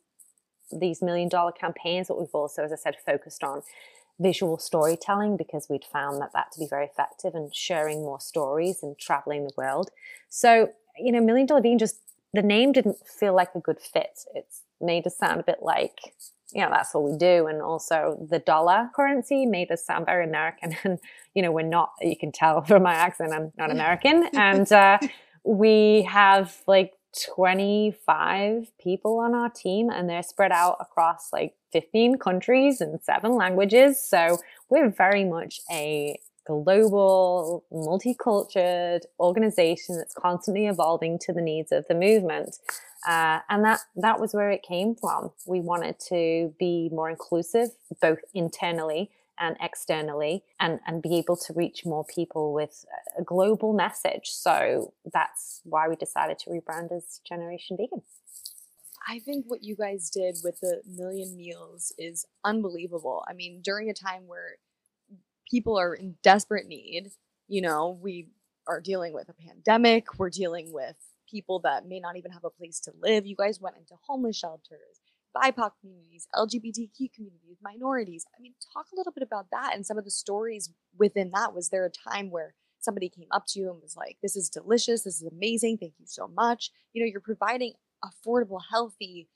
these 0.70 1.02
million 1.02 1.28
dollar 1.28 1.50
campaigns 1.50 2.06
but 2.06 2.16
we've 2.16 2.28
also 2.32 2.62
as 2.62 2.72
i 2.72 2.76
said 2.76 2.94
focused 3.04 3.42
on 3.42 3.60
visual 4.20 4.58
storytelling 4.58 5.36
because 5.36 5.68
we'd 5.68 5.84
found 5.84 6.20
that 6.20 6.32
that 6.32 6.50
to 6.52 6.58
be 6.58 6.66
very 6.68 6.86
effective 6.86 7.34
and 7.34 7.54
sharing 7.54 8.02
more 8.02 8.20
stories 8.20 8.82
and 8.82 8.98
traveling 8.98 9.44
the 9.44 9.52
world. 9.56 9.90
So 10.28 10.70
you 10.98 11.12
know 11.12 11.20
million 11.20 11.46
dollar 11.46 11.60
vegan 11.60 11.78
just 11.78 12.00
the 12.32 12.42
name 12.42 12.72
didn't 12.72 12.98
feel 13.06 13.34
like 13.34 13.50
a 13.54 13.60
good 13.60 13.80
fit. 13.80 14.24
It's 14.34 14.62
made 14.80 15.06
us 15.06 15.16
sound 15.16 15.40
a 15.40 15.44
bit 15.44 15.58
like 15.62 15.98
you 16.52 16.62
know 16.62 16.70
that's 16.70 16.94
what 16.94 17.04
we 17.04 17.16
do. 17.16 17.46
And 17.46 17.60
also 17.60 18.26
the 18.30 18.38
dollar 18.38 18.90
currency 18.94 19.46
made 19.46 19.70
us 19.70 19.84
sound 19.84 20.06
very 20.06 20.24
american. 20.24 20.76
And 20.84 20.98
you 21.34 21.42
know 21.42 21.52
we're 21.52 21.62
not 21.62 21.92
you 22.00 22.16
can 22.16 22.32
tell 22.32 22.62
from 22.62 22.82
my 22.82 22.94
accent 22.94 23.32
i'm 23.32 23.52
not 23.56 23.70
american. 23.70 24.28
And 24.34 24.70
uh, 24.72 24.98
we 25.44 26.02
have 26.02 26.62
like 26.66 26.94
25 27.26 28.70
people 28.78 29.18
on 29.18 29.34
our 29.34 29.48
team 29.48 29.90
and 29.90 30.08
they're 30.08 30.22
spread 30.22 30.52
out 30.52 30.76
across 30.80 31.32
like 31.32 31.54
15 31.72 32.18
countries 32.18 32.80
and 32.80 33.00
seven 33.02 33.34
languages. 33.34 34.00
So 34.00 34.38
we're 34.68 34.90
very 34.90 35.24
much 35.24 35.60
a 35.70 36.18
global, 36.48 37.64
multicultural 37.72 39.00
organization 39.20 39.98
that's 39.98 40.14
constantly 40.14 40.66
evolving 40.66 41.18
to 41.20 41.32
the 41.32 41.42
needs 41.42 41.70
of 41.72 41.84
the 41.88 41.94
movement. 41.94 42.58
Uh, 43.06 43.38
and 43.48 43.64
that 43.64 43.80
that 43.96 44.18
was 44.18 44.34
where 44.34 44.50
it 44.50 44.62
came 44.62 44.94
from. 44.94 45.30
We 45.46 45.60
wanted 45.60 46.00
to 46.08 46.54
be 46.58 46.88
more 46.92 47.08
inclusive, 47.08 47.68
both 48.00 48.18
internally 48.34 49.10
and 49.38 49.56
externally 49.60 50.42
and, 50.58 50.80
and 50.86 51.00
be 51.00 51.16
able 51.16 51.36
to 51.36 51.52
reach 51.52 51.86
more 51.86 52.04
people 52.04 52.52
with 52.52 52.84
a 53.16 53.22
global 53.22 53.72
message. 53.72 54.30
So 54.30 54.92
that's 55.12 55.60
why 55.64 55.88
we 55.88 55.94
decided 55.94 56.38
to 56.40 56.50
rebrand 56.50 56.90
as 56.90 57.20
Generation 57.24 57.76
Vegan. 57.76 58.02
I 59.08 59.20
think 59.20 59.46
what 59.46 59.62
you 59.62 59.74
guys 59.74 60.10
did 60.10 60.36
with 60.44 60.60
the 60.60 60.82
million 60.86 61.36
meals 61.36 61.92
is 61.98 62.26
unbelievable. 62.44 63.24
I 63.28 63.32
mean, 63.32 63.60
during 63.62 63.88
a 63.88 63.94
time 63.94 64.26
where 64.26 64.56
people 65.50 65.78
are 65.78 65.94
in 65.94 66.16
desperate 66.22 66.66
need, 66.66 67.08
you 67.46 67.62
know, 67.62 67.98
we 68.02 68.28
are 68.66 68.80
dealing 68.80 69.12
with 69.12 69.28
a 69.28 69.34
pandemic, 69.34 70.18
we're 70.18 70.30
dealing 70.30 70.72
with 70.72 70.96
people 71.30 71.60
that 71.60 71.86
may 71.86 72.00
not 72.00 72.16
even 72.16 72.30
have 72.30 72.44
a 72.44 72.50
place 72.50 72.80
to 72.80 72.92
live. 73.02 73.26
You 73.26 73.36
guys 73.36 73.60
went 73.60 73.76
into 73.76 73.94
homeless 74.06 74.36
shelters. 74.36 75.00
BIPOC 75.36 75.72
communities, 75.80 76.26
LGBTQ 76.34 77.12
communities, 77.14 77.58
minorities. 77.62 78.24
I 78.36 78.40
mean, 78.40 78.54
talk 78.72 78.86
a 78.92 78.96
little 78.96 79.12
bit 79.12 79.22
about 79.22 79.46
that 79.52 79.72
and 79.74 79.84
some 79.84 79.98
of 79.98 80.04
the 80.04 80.10
stories 80.10 80.70
within 80.98 81.30
that. 81.34 81.54
Was 81.54 81.68
there 81.68 81.84
a 81.84 82.10
time 82.10 82.30
where 82.30 82.54
somebody 82.80 83.08
came 83.08 83.28
up 83.30 83.44
to 83.48 83.60
you 83.60 83.70
and 83.70 83.80
was 83.80 83.94
like, 83.94 84.16
This 84.22 84.36
is 84.36 84.48
delicious, 84.48 85.02
this 85.02 85.20
is 85.20 85.28
amazing, 85.30 85.78
thank 85.78 85.94
you 85.98 86.06
so 86.06 86.28
much? 86.28 86.70
You 86.92 87.02
know, 87.02 87.10
you're 87.10 87.20
providing 87.20 87.74
affordable, 88.04 88.60
healthy 88.70 89.28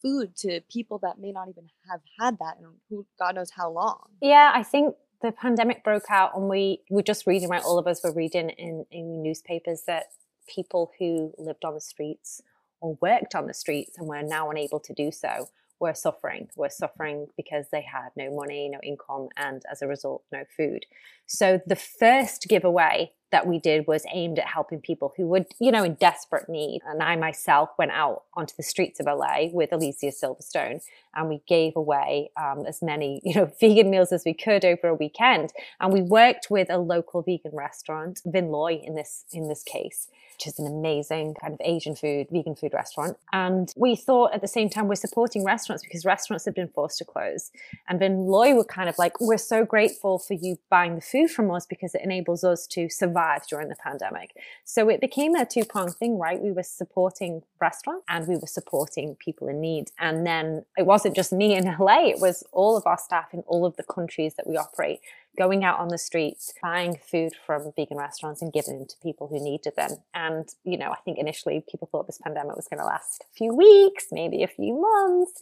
food 0.00 0.36
to 0.36 0.60
people 0.70 0.98
that 1.02 1.18
may 1.18 1.32
not 1.32 1.48
even 1.48 1.68
have 1.90 2.00
had 2.18 2.38
that 2.38 2.58
and 2.58 2.74
who 2.88 3.06
God 3.18 3.34
knows 3.34 3.50
how 3.50 3.70
long. 3.70 4.04
Yeah, 4.20 4.52
I 4.54 4.62
think 4.62 4.94
the 5.22 5.32
pandemic 5.32 5.84
broke 5.84 6.10
out 6.10 6.36
and 6.36 6.48
we 6.48 6.80
were 6.90 7.02
just 7.02 7.26
reading, 7.26 7.48
right? 7.48 7.62
All 7.62 7.78
of 7.78 7.86
us 7.86 8.02
were 8.02 8.12
reading 8.12 8.50
in, 8.50 8.84
in 8.90 9.22
newspapers 9.22 9.82
that 9.86 10.06
people 10.48 10.92
who 10.98 11.32
lived 11.38 11.64
on 11.64 11.74
the 11.74 11.80
streets 11.80 12.42
or 12.80 12.98
worked 13.00 13.34
on 13.34 13.46
the 13.46 13.54
streets 13.54 13.96
and 13.96 14.08
were 14.08 14.22
now 14.22 14.50
unable 14.50 14.80
to 14.80 14.92
do 14.92 15.10
so 15.10 15.48
were 15.82 15.94
suffering, 15.94 16.48
were 16.56 16.70
suffering 16.70 17.26
because 17.36 17.66
they 17.72 17.82
had 17.82 18.10
no 18.16 18.34
money, 18.34 18.68
no 18.68 18.78
income, 18.82 19.28
and 19.36 19.62
as 19.70 19.82
a 19.82 19.88
result, 19.88 20.22
no 20.32 20.44
food. 20.56 20.86
So 21.26 21.60
the 21.66 21.76
first 21.76 22.46
giveaway 22.48 23.12
that 23.32 23.46
we 23.46 23.58
did 23.58 23.86
was 23.86 24.04
aimed 24.12 24.38
at 24.38 24.46
helping 24.46 24.80
people 24.80 25.12
who 25.16 25.26
were, 25.26 25.44
you 25.58 25.72
know, 25.72 25.82
in 25.82 25.94
desperate 25.94 26.48
need. 26.48 26.82
And 26.86 27.02
I 27.02 27.16
myself 27.16 27.70
went 27.78 27.90
out 27.90 28.22
onto 28.34 28.54
the 28.56 28.62
streets 28.62 29.00
of 29.00 29.06
LA 29.06 29.48
with 29.52 29.72
Alicia 29.72 30.12
Silverstone, 30.12 30.80
and 31.14 31.28
we 31.28 31.42
gave 31.48 31.74
away 31.74 32.30
um, 32.40 32.64
as 32.66 32.82
many, 32.82 33.20
you 33.24 33.34
know, 33.34 33.50
vegan 33.60 33.90
meals 33.90 34.12
as 34.12 34.24
we 34.24 34.34
could 34.34 34.64
over 34.64 34.88
a 34.88 34.94
weekend. 34.94 35.52
And 35.80 35.92
we 35.92 36.02
worked 36.02 36.48
with 36.50 36.70
a 36.70 36.78
local 36.78 37.22
vegan 37.22 37.52
restaurant, 37.54 38.20
Vinh 38.26 38.50
Loi 38.50 38.74
in 38.74 38.94
this 38.94 39.24
in 39.32 39.48
this 39.48 39.62
case, 39.62 40.08
which 40.34 40.46
is 40.46 40.58
an 40.58 40.66
amazing 40.66 41.34
kind 41.40 41.54
of 41.54 41.60
Asian 41.64 41.96
food, 41.96 42.26
vegan 42.30 42.54
food 42.54 42.74
restaurant. 42.74 43.16
And 43.32 43.72
we 43.76 43.96
thought 43.96 44.34
at 44.34 44.40
the 44.40 44.48
same 44.48 44.68
time 44.68 44.88
we're 44.88 44.94
supporting 44.94 45.44
restaurants 45.44 45.82
because 45.82 46.04
restaurants 46.04 46.44
have 46.44 46.54
been 46.54 46.68
forced 46.68 46.98
to 46.98 47.04
close. 47.04 47.50
And 47.88 47.98
Vinh 47.98 48.26
Loi 48.26 48.54
were 48.54 48.64
kind 48.64 48.88
of 48.88 48.98
like, 48.98 49.20
we're 49.20 49.38
so 49.38 49.64
grateful 49.64 50.18
for 50.18 50.34
you 50.34 50.58
buying 50.68 50.96
the 50.96 51.00
food 51.00 51.30
from 51.30 51.50
us 51.50 51.66
because 51.66 51.94
it 51.94 52.02
enables 52.02 52.44
us 52.44 52.66
to 52.68 52.88
survive 52.90 53.21
during 53.48 53.68
the 53.68 53.76
pandemic. 53.76 54.36
So 54.64 54.88
it 54.88 55.00
became 55.00 55.34
a 55.34 55.44
two 55.44 55.64
pronged 55.64 55.94
thing, 55.94 56.18
right? 56.18 56.40
We 56.40 56.52
were 56.52 56.62
supporting 56.62 57.42
restaurants 57.60 58.04
and 58.08 58.26
we 58.26 58.36
were 58.36 58.46
supporting 58.46 59.16
people 59.16 59.48
in 59.48 59.60
need. 59.60 59.90
And 59.98 60.26
then 60.26 60.64
it 60.76 60.86
wasn't 60.86 61.16
just 61.16 61.32
me 61.32 61.54
in 61.54 61.64
LA, 61.78 62.08
it 62.08 62.20
was 62.20 62.44
all 62.52 62.76
of 62.76 62.86
our 62.86 62.98
staff 62.98 63.32
in 63.32 63.40
all 63.40 63.64
of 63.64 63.76
the 63.76 63.84
countries 63.84 64.34
that 64.34 64.46
we 64.46 64.56
operate 64.56 65.00
going 65.36 65.64
out 65.64 65.78
on 65.78 65.88
the 65.88 65.98
streets, 65.98 66.52
buying 66.62 66.98
food 67.10 67.32
from 67.46 67.72
vegan 67.74 67.96
restaurants 67.96 68.42
and 68.42 68.52
giving 68.52 68.78
them 68.78 68.86
to 68.86 68.96
people 69.02 69.28
who 69.28 69.42
needed 69.42 69.74
them. 69.76 69.90
And, 70.14 70.48
you 70.64 70.76
know, 70.76 70.90
I 70.90 70.96
think 71.04 71.18
initially 71.18 71.64
people 71.70 71.88
thought 71.90 72.06
this 72.06 72.18
pandemic 72.18 72.56
was 72.56 72.68
going 72.68 72.80
to 72.80 72.84
last 72.84 73.24
a 73.30 73.34
few 73.34 73.54
weeks, 73.54 74.08
maybe 74.12 74.42
a 74.42 74.48
few 74.48 74.80
months. 74.80 75.40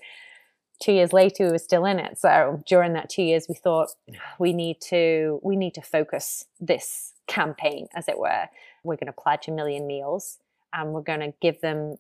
Two 0.81 0.93
years 0.93 1.13
later, 1.13 1.45
we 1.45 1.53
were 1.53 1.59
still 1.59 1.85
in 1.85 1.99
it. 1.99 2.19
So 2.19 2.63
during 2.67 2.95
that 2.95 3.11
two 3.11 3.23
years, 3.23 3.47
we 3.49 3.55
thought 3.55 3.89
we 4.39 4.53
need 4.53 4.81
to 4.89 5.39
we 5.43 5.57
need 5.57 5.75
to 5.75 5.83
focus 5.83 6.47
this 6.59 7.13
campaign, 7.31 7.89
as 7.95 8.09
it 8.09 8.19
were. 8.19 8.49
We're 8.85 8.97
going 8.97 9.07
to 9.07 9.13
pledge 9.13 9.49
a 9.49 9.53
million 9.53 9.87
meals, 9.87 10.39
and 10.73 10.93
we're 10.93 11.03
going 11.03 11.21
to 11.21 11.33
give 11.41 11.61
them 11.61 11.97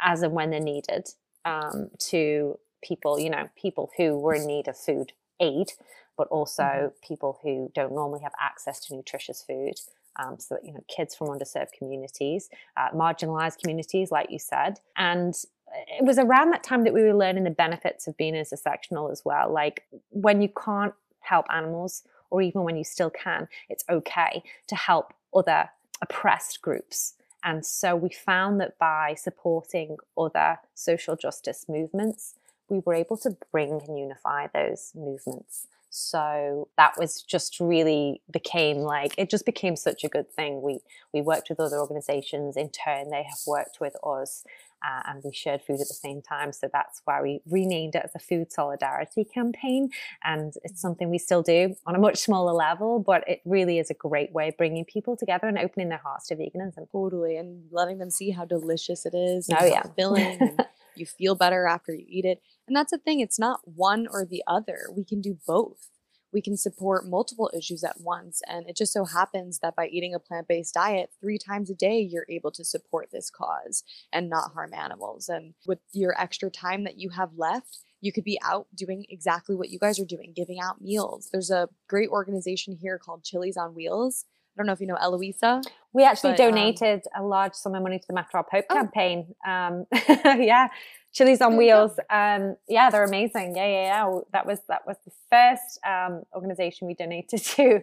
as 0.00 0.22
and 0.22 0.32
when 0.32 0.50
they're 0.50 0.60
needed 0.60 1.08
um, 1.44 1.90
to 2.10 2.58
people. 2.82 3.18
You 3.18 3.30
know, 3.30 3.48
people 3.60 3.90
who 3.96 4.18
were 4.18 4.34
in 4.34 4.46
need 4.46 4.68
of 4.68 4.76
food 4.76 5.12
aid 5.40 5.72
but 6.20 6.28
also 6.28 6.62
mm-hmm. 6.62 6.88
people 7.00 7.38
who 7.42 7.72
don't 7.74 7.94
normally 7.94 8.20
have 8.20 8.32
access 8.38 8.78
to 8.78 8.94
nutritious 8.94 9.42
food. 9.42 9.80
Um, 10.22 10.38
so 10.38 10.56
that 10.56 10.66
you 10.66 10.74
know, 10.74 10.84
kids 10.94 11.14
from 11.14 11.28
underserved 11.28 11.72
communities, 11.78 12.50
uh, 12.76 12.90
marginalized 12.94 13.58
communities, 13.60 14.10
like 14.10 14.30
you 14.30 14.38
said, 14.38 14.80
and 14.96 15.34
it 15.72 16.04
was 16.04 16.18
around 16.18 16.50
that 16.50 16.62
time 16.62 16.84
that 16.84 16.92
we 16.92 17.02
were 17.02 17.14
learning 17.14 17.44
the 17.44 17.50
benefits 17.50 18.06
of 18.06 18.18
being 18.18 18.34
intersectional 18.34 19.10
as 19.10 19.22
well. 19.24 19.50
Like 19.50 19.84
when 20.10 20.42
you 20.42 20.48
can't 20.48 20.92
help 21.20 21.46
animals, 21.48 22.02
or 22.30 22.42
even 22.42 22.62
when 22.62 22.76
you 22.76 22.84
still 22.84 23.10
can, 23.10 23.48
it's 23.68 23.84
okay 23.90 24.42
to 24.68 24.74
help 24.74 25.12
other 25.34 25.70
oppressed 26.02 26.62
groups. 26.62 27.14
And 27.42 27.64
so 27.64 27.96
we 27.96 28.10
found 28.10 28.60
that 28.60 28.78
by 28.78 29.14
supporting 29.14 29.96
other 30.16 30.58
social 30.74 31.16
justice 31.16 31.66
movements, 31.68 32.34
we 32.68 32.80
were 32.84 32.94
able 32.94 33.16
to 33.18 33.36
bring 33.50 33.80
and 33.86 33.98
unify 33.98 34.46
those 34.46 34.92
movements. 34.94 35.66
So 35.90 36.68
that 36.76 36.94
was 36.96 37.20
just 37.20 37.58
really 37.58 38.22
became 38.30 38.78
like 38.78 39.12
it 39.18 39.28
just 39.28 39.44
became 39.44 39.74
such 39.74 40.04
a 40.04 40.08
good 40.08 40.30
thing. 40.30 40.62
We 40.62 40.78
we 41.12 41.20
worked 41.20 41.48
with 41.50 41.58
other 41.58 41.78
organizations 41.78 42.56
in 42.56 42.70
turn. 42.70 43.10
They 43.10 43.24
have 43.24 43.40
worked 43.44 43.80
with 43.80 43.96
us, 44.04 44.44
uh, 44.84 45.02
and 45.06 45.22
we 45.24 45.32
shared 45.32 45.62
food 45.62 45.80
at 45.80 45.88
the 45.88 45.94
same 45.94 46.22
time. 46.22 46.52
So 46.52 46.68
that's 46.72 47.00
why 47.04 47.22
we 47.22 47.40
renamed 47.46 47.94
it 47.94 48.02
as 48.04 48.14
a 48.14 48.18
food 48.18 48.52
solidarity 48.52 49.24
campaign. 49.24 49.90
And 50.24 50.52
it's 50.62 50.74
mm. 50.74 50.78
something 50.78 51.10
we 51.10 51.18
still 51.18 51.42
do 51.42 51.74
on 51.86 51.94
a 51.94 51.98
much 51.98 52.18
smaller 52.18 52.52
level, 52.52 52.98
but 52.98 53.26
it 53.28 53.40
really 53.44 53.78
is 53.78 53.90
a 53.90 53.94
great 53.94 54.32
way 54.32 54.48
of 54.48 54.56
bringing 54.56 54.84
people 54.84 55.16
together 55.16 55.46
and 55.46 55.58
opening 55.58 55.88
their 55.88 56.00
hearts 56.02 56.28
to 56.28 56.36
veganism. 56.36 56.90
Totally, 56.90 57.36
and 57.36 57.64
letting 57.70 57.98
them 57.98 58.10
see 58.10 58.30
how 58.30 58.44
delicious 58.44 59.06
it 59.06 59.14
is. 59.14 59.48
oh 59.50 59.64
yeah, 59.64 59.82
filling. 59.96 60.38
And- 60.40 60.66
you 60.96 61.06
feel 61.06 61.34
better 61.34 61.66
after 61.66 61.92
you 61.92 62.04
eat 62.08 62.24
it. 62.24 62.42
And 62.66 62.76
that's 62.76 62.90
the 62.90 62.98
thing, 62.98 63.20
it's 63.20 63.38
not 63.38 63.60
one 63.64 64.06
or 64.10 64.24
the 64.24 64.42
other. 64.46 64.86
We 64.94 65.04
can 65.04 65.20
do 65.20 65.38
both. 65.46 65.88
We 66.32 66.42
can 66.42 66.56
support 66.56 67.08
multiple 67.08 67.50
issues 67.56 67.84
at 67.84 68.00
once. 68.00 68.42
And 68.46 68.68
it 68.68 68.76
just 68.76 68.92
so 68.92 69.04
happens 69.04 69.58
that 69.60 69.76
by 69.76 69.86
eating 69.88 70.14
a 70.14 70.18
plant 70.18 70.48
based 70.48 70.74
diet 70.74 71.10
three 71.20 71.38
times 71.38 71.70
a 71.70 71.74
day, 71.74 72.00
you're 72.00 72.26
able 72.28 72.50
to 72.52 72.64
support 72.64 73.08
this 73.12 73.30
cause 73.30 73.82
and 74.12 74.28
not 74.28 74.52
harm 74.52 74.72
animals. 74.74 75.28
And 75.28 75.54
with 75.66 75.80
your 75.92 76.18
extra 76.20 76.50
time 76.50 76.84
that 76.84 76.98
you 76.98 77.10
have 77.10 77.30
left, 77.36 77.78
you 78.00 78.12
could 78.12 78.24
be 78.24 78.38
out 78.42 78.66
doing 78.74 79.04
exactly 79.08 79.54
what 79.54 79.70
you 79.70 79.78
guys 79.78 80.00
are 80.00 80.06
doing, 80.06 80.32
giving 80.34 80.58
out 80.58 80.80
meals. 80.80 81.28
There's 81.32 81.50
a 81.50 81.68
great 81.88 82.08
organization 82.08 82.76
here 82.80 82.98
called 82.98 83.24
Chilis 83.24 83.58
on 83.58 83.74
Wheels. 83.74 84.24
I 84.60 84.62
don't 84.62 84.66
know 84.66 84.72
if 84.74 84.80
you 84.82 84.88
know 84.88 84.98
Eloisa. 85.00 85.62
We 85.94 86.04
actually 86.04 86.32
but, 86.32 86.40
um 86.40 86.50
donated 86.50 87.02
um, 87.16 87.24
a 87.24 87.26
large 87.26 87.54
sum 87.54 87.74
of 87.74 87.82
money 87.82 87.98
to 87.98 88.06
the 88.06 88.12
Matter 88.12 88.36
Our 88.36 88.44
Pope 88.44 88.66
oh. 88.68 88.74
campaign. 88.74 89.34
Um, 89.48 89.86
yeah, 89.92 90.68
Chilis 91.14 91.40
on 91.40 91.56
Wheels. 91.56 91.92
Um, 92.10 92.56
yeah, 92.68 92.90
they're 92.90 93.04
amazing. 93.04 93.56
Yeah, 93.56 93.66
yeah, 93.66 93.82
yeah. 93.84 94.18
That 94.34 94.46
was 94.46 94.58
that 94.68 94.86
was 94.86 94.98
the 95.06 95.12
first 95.30 95.80
um, 95.86 96.24
organization 96.34 96.88
we 96.88 96.92
donated 96.92 97.42
to 97.56 97.80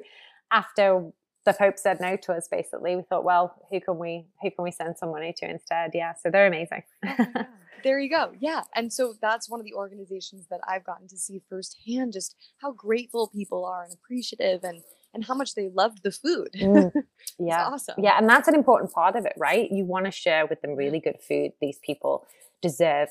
after 0.52 1.10
the 1.48 1.54
Pope 1.54 1.80
said 1.80 2.00
no 2.00 2.16
to 2.16 2.34
us. 2.34 2.48
Basically, 2.48 2.96
we 2.96 3.02
thought, 3.02 3.24
well, 3.24 3.56
who 3.72 3.82
can 3.82 3.98
we 3.98 4.28
who 4.44 4.52
can 4.52 4.64
we 4.64 4.70
send 4.70 5.00
some 5.00 5.10
money 5.10 5.34
to 5.38 5.50
instead? 5.50 5.92
Yeah, 5.96 6.14
so 6.14 6.30
they're 6.30 6.46
amazing. 6.46 6.84
Oh. 7.08 7.26
There 7.84 8.00
you 8.00 8.10
go. 8.10 8.32
Yeah, 8.40 8.64
and 8.76 8.92
so 8.92 9.14
that's 9.22 9.48
one 9.48 9.60
of 9.60 9.66
the 9.66 9.76
organizations 9.76 10.48
that 10.50 10.62
I've 10.68 10.84
gotten 10.84 11.08
to 11.10 11.18
see 11.18 11.44
firsthand, 11.48 12.12
just 12.12 12.36
how 12.60 12.72
grateful 12.72 13.28
people 13.28 13.64
are 13.66 13.84
and 13.84 13.94
appreciative 13.94 14.64
and 14.64 14.82
and 15.14 15.26
how 15.26 15.34
much 15.34 15.56
they 15.56 15.70
loved 15.70 16.04
the 16.04 16.12
food. 16.12 16.50
Mm, 16.56 16.92
yeah. 17.40 17.68
awesome. 17.68 17.96
Yeah. 17.98 18.18
And 18.18 18.30
that's 18.30 18.48
an 18.48 18.56
important 18.56 18.92
part 18.92 19.16
of 19.16 19.26
it, 19.26 19.34
right? 19.38 19.72
You 19.72 19.86
want 19.86 20.06
to 20.06 20.12
share 20.12 20.46
with 20.46 20.62
them 20.62 20.76
really 20.76 21.00
good 21.00 21.20
food. 21.20 21.54
These 21.62 21.80
people 21.80 22.26
deserve 22.62 23.10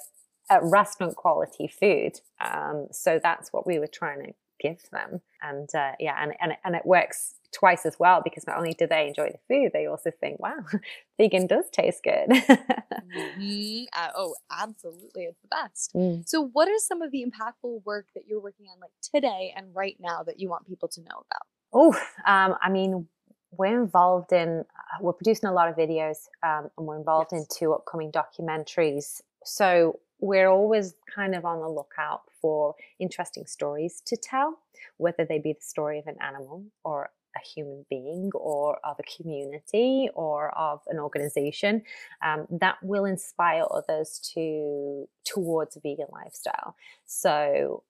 a 0.51 0.65
restaurant 0.65 1.17
quality 1.17 1.67
food. 1.67 2.21
Um, 2.41 2.89
so 2.93 3.19
that's 3.23 3.53
what 3.53 3.67
we 3.67 3.79
were 3.79 3.89
trying 3.89 4.25
to 4.25 4.33
give 4.61 4.83
them. 4.91 5.21
And 5.43 5.69
uh, 5.75 5.93
yeah, 5.99 6.23
and, 6.23 6.35
and, 6.41 6.53
and 6.65 6.75
it 6.75 6.87
works 6.87 7.35
twice 7.57 7.87
as 7.87 7.99
well 7.99 8.21
because 8.23 8.47
not 8.47 8.59
only 8.59 8.75
do 8.75 8.87
they 8.87 9.09
enjoy 9.09 9.31
the 9.31 9.39
food, 9.49 9.71
they 9.73 9.87
also 9.87 10.11
think, 10.21 10.39
wow, 10.39 10.59
vegan 11.19 11.47
does 11.47 11.65
taste 11.71 12.03
good. 12.05 12.29
mm-hmm. 12.29 13.85
uh, 13.97 14.09
oh, 14.15 14.35
absolutely. 14.51 15.25
It's 15.25 15.41
the 15.41 15.49
best. 15.49 15.93
Mm. 15.95 16.29
So, 16.29 16.51
what 16.53 16.69
is 16.69 16.87
some 16.87 17.01
of 17.01 17.11
the 17.11 17.25
impactful 17.25 17.85
work 17.85 18.07
that 18.15 18.25
you're 18.27 18.41
working 18.41 18.67
on 18.71 18.79
like 18.81 18.91
today 19.03 19.55
and 19.57 19.75
right 19.75 19.97
now 19.99 20.23
that 20.25 20.39
you 20.39 20.51
want 20.51 20.67
people 20.67 20.89
to 20.89 21.01
know 21.01 21.07
about? 21.07 21.47
Oh, 21.73 21.93
um, 22.27 22.57
I 22.61 22.69
mean, 22.69 23.09
we're 23.53 23.81
involved 23.81 24.33
in, 24.33 24.61
uh, 24.61 24.99
we're 25.01 25.15
producing 25.15 25.49
a 25.49 25.53
lot 25.53 25.69
of 25.69 25.77
videos 25.77 26.29
um, 26.43 26.69
and 26.77 26.87
we're 26.87 26.99
involved 26.99 27.31
yes. 27.33 27.41
in 27.41 27.47
two 27.59 27.73
upcoming 27.73 28.13
documentaries. 28.13 29.23
So 29.45 30.01
we're 30.21 30.49
always 30.49 30.95
kind 31.15 31.35
of 31.35 31.45
on 31.45 31.61
the 31.61 31.69
lookout 31.69 32.23
for 32.41 32.75
interesting 32.99 33.47
stories 33.47 34.03
to 34.07 34.17
tell, 34.17 34.59
whether 34.99 35.25
they 35.25 35.39
be 35.39 35.53
the 35.53 35.65
story 35.65 35.99
of 35.99 36.07
an 36.07 36.17
animal 36.21 36.65
or 36.85 37.11
a 37.37 37.47
human 37.47 37.85
being 37.91 38.31
or 38.35 38.79
of 38.85 38.97
a 38.99 39.23
community 39.23 40.09
or 40.15 40.57
of 40.59 40.81
an 40.89 40.99
organization 40.99 41.83
um, 42.25 42.47
that 42.51 42.77
will 42.83 43.05
inspire 43.05 43.65
others 43.71 44.21
to 44.35 45.09
towards 45.25 45.77
a 45.77 45.81
vegan 45.81 46.07
lifestyle 46.13 46.75
so 47.05 47.83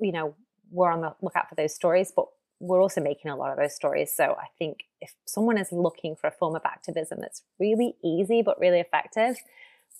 you 0.00 0.12
know 0.12 0.34
we're 0.70 0.90
on 0.90 1.02
the 1.02 1.14
lookout 1.20 1.48
for 1.48 1.54
those 1.54 1.74
stories 1.74 2.12
but 2.14 2.26
we're 2.60 2.80
also 2.80 3.00
making 3.00 3.30
a 3.30 3.36
lot 3.36 3.50
of 3.50 3.58
those 3.58 3.74
stories. 3.74 4.14
So 4.14 4.36
I 4.40 4.46
think 4.58 4.84
if 5.00 5.14
someone 5.26 5.58
is 5.58 5.70
looking 5.70 6.16
for 6.16 6.28
a 6.28 6.32
form 6.32 6.56
of 6.56 6.62
activism 6.64 7.18
that's 7.20 7.42
really 7.58 7.94
easy 8.02 8.42
but 8.42 8.58
really 8.58 8.80
effective, 8.80 9.36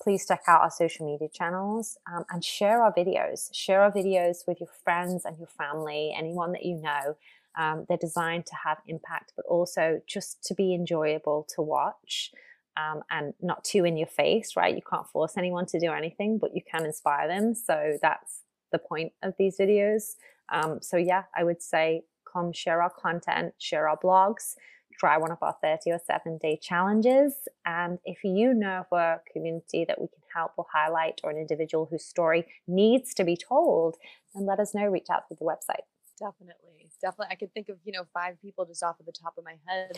please 0.02 0.26
check 0.26 0.42
out 0.48 0.62
our 0.62 0.70
social 0.70 1.06
media 1.06 1.28
channels 1.28 1.98
um, 2.12 2.24
and 2.30 2.44
share 2.44 2.82
our 2.82 2.92
videos. 2.92 3.48
Share 3.52 3.82
our 3.82 3.92
videos 3.92 4.46
with 4.46 4.60
your 4.60 4.70
friends 4.82 5.24
and 5.24 5.38
your 5.38 5.48
family, 5.48 6.14
anyone 6.16 6.52
that 6.52 6.64
you 6.64 6.76
know. 6.76 7.16
Um, 7.56 7.86
they're 7.88 7.98
designed 7.98 8.46
to 8.46 8.54
have 8.64 8.78
impact, 8.86 9.32
but 9.36 9.44
also 9.46 10.00
just 10.06 10.42
to 10.44 10.54
be 10.54 10.74
enjoyable 10.74 11.46
to 11.54 11.62
watch. 11.62 12.32
Um, 12.76 13.02
and 13.08 13.34
not 13.40 13.62
too 13.62 13.84
in 13.84 13.96
your 13.96 14.08
face, 14.08 14.56
right? 14.56 14.74
You 14.74 14.82
can't 14.88 15.06
force 15.06 15.36
anyone 15.36 15.64
to 15.66 15.78
do 15.78 15.92
anything, 15.92 16.38
but 16.38 16.56
you 16.56 16.62
can 16.68 16.84
inspire 16.84 17.28
them. 17.28 17.54
So 17.54 17.98
that's 18.02 18.40
the 18.72 18.80
point 18.80 19.12
of 19.22 19.34
these 19.38 19.56
videos. 19.58 20.14
Um, 20.52 20.80
so 20.82 20.96
yeah, 20.96 21.22
I 21.36 21.44
would 21.44 21.62
say 21.62 22.02
come 22.30 22.52
share 22.52 22.82
our 22.82 22.90
content, 22.90 23.54
share 23.58 23.88
our 23.88 23.96
blogs, 23.96 24.56
try 24.98 25.16
one 25.16 25.30
of 25.30 25.38
our 25.42 25.56
30 25.62 25.90
or 25.92 26.00
7 26.04 26.38
day 26.38 26.58
challenges. 26.60 27.34
And 27.64 27.98
if 28.04 28.24
you 28.24 28.54
know 28.54 28.84
of 28.90 28.98
a 28.98 29.20
community 29.32 29.84
that 29.86 30.00
we 30.00 30.08
can 30.08 30.22
help 30.34 30.52
or 30.56 30.66
highlight 30.72 31.20
or 31.24 31.30
an 31.30 31.38
individual 31.38 31.86
whose 31.90 32.04
story 32.04 32.46
needs 32.66 33.14
to 33.14 33.24
be 33.24 33.36
told, 33.36 33.96
then 34.34 34.46
let 34.46 34.60
us 34.60 34.74
know, 34.74 34.86
reach 34.86 35.06
out 35.10 35.28
through 35.28 35.38
the 35.38 35.44
website. 35.44 35.84
Definitely. 36.18 36.90
Definitely. 37.00 37.32
I 37.32 37.34
could 37.36 37.52
think 37.52 37.68
of, 37.68 37.78
you 37.84 37.92
know, 37.92 38.04
five 38.12 38.40
people 38.40 38.64
just 38.64 38.82
off 38.82 39.00
of 39.00 39.06
the 39.06 39.12
top 39.12 39.34
of 39.38 39.44
my 39.44 39.56
head 39.66 39.92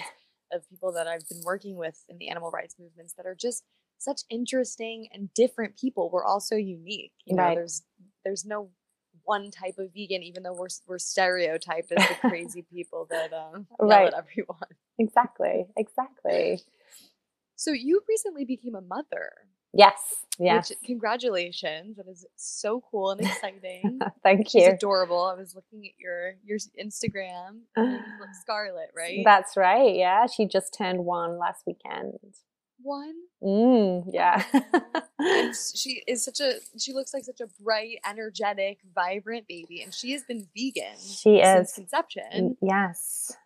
of 0.52 0.68
people 0.68 0.92
that 0.92 1.06
I've 1.06 1.28
been 1.28 1.42
working 1.44 1.76
with 1.76 2.04
in 2.08 2.18
the 2.18 2.28
animal 2.28 2.50
rights 2.50 2.76
movements 2.78 3.14
that 3.14 3.26
are 3.26 3.34
just 3.34 3.64
such 3.98 4.22
interesting 4.30 5.08
and 5.12 5.32
different 5.34 5.76
people. 5.76 6.10
We're 6.10 6.24
all 6.24 6.40
so 6.40 6.56
unique. 6.56 7.12
You 7.24 7.36
know, 7.36 7.42
right. 7.42 7.54
there's 7.54 7.82
there's 8.24 8.44
no 8.44 8.70
one 9.24 9.50
type 9.50 9.74
of 9.78 9.92
vegan, 9.94 10.22
even 10.22 10.42
though 10.42 10.54
we're 10.54 10.68
we're 10.86 10.98
stereotyped 10.98 11.92
as 11.92 12.08
the 12.08 12.14
crazy 12.28 12.62
people 12.62 13.06
that 13.10 13.32
um, 13.32 13.66
right. 13.80 14.08
at 14.08 14.14
everyone. 14.14 14.58
Exactly, 14.98 15.66
exactly. 15.76 16.60
So 17.56 17.72
you 17.72 18.02
recently 18.08 18.44
became 18.44 18.74
a 18.74 18.80
mother. 18.80 19.32
Yes. 19.76 20.00
Yes. 20.38 20.70
Which, 20.70 20.78
congratulations. 20.84 21.96
That 21.96 22.08
is 22.08 22.26
so 22.36 22.82
cool 22.90 23.10
and 23.10 23.20
exciting. 23.22 24.00
Thank 24.22 24.52
you. 24.54 24.66
adorable. 24.66 25.22
I 25.22 25.34
was 25.34 25.54
looking 25.54 25.86
at 25.86 25.98
your 25.98 26.34
your 26.44 26.58
Instagram. 26.78 27.60
Scarlet, 28.42 28.90
right? 28.94 29.22
That's 29.24 29.56
right. 29.56 29.94
Yeah. 29.94 30.26
She 30.26 30.46
just 30.46 30.74
turned 30.74 31.04
one 31.04 31.38
last 31.38 31.62
weekend 31.66 32.18
one. 32.86 33.14
Mm, 33.42 34.04
yeah. 34.12 34.42
she 35.74 36.02
is 36.06 36.24
such 36.24 36.40
a 36.40 36.54
she 36.78 36.92
looks 36.92 37.12
like 37.12 37.24
such 37.24 37.40
a 37.40 37.48
bright, 37.62 37.98
energetic, 38.08 38.78
vibrant 38.94 39.46
baby, 39.46 39.82
and 39.82 39.92
she 39.92 40.12
has 40.12 40.22
been 40.22 40.46
vegan. 40.56 40.98
She 40.98 41.42
since 41.42 41.70
is 41.70 41.74
conception. 41.74 42.56
Yes. 42.62 43.36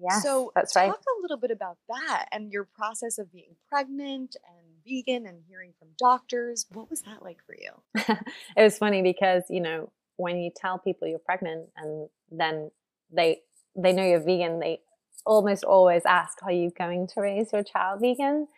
Yes, 0.00 0.22
so 0.22 0.52
that's 0.54 0.76
right. 0.76 0.86
talk 0.86 0.98
right. 0.98 1.18
a 1.18 1.22
little 1.22 1.36
bit 1.36 1.50
about 1.50 1.76
that 1.88 2.26
and 2.30 2.52
your 2.52 2.64
process 2.76 3.18
of 3.18 3.32
being 3.32 3.56
pregnant 3.68 4.36
and 4.46 4.59
vegan 4.86 5.26
and 5.26 5.42
hearing 5.48 5.72
from 5.78 5.88
doctors. 5.98 6.66
What 6.72 6.90
was 6.90 7.02
that 7.02 7.22
like 7.22 7.38
for 7.46 7.54
you? 7.54 8.16
it 8.56 8.62
was 8.62 8.78
funny 8.78 9.02
because 9.02 9.44
you 9.48 9.60
know 9.60 9.90
when 10.16 10.38
you 10.38 10.50
tell 10.54 10.78
people 10.78 11.08
you're 11.08 11.18
pregnant 11.18 11.68
and 11.76 12.08
then 12.30 12.70
they 13.12 13.40
they 13.76 13.92
know 13.92 14.04
you're 14.04 14.20
vegan, 14.20 14.58
they 14.58 14.80
almost 15.24 15.64
always 15.64 16.04
ask, 16.04 16.42
"Are 16.42 16.52
you 16.52 16.70
going 16.70 17.06
to 17.08 17.20
raise 17.20 17.52
your 17.52 17.62
child 17.62 18.00
vegan?" 18.00 18.48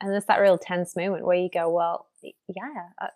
And 0.00 0.12
there's 0.12 0.24
that 0.26 0.40
real 0.40 0.58
tense 0.58 0.96
moment 0.96 1.26
where 1.26 1.36
you 1.36 1.50
go, 1.52 1.68
"Well, 1.68 2.06
yeah, 2.22 2.88
I, 2.98 3.08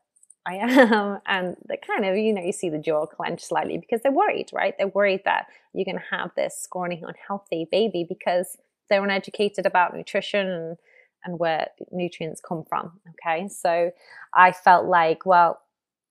I 0.47 0.55
am," 0.57 1.21
and 1.27 1.57
they 1.69 1.77
kind 1.77 2.05
of, 2.05 2.17
you 2.17 2.33
know, 2.33 2.43
you 2.43 2.53
see 2.53 2.69
the 2.69 2.79
jaw 2.79 3.07
clench 3.07 3.43
slightly 3.43 3.79
because 3.79 4.03
they're 4.03 4.13
worried, 4.13 4.51
right? 4.53 4.75
They're 4.77 4.89
worried 4.89 5.23
that 5.25 5.47
you're 5.73 5.85
going 5.85 5.99
to 5.99 6.17
have 6.17 6.31
this 6.37 6.59
scrawny, 6.59 7.03
unhealthy 7.07 7.67
baby 7.71 8.05
because 8.09 8.57
they're 8.89 9.03
uneducated 9.03 9.67
about 9.67 9.97
nutrition 9.97 10.47
and 10.47 10.77
and 11.25 11.39
where 11.39 11.69
nutrients 11.91 12.41
come 12.41 12.65
from. 12.65 13.01
Okay, 13.11 13.49
so 13.49 13.91
I 14.35 14.53
felt 14.53 14.87
like, 14.87 15.27
well, 15.27 15.61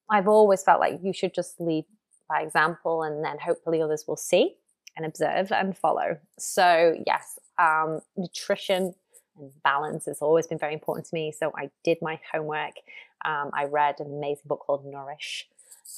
I've 0.09 0.27
always 0.27 0.63
felt 0.63 0.79
like 0.79 0.99
you 1.03 1.13
should 1.13 1.33
just 1.33 1.59
lead 1.59 1.85
by 2.29 2.41
example, 2.41 3.03
and 3.03 3.23
then 3.23 3.37
hopefully 3.39 3.81
others 3.81 4.05
will 4.07 4.17
see 4.17 4.55
and 4.95 5.05
observe 5.05 5.51
and 5.51 5.77
follow. 5.77 6.17
So, 6.37 6.95
yes, 7.05 7.39
um, 7.57 8.01
nutrition 8.15 8.93
and 9.37 9.51
balance 9.63 10.05
has 10.05 10.21
always 10.21 10.47
been 10.47 10.59
very 10.59 10.73
important 10.73 11.07
to 11.07 11.15
me. 11.15 11.31
So, 11.31 11.51
I 11.55 11.69
did 11.83 11.97
my 12.01 12.19
homework. 12.31 12.73
Um, 13.25 13.51
I 13.53 13.65
read 13.65 13.99
an 13.99 14.07
amazing 14.07 14.43
book 14.45 14.63
called 14.65 14.85
Nourish 14.85 15.47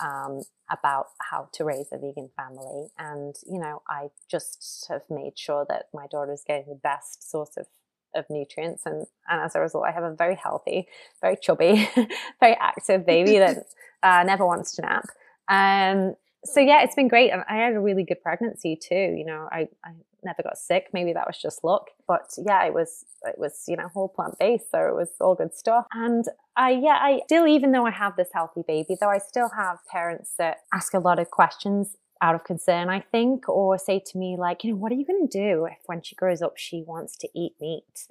um, 0.03 0.43
about 0.69 1.07
how 1.19 1.49
to 1.53 1.63
raise 1.63 1.87
a 1.91 1.97
vegan 1.97 2.29
family. 2.35 2.87
And, 2.97 3.35
you 3.45 3.59
know, 3.59 3.81
I 3.87 4.09
just 4.29 4.85
have 4.89 5.03
made 5.09 5.37
sure 5.37 5.65
that 5.69 5.89
my 5.93 6.07
daughter 6.07 6.33
is 6.33 6.43
getting 6.45 6.69
the 6.69 6.75
best 6.75 7.29
source 7.29 7.57
of 7.57 7.67
of 8.15 8.25
nutrients 8.29 8.83
and, 8.85 9.05
and 9.29 9.41
as 9.41 9.55
a 9.55 9.59
result 9.59 9.85
i 9.85 9.91
have 9.91 10.03
a 10.03 10.13
very 10.13 10.35
healthy 10.35 10.87
very 11.21 11.37
chubby 11.41 11.89
very 12.39 12.55
active 12.59 13.05
baby 13.05 13.37
that 13.39 13.65
uh, 14.03 14.23
never 14.23 14.45
wants 14.45 14.75
to 14.75 14.81
nap 14.81 15.05
um, 15.47 16.15
so 16.45 16.59
yeah, 16.59 16.83
it's 16.83 16.95
been 16.95 17.07
great, 17.07 17.31
and 17.31 17.43
I 17.49 17.55
had 17.55 17.73
a 17.73 17.79
really 17.79 18.03
good 18.03 18.21
pregnancy 18.21 18.75
too. 18.75 18.95
You 18.95 19.25
know, 19.25 19.49
I, 19.51 19.67
I 19.83 19.91
never 20.23 20.43
got 20.43 20.57
sick. 20.57 20.89
Maybe 20.93 21.11
that 21.13 21.25
was 21.25 21.37
just 21.41 21.63
luck, 21.63 21.89
but 22.07 22.31
yeah, 22.37 22.63
it 22.65 22.73
was 22.73 23.03
it 23.23 23.37
was 23.37 23.63
you 23.67 23.75
know 23.75 23.87
whole 23.87 24.07
plant 24.07 24.37
based, 24.39 24.69
so 24.71 24.87
it 24.87 24.95
was 24.95 25.09
all 25.19 25.35
good 25.35 25.55
stuff. 25.55 25.87
And 25.91 26.25
I 26.55 26.71
yeah, 26.71 26.99
I 27.01 27.21
still 27.25 27.47
even 27.47 27.71
though 27.71 27.85
I 27.85 27.91
have 27.91 28.15
this 28.15 28.29
healthy 28.33 28.61
baby, 28.67 28.95
though 28.99 29.09
I 29.09 29.17
still 29.17 29.49
have 29.57 29.79
parents 29.91 30.33
that 30.37 30.57
ask 30.73 30.93
a 30.93 30.99
lot 30.99 31.19
of 31.19 31.31
questions 31.31 31.97
out 32.21 32.35
of 32.35 32.43
concern, 32.43 32.89
I 32.89 33.01
think, 33.01 33.47
or 33.49 33.77
say 33.77 34.01
to 34.05 34.17
me 34.17 34.35
like, 34.37 34.63
you 34.63 34.71
know, 34.71 34.77
what 34.77 34.91
are 34.91 34.95
you 34.95 35.05
going 35.05 35.27
to 35.27 35.39
do 35.39 35.65
if 35.65 35.79
when 35.85 36.01
she 36.01 36.15
grows 36.15 36.41
up 36.41 36.57
she 36.57 36.83
wants 36.85 37.17
to 37.17 37.29
eat 37.35 37.53
meat? 37.59 38.07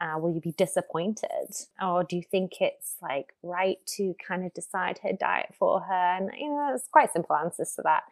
Uh, 0.00 0.18
will 0.18 0.34
you 0.34 0.40
be 0.40 0.52
disappointed? 0.52 1.54
Or 1.80 2.02
do 2.04 2.16
you 2.16 2.22
think 2.22 2.60
it's 2.60 2.96
like 3.00 3.32
right 3.42 3.78
to 3.96 4.14
kind 4.26 4.44
of 4.44 4.52
decide 4.52 4.98
her 5.02 5.12
diet 5.12 5.54
for 5.58 5.80
her? 5.80 6.16
And, 6.16 6.30
you 6.38 6.48
know, 6.48 6.66
there's 6.68 6.88
quite 6.90 7.12
simple 7.12 7.36
answers 7.36 7.72
to 7.76 7.82
that. 7.82 8.02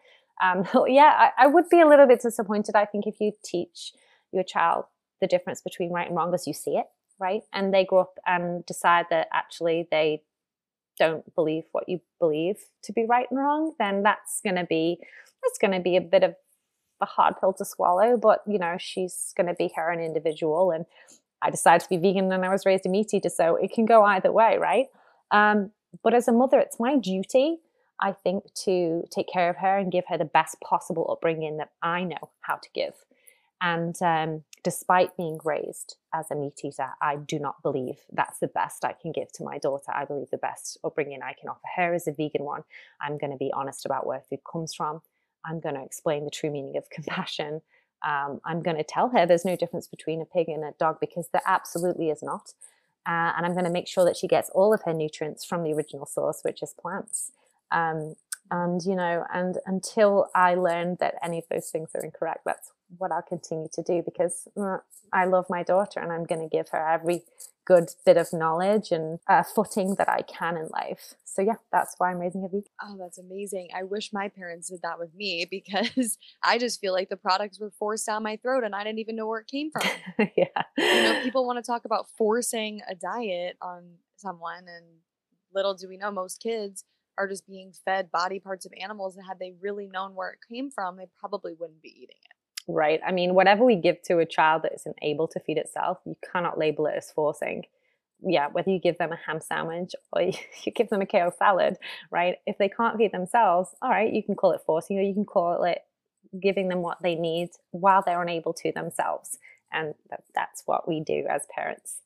Um, 0.43 0.65
yeah, 0.87 1.31
I, 1.39 1.45
I, 1.45 1.47
would 1.49 1.69
be 1.69 1.81
a 1.81 1.89
little 1.89 2.07
bit 2.07 2.23
disappointed, 2.23 2.77
I 2.77 2.87
think, 2.87 3.07
if 3.07 3.21
you 3.21 3.33
teach 3.45 3.93
your 4.33 4.45
child 4.45 4.85
the 5.21 5.27
difference 5.27 5.61
between 5.61 5.91
right 5.91 6.07
and 6.07 6.17
wrong 6.17 6.33
as 6.35 6.47
you 6.47 6.55
see 6.55 6.77
it, 6.77 6.87
right? 7.19 7.43
And 7.53 7.75
they 7.75 7.85
grow 7.85 8.01
up 8.01 8.19
and 8.27 8.65
decide 8.65 9.07
that 9.11 9.29
actually 9.33 9.89
they 9.91 10.23
don't 10.99 11.35
believe 11.35 11.65
what 11.73 11.89
you 11.89 12.01
believe 12.19 12.57
to 12.85 12.93
be 12.93 13.05
right 13.09 13.27
and 13.31 13.39
wrong, 13.39 13.75
then 13.79 14.03
that's 14.03 14.41
going 14.43 14.57
to 14.57 14.65
be, 14.65 14.99
that's 15.43 15.59
going 15.59 15.73
to 15.73 15.81
be 15.81 15.97
a 15.97 16.01
bit 16.01 16.23
of 16.23 16.35
a 17.01 17.07
hard 17.07 17.35
pill 17.41 17.53
to 17.55 17.65
swallow, 17.65 18.17
but 18.17 18.43
you 18.47 18.59
know, 18.59 18.77
she's 18.79 19.33
going 19.37 19.49
to 19.49 19.55
be 19.55 19.71
her 19.75 19.91
own 19.91 20.01
individual 20.01 20.71
and 20.71 20.87
I 21.43 21.51
decided 21.51 21.83
to 21.83 21.89
be 21.89 21.97
vegan 21.97 22.33
and 22.33 22.45
I 22.45 22.49
was 22.49 22.65
raised 22.65 22.87
a 22.87 22.89
meat 22.89 23.13
eater. 23.13 23.29
So 23.29 23.57
it 23.57 23.73
can 23.73 23.85
go 23.85 24.05
either 24.05 24.31
way, 24.31 24.59
right? 24.59 24.87
Um, 25.31 25.73
but 26.03 26.15
as 26.15 26.29
a 26.29 26.33
mother, 26.33 26.59
it's 26.59 26.79
my 26.79 26.97
duty, 26.97 27.59
I 28.01 28.13
think, 28.13 28.45
to 28.65 29.05
take 29.11 29.27
care 29.29 29.51
of 29.51 29.57
her 29.57 29.77
and 29.77 29.91
give 29.91 30.05
her 30.09 30.17
the 30.17 30.25
best 30.25 30.61
possible 30.61 31.11
upbringing 31.11 31.57
that 31.59 31.71
I 31.83 32.05
know 32.05 32.31
how 32.41 32.55
to 32.57 32.69
give. 32.73 32.95
And 33.61 34.01
um, 34.01 34.45
despite 34.63 35.17
being 35.17 35.39
raised 35.45 35.97
as 36.15 36.31
a 36.31 36.37
meat 36.37 36.61
eater, 36.65 36.91
I 37.01 37.17
do 37.17 37.39
not 37.39 37.63
believe 37.63 37.99
that's 38.13 38.39
the 38.39 38.49
best 38.49 38.85
I 38.85 38.93
can 38.93 39.13
give 39.13 39.33
to 39.33 39.45
my 39.45 39.59
daughter. 39.59 39.93
I 39.93 40.05
believe 40.05 40.31
the 40.31 40.39
best 40.39 40.79
upbringing 40.85 41.23
I 41.23 41.33
can 41.33 41.49
offer 41.49 41.67
her 41.77 41.95
is 41.95 42.07
a 42.07 42.13
vegan 42.13 42.45
one. 42.45 42.65
I'm 43.01 43.19
going 43.19 43.33
to 43.33 43.37
be 43.37 43.53
honest 43.53 43.87
about 43.87 44.07
where 44.07 44.21
food 44.21 44.41
comes 44.51 44.75
from. 44.75 45.03
I'm 45.45 45.61
going 45.61 45.75
to 45.75 45.83
explain 45.83 46.25
the 46.25 46.31
true 46.31 46.51
meaning 46.51 46.77
of 46.77 46.91
compassion 46.91 47.63
um, 48.05 48.41
I'm 48.45 48.63
going 48.63 48.77
to 48.77 48.85
tell 48.85 49.09
her 49.11 49.27
there's 49.27 49.45
no 49.45 49.57
difference 49.57 49.87
between 49.87 50.21
a 50.21 50.25
pig 50.25 50.49
and 50.49 50.65
a 50.65 50.73
dog 50.79 50.99
because 51.01 51.29
there 51.33 51.43
absolutely 51.47 52.11
is 52.11 52.23
not. 52.23 52.53
Uh, 53.07 53.33
and 53.37 53.47
I'm 53.47 53.53
going 53.53 53.65
to 53.65 53.71
make 53.71 53.89
sure 53.89 54.05
that 54.05 54.17
she 54.17 54.29
gets 54.29 54.51
all 54.51 54.73
of 54.73 54.83
her 54.85 54.93
nutrients 54.93 55.45
from 55.45 55.65
the 55.65 55.73
original 55.73 56.07
source, 56.07 56.41
which 56.43 56.63
is 56.63 56.75
plants. 56.79 57.33
Um, 57.71 58.15
and 58.51 58.83
you 58.85 58.95
know, 58.95 59.25
and 59.33 59.59
until 59.67 60.29
I 60.35 60.55
learn 60.55 60.97
that 61.01 61.15
any 61.23 61.39
of 61.39 61.45
those 61.51 61.71
things 61.71 61.91
are 61.95 62.05
incorrect, 62.05 62.41
that's 62.45 62.73
what 62.99 63.13
I'll 63.13 63.23
continue 63.23 63.69
to 63.73 63.83
do 63.83 64.03
because 64.03 64.49
uh, 64.61 64.79
I 65.13 65.25
love 65.27 65.47
my 65.49 65.63
daughter 65.63 66.01
and 66.01 66.13
I'm 66.13 66.25
going 66.25 66.41
to 66.41 66.55
give 66.55 66.71
her 66.71 66.89
every 66.89 67.23
good 67.65 67.91
bit 68.05 68.17
of 68.17 68.33
knowledge 68.33 68.91
and 68.91 69.21
uh, 69.29 69.43
footing 69.43 69.95
that 69.97 70.09
I 70.09 70.23
can 70.23 70.57
in 70.57 70.69
life. 70.69 71.15
So 71.25 71.43
yeah, 71.43 71.57
that's 71.71 71.95
why 71.99 72.11
I'm 72.11 72.19
raising 72.19 72.45
a 72.45 72.49
vegan. 72.49 72.65
Oh, 72.83 72.97
that's 72.99 73.19
amazing. 73.19 73.69
I 73.75 73.85
wish 73.85 74.13
my 74.13 74.29
parents 74.29 74.69
did 74.69 74.83
that 74.83 74.99
with 74.99 75.15
me 75.15 75.47
because 75.51 76.19
I 76.43 76.59
just 76.59 76.81
feel 76.81 76.93
like 76.93 77.09
the 77.09 77.17
products 77.17 77.61
were 77.61 77.71
forced 77.71 78.07
down 78.07 78.23
my 78.23 78.37
throat 78.37 78.65
and 78.65 78.75
I 78.75 78.85
didn't 78.85 78.99
even 78.99 79.17
know 79.17 79.27
where 79.27 79.41
it 79.41 79.47
came 79.47 79.71
from. 79.71 79.83
yeah. 80.37 80.63
You 80.77 81.03
know, 81.03 81.21
people 81.23 81.47
want 81.47 81.63
to 81.63 81.69
talk 81.69 81.85
about 81.85 82.07
forcing 82.17 82.81
a 82.89 82.95
diet 82.95 83.57
on 83.63 83.85
someone 84.17 84.65
and 84.69 84.85
little 85.55 85.75
do 85.75 85.89
we 85.89 85.97
know 85.97 86.11
most 86.11 86.43
kids 86.43 86.85
are 87.19 87.29
just 87.29 87.47
being 87.47 87.73
fed 87.85 88.11
body 88.11 88.39
parts 88.39 88.65
of 88.65 88.73
animals 88.81 89.17
and 89.17 89.27
had 89.27 89.39
they 89.39 89.53
really 89.61 89.87
known 89.87 90.15
where 90.15 90.31
it 90.31 90.39
came 90.51 90.71
from, 90.71 90.97
they 90.97 91.07
probably 91.21 91.53
wouldn't 91.59 91.83
be 91.83 91.91
eating 91.91 92.17
it 92.25 92.32
right? 92.69 93.01
I 93.07 93.13
mean, 93.13 93.35
whatever 93.35 93.65
we 93.65 93.77
give 93.77 94.03
to 94.05 94.19
a 94.19 94.27
child 94.27 94.63
that 94.63 94.73
isn't 94.75 94.97
able 95.03 95.29
to 95.29 95.41
feed 95.41 95.59
itself, 95.59 95.99
you 96.05 96.17
cannot 96.33 96.59
label 96.59 96.87
it 96.87 96.95
as 96.97 97.11
forcing. 97.11 97.65
Yeah, 98.25 98.49
whether 98.53 98.71
you 98.71 98.79
give 98.79 98.99
them 98.99 99.13
a 99.13 99.19
ham 99.27 99.41
sandwich 99.41 99.93
or 100.13 100.23
you 100.23 100.73
give 100.75 100.89
them 100.89 101.01
a 101.01 101.07
kale 101.07 101.33
salad, 101.37 101.77
right? 102.11 102.37
If 102.47 102.59
they 102.59 102.69
can't 102.69 102.97
feed 102.97 103.13
themselves, 103.13 103.71
all 103.83 103.91
right, 103.91 104.13
you 104.13 104.23
can 104.23 104.35
call 104.35 104.53
it 104.53 104.63
forcing 104.65 104.99
or 104.99 105.03
you 105.03 105.15
can 105.15 105.25
call 105.25 105.65
it 105.65 105.79
giving 106.41 106.69
them 106.69 106.83
what 106.83 106.99
they 107.03 107.15
need 107.15 107.51
while 107.73 108.03
they're 108.05 108.23
unable 108.23 108.53
to 108.55 108.73
themselves. 108.73 109.39
And 109.73 109.95
that, 110.11 110.23
that's 110.35 110.63
what 110.67 110.87
we 110.89 111.01
do 111.01 111.27
as 111.29 111.47
parents. 111.55 111.99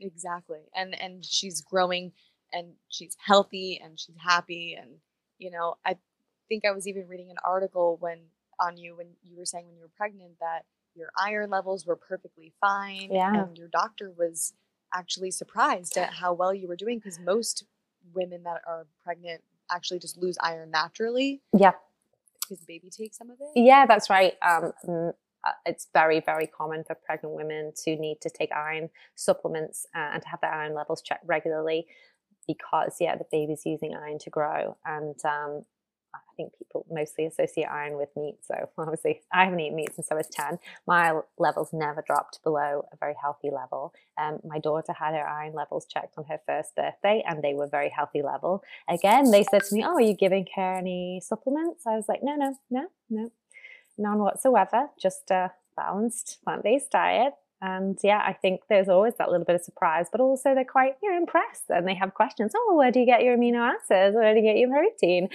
Exactly. 0.00 0.60
And 0.74 1.00
and 1.00 1.24
she's 1.24 1.60
growing 1.60 2.12
and 2.52 2.74
she's 2.88 3.16
healthy 3.24 3.80
and 3.82 3.98
she's 3.98 4.16
happy 4.22 4.76
and 4.80 4.96
you 5.38 5.50
know, 5.50 5.74
I 5.84 5.96
think 6.48 6.64
I 6.64 6.72
was 6.72 6.86
even 6.86 7.08
reading 7.08 7.30
an 7.30 7.36
article 7.44 7.96
when 8.00 8.18
on 8.60 8.76
you 8.76 8.96
when 8.96 9.08
you 9.22 9.36
were 9.36 9.44
saying 9.44 9.66
when 9.66 9.74
you 9.74 9.82
were 9.82 9.90
pregnant 9.96 10.32
that 10.40 10.64
your 10.94 11.08
iron 11.18 11.50
levels 11.50 11.86
were 11.86 11.96
perfectly 11.96 12.52
fine. 12.60 13.08
Yeah. 13.10 13.44
And 13.44 13.58
your 13.58 13.68
doctor 13.68 14.12
was 14.16 14.52
actually 14.92 15.30
surprised 15.30 15.96
at 15.96 16.12
how 16.12 16.32
well 16.32 16.54
you 16.54 16.68
were 16.68 16.76
doing 16.76 16.98
because 16.98 17.18
most 17.18 17.64
women 18.14 18.44
that 18.44 18.60
are 18.66 18.86
pregnant 19.02 19.42
actually 19.70 19.98
just 19.98 20.16
lose 20.16 20.36
iron 20.40 20.70
naturally. 20.70 21.42
Yeah. 21.56 21.72
Because 22.40 22.60
the 22.60 22.66
baby 22.66 22.90
takes 22.90 23.18
some 23.18 23.30
of 23.30 23.38
it. 23.40 23.60
Yeah, 23.60 23.86
that's 23.86 24.08
right. 24.10 24.34
Um, 24.46 24.72
uh, 24.86 25.52
it's 25.66 25.88
very, 25.92 26.20
very 26.20 26.46
common 26.46 26.84
for 26.84 26.94
pregnant 26.94 27.34
women 27.34 27.72
to 27.84 27.96
need 27.96 28.20
to 28.20 28.30
take 28.30 28.52
iron 28.52 28.90
supplements 29.14 29.86
uh, 29.94 30.10
and 30.12 30.22
to 30.22 30.28
have 30.28 30.40
their 30.40 30.52
iron 30.52 30.74
levels 30.74 31.02
checked 31.02 31.26
regularly 31.26 31.86
because, 32.46 32.96
yeah, 33.00 33.16
the 33.16 33.26
baby's 33.32 33.64
using 33.64 33.94
iron 33.94 34.18
to 34.20 34.30
grow. 34.30 34.76
And 34.84 35.16
um, 35.24 35.64
I 36.14 36.34
think 36.36 36.52
people 36.58 36.86
mostly 36.90 37.26
associate 37.26 37.68
iron 37.70 37.96
with 37.96 38.08
meat. 38.16 38.36
So 38.42 38.54
obviously, 38.78 39.22
I 39.32 39.44
haven't 39.44 39.60
eaten 39.60 39.76
meat 39.76 39.94
since 39.94 40.08
I 40.10 40.14
was 40.14 40.28
10. 40.28 40.58
My 40.86 41.20
levels 41.38 41.70
never 41.72 42.02
dropped 42.06 42.42
below 42.42 42.84
a 42.92 42.96
very 42.96 43.14
healthy 43.20 43.50
level. 43.50 43.92
Um, 44.20 44.38
my 44.44 44.58
daughter 44.58 44.92
had 44.92 45.14
her 45.14 45.26
iron 45.26 45.54
levels 45.54 45.86
checked 45.86 46.14
on 46.16 46.24
her 46.24 46.40
first 46.46 46.74
birthday 46.76 47.22
and 47.26 47.42
they 47.42 47.54
were 47.54 47.66
very 47.66 47.90
healthy 47.90 48.22
level. 48.22 48.62
Again, 48.88 49.30
they 49.30 49.44
said 49.44 49.62
to 49.64 49.74
me, 49.74 49.84
Oh, 49.84 49.94
are 49.94 50.00
you 50.00 50.14
giving 50.14 50.46
her 50.56 50.74
any 50.74 51.20
supplements? 51.22 51.86
I 51.86 51.96
was 51.96 52.08
like, 52.08 52.22
No, 52.22 52.36
no, 52.36 52.56
no, 52.70 52.86
no, 53.10 53.30
none 53.98 54.18
whatsoever. 54.18 54.90
Just 55.00 55.30
a 55.30 55.52
balanced 55.76 56.38
plant 56.44 56.62
based 56.62 56.90
diet. 56.90 57.34
And 57.60 57.98
yeah, 58.02 58.22
I 58.24 58.32
think 58.34 58.62
there's 58.68 58.88
always 58.88 59.14
that 59.18 59.30
little 59.30 59.46
bit 59.46 59.56
of 59.56 59.62
surprise, 59.62 60.06
but 60.10 60.20
also 60.20 60.54
they're 60.54 60.64
quite 60.64 60.94
you 61.02 61.10
know 61.10 61.16
impressed 61.16 61.64
and 61.68 61.86
they 61.88 61.94
have 61.94 62.14
questions. 62.14 62.52
Oh, 62.54 62.74
where 62.76 62.90
do 62.90 63.00
you 63.00 63.06
get 63.06 63.22
your 63.22 63.36
amino 63.36 63.66
acids? 63.66 64.14
Where 64.14 64.34
do 64.34 64.40
you 64.40 64.46
get 64.46 64.58
your 64.58 64.70
protein? 64.70 65.28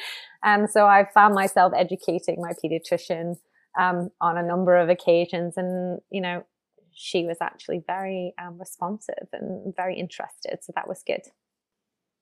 And 0.44 0.70
so 0.70 0.86
I 0.86 1.08
found 1.14 1.34
myself 1.34 1.74
educating 1.76 2.42
my 2.42 2.52
pediatrician 2.64 3.38
um, 3.80 4.10
on 4.22 4.38
a 4.38 4.44
number 4.44 4.76
of 4.78 4.90
occasions, 4.90 5.56
and 5.58 6.00
you 6.12 6.22
know, 6.22 6.46
she 6.94 7.26
was 7.26 7.38
actually 7.42 7.82
very 7.88 8.34
um, 8.42 8.60
responsive 8.60 9.28
and 9.34 9.76
very 9.76 9.98
interested. 9.98 10.60
So 10.62 10.74
that 10.76 10.88
was 10.88 11.02
good. 11.06 11.22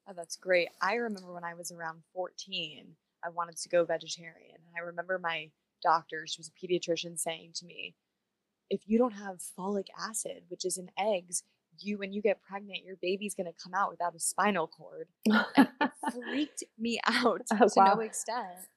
Oh, 0.09 0.13
that's 0.15 0.37
great. 0.37 0.69
I 0.81 0.93
remember 0.93 1.33
when 1.33 1.43
I 1.43 1.53
was 1.53 1.71
around 1.71 2.01
14, 2.13 2.85
I 3.25 3.29
wanted 3.29 3.57
to 3.57 3.69
go 3.69 3.83
vegetarian. 3.83 4.55
And 4.55 4.75
I 4.77 4.85
remember 4.85 5.19
my 5.19 5.49
doctor, 5.83 6.25
she 6.27 6.39
was 6.39 6.49
a 6.49 6.65
pediatrician, 6.65 7.19
saying 7.19 7.51
to 7.55 7.65
me, 7.65 7.95
if 8.69 8.81
you 8.87 8.97
don't 8.97 9.13
have 9.13 9.37
folic 9.57 9.87
acid, 9.99 10.43
which 10.49 10.65
is 10.65 10.77
in 10.77 10.89
eggs, 10.99 11.43
you 11.79 11.97
when 11.97 12.11
you 12.11 12.21
get 12.21 12.41
pregnant, 12.41 12.83
your 12.83 12.95
baby's 13.01 13.35
gonna 13.35 13.51
come 13.63 13.73
out 13.73 13.89
without 13.89 14.15
a 14.15 14.19
spinal 14.19 14.67
cord. 14.67 15.07
Freaked 16.13 16.63
me 16.77 16.99
out 17.05 17.41
Oh, 17.51 17.67
to 17.67 17.73
wow. 17.75 17.93
no 17.95 18.01
extent, 18.01 18.67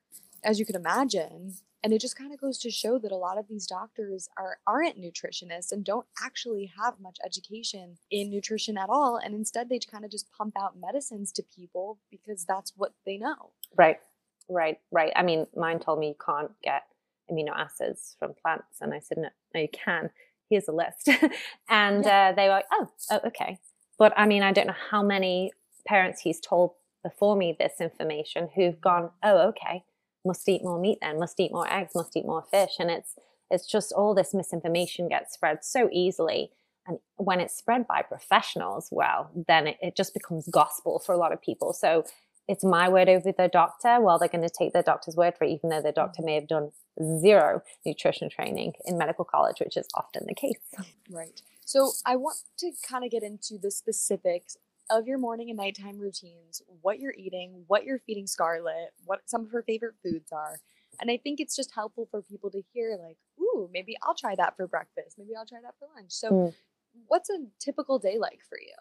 as 0.45 0.59
you 0.59 0.67
can 0.67 0.77
imagine. 0.77 1.55
And 1.83 1.95
it 1.95 2.01
just 2.03 2.15
kind 2.17 2.31
of 2.35 2.39
goes 2.39 2.59
to 2.59 2.71
show 2.71 2.99
that 2.99 3.11
a 3.11 3.17
lot 3.17 3.39
of 3.39 3.49
these 3.49 3.67
doctors 3.67 4.29
are 4.37 4.59
aren't 4.67 5.01
nutritionists 5.01 5.73
and 5.73 5.83
don't 5.83 6.07
actually 6.23 6.71
have 6.79 7.01
much 7.01 7.17
education 7.25 7.97
in 8.11 8.29
nutrition 8.31 8.77
at 8.77 8.91
all. 8.91 9.17
And 9.17 9.35
instead 9.35 9.71
they 9.71 9.79
kind 9.79 10.05
of 10.05 10.11
just 10.11 10.31
pump 10.33 10.55
out 10.61 10.79
medicines 10.79 11.33
to 11.33 11.43
people 11.43 11.99
because 12.11 12.45
that's 12.45 12.75
what 12.77 12.93
they 13.07 13.17
know. 13.17 13.53
Right, 13.77 13.99
right, 14.51 14.79
right. 14.91 15.13
I 15.17 15.23
mean, 15.23 15.47
mine 15.57 15.79
told 15.79 16.01
me 16.01 16.09
you 16.09 16.17
can't 16.23 16.51
get 16.63 16.83
amino 17.31 17.51
acids 17.57 18.17
from 18.19 18.35
plants, 18.41 18.81
and 18.81 18.95
I 18.95 19.01
said, 19.01 19.19
no, 19.19 19.29
no, 19.55 19.61
you 19.61 19.69
can. 19.73 20.11
Here's 20.49 20.69
a 20.69 20.73
list, 20.73 21.09
and 21.69 22.05
uh, 22.07 22.33
they 22.35 22.45
were 22.45 22.55
like, 22.55 22.65
oh, 22.73 22.91
oh, 23.11 23.21
okay. 23.27 23.59
But 23.99 24.13
I 24.17 24.27
mean, 24.27 24.43
I 24.43 24.53
don't 24.53 24.67
know 24.67 24.75
how 24.91 25.03
many 25.03 25.53
parents 25.87 26.23
he's 26.23 26.41
told 26.41 26.73
before 27.03 27.37
me 27.37 27.57
this 27.59 27.81
information 27.81 28.49
who've 28.55 28.81
gone, 28.81 29.11
oh, 29.23 29.49
okay, 29.49 29.85
must 30.25 30.49
eat 30.49 30.63
more 30.63 30.79
meat 30.79 30.99
then, 31.01 31.19
must 31.19 31.39
eat 31.39 31.53
more 31.53 31.73
eggs, 31.73 31.93
must 31.95 32.17
eat 32.17 32.27
more 32.27 32.45
fish, 32.51 32.77
and 32.79 32.91
it's 32.91 33.15
it's 33.51 33.67
just 33.67 33.93
all 33.93 34.15
this 34.15 34.33
misinformation 34.33 35.09
gets 35.09 35.35
spread 35.35 35.65
so 35.65 35.89
easily. 35.93 36.51
And 36.87 36.99
when 37.17 37.41
it's 37.41 37.57
spread 37.57 37.87
by 37.87 38.03
professionals, 38.03 38.89
well, 38.91 39.31
then 39.35 39.67
it, 39.67 39.79
it 39.83 39.97
just 39.97 40.15
becomes 40.15 40.49
gospel 40.49 40.99
for 40.99 41.13
a 41.15 41.19
lot 41.19 41.33
of 41.33 41.43
people. 41.43 41.73
So 41.73 42.05
it's 42.51 42.65
my 42.65 42.89
word 42.89 43.09
over 43.09 43.31
the 43.33 43.49
doctor. 43.49 44.01
Well, 44.01 44.19
they're 44.19 44.29
going 44.29 44.43
to 44.47 44.51
take 44.51 44.73
the 44.73 44.83
doctor's 44.83 45.15
word 45.15 45.35
for 45.39 45.45
it, 45.45 45.51
even 45.51 45.71
though 45.71 45.81
the 45.81 45.93
doctor 45.93 46.21
may 46.23 46.35
have 46.35 46.49
done 46.49 46.73
zero 47.21 47.63
nutrition 47.87 48.29
training 48.29 48.73
in 48.87 48.99
medical 48.99 49.25
college, 49.25 49.61
which 49.61 49.77
is 49.77 49.87
often 49.95 50.25
the 50.27 50.35
case. 50.35 50.59
Right. 51.09 51.41
So 51.65 51.93
I 52.05 52.17
want 52.17 52.39
to 52.59 52.73
kind 52.89 53.05
of 53.05 53.11
get 53.13 53.23
into 53.23 53.57
the 53.57 53.71
specifics 53.71 54.57
of 54.91 55.07
your 55.07 55.19
morning 55.19 55.49
and 55.51 55.57
nighttime 55.57 55.99
routines, 55.99 56.61
what 56.83 56.99
you're 56.99 57.15
eating, 57.17 57.63
what 57.69 57.85
you're 57.85 58.01
feeding 58.01 58.27
Scarlett, 58.27 58.93
what 59.05 59.21
some 59.27 59.43
of 59.45 59.53
her 59.53 59.63
favorite 59.63 59.95
foods 60.03 60.33
are. 60.33 60.59
And 61.01 61.11
I 61.11 61.17
think 61.17 61.39
it's 61.39 61.55
just 61.55 61.73
helpful 61.73 62.09
for 62.11 62.21
people 62.21 62.51
to 62.51 62.63
hear, 62.73 62.99
like, 63.01 63.17
ooh, 63.41 63.71
maybe 63.73 63.97
I'll 64.03 64.17
try 64.17 64.35
that 64.35 64.57
for 64.57 64.67
breakfast. 64.67 65.17
Maybe 65.17 65.31
I'll 65.39 65.47
try 65.47 65.61
that 65.63 65.75
for 65.79 65.87
lunch. 65.95 66.11
So, 66.11 66.33
Mm. 66.33 66.55
what's 67.07 67.31
a 67.31 67.39
typical 67.61 68.01
day 68.01 68.19
like 68.19 68.41
for 68.49 68.59
you? 68.59 68.75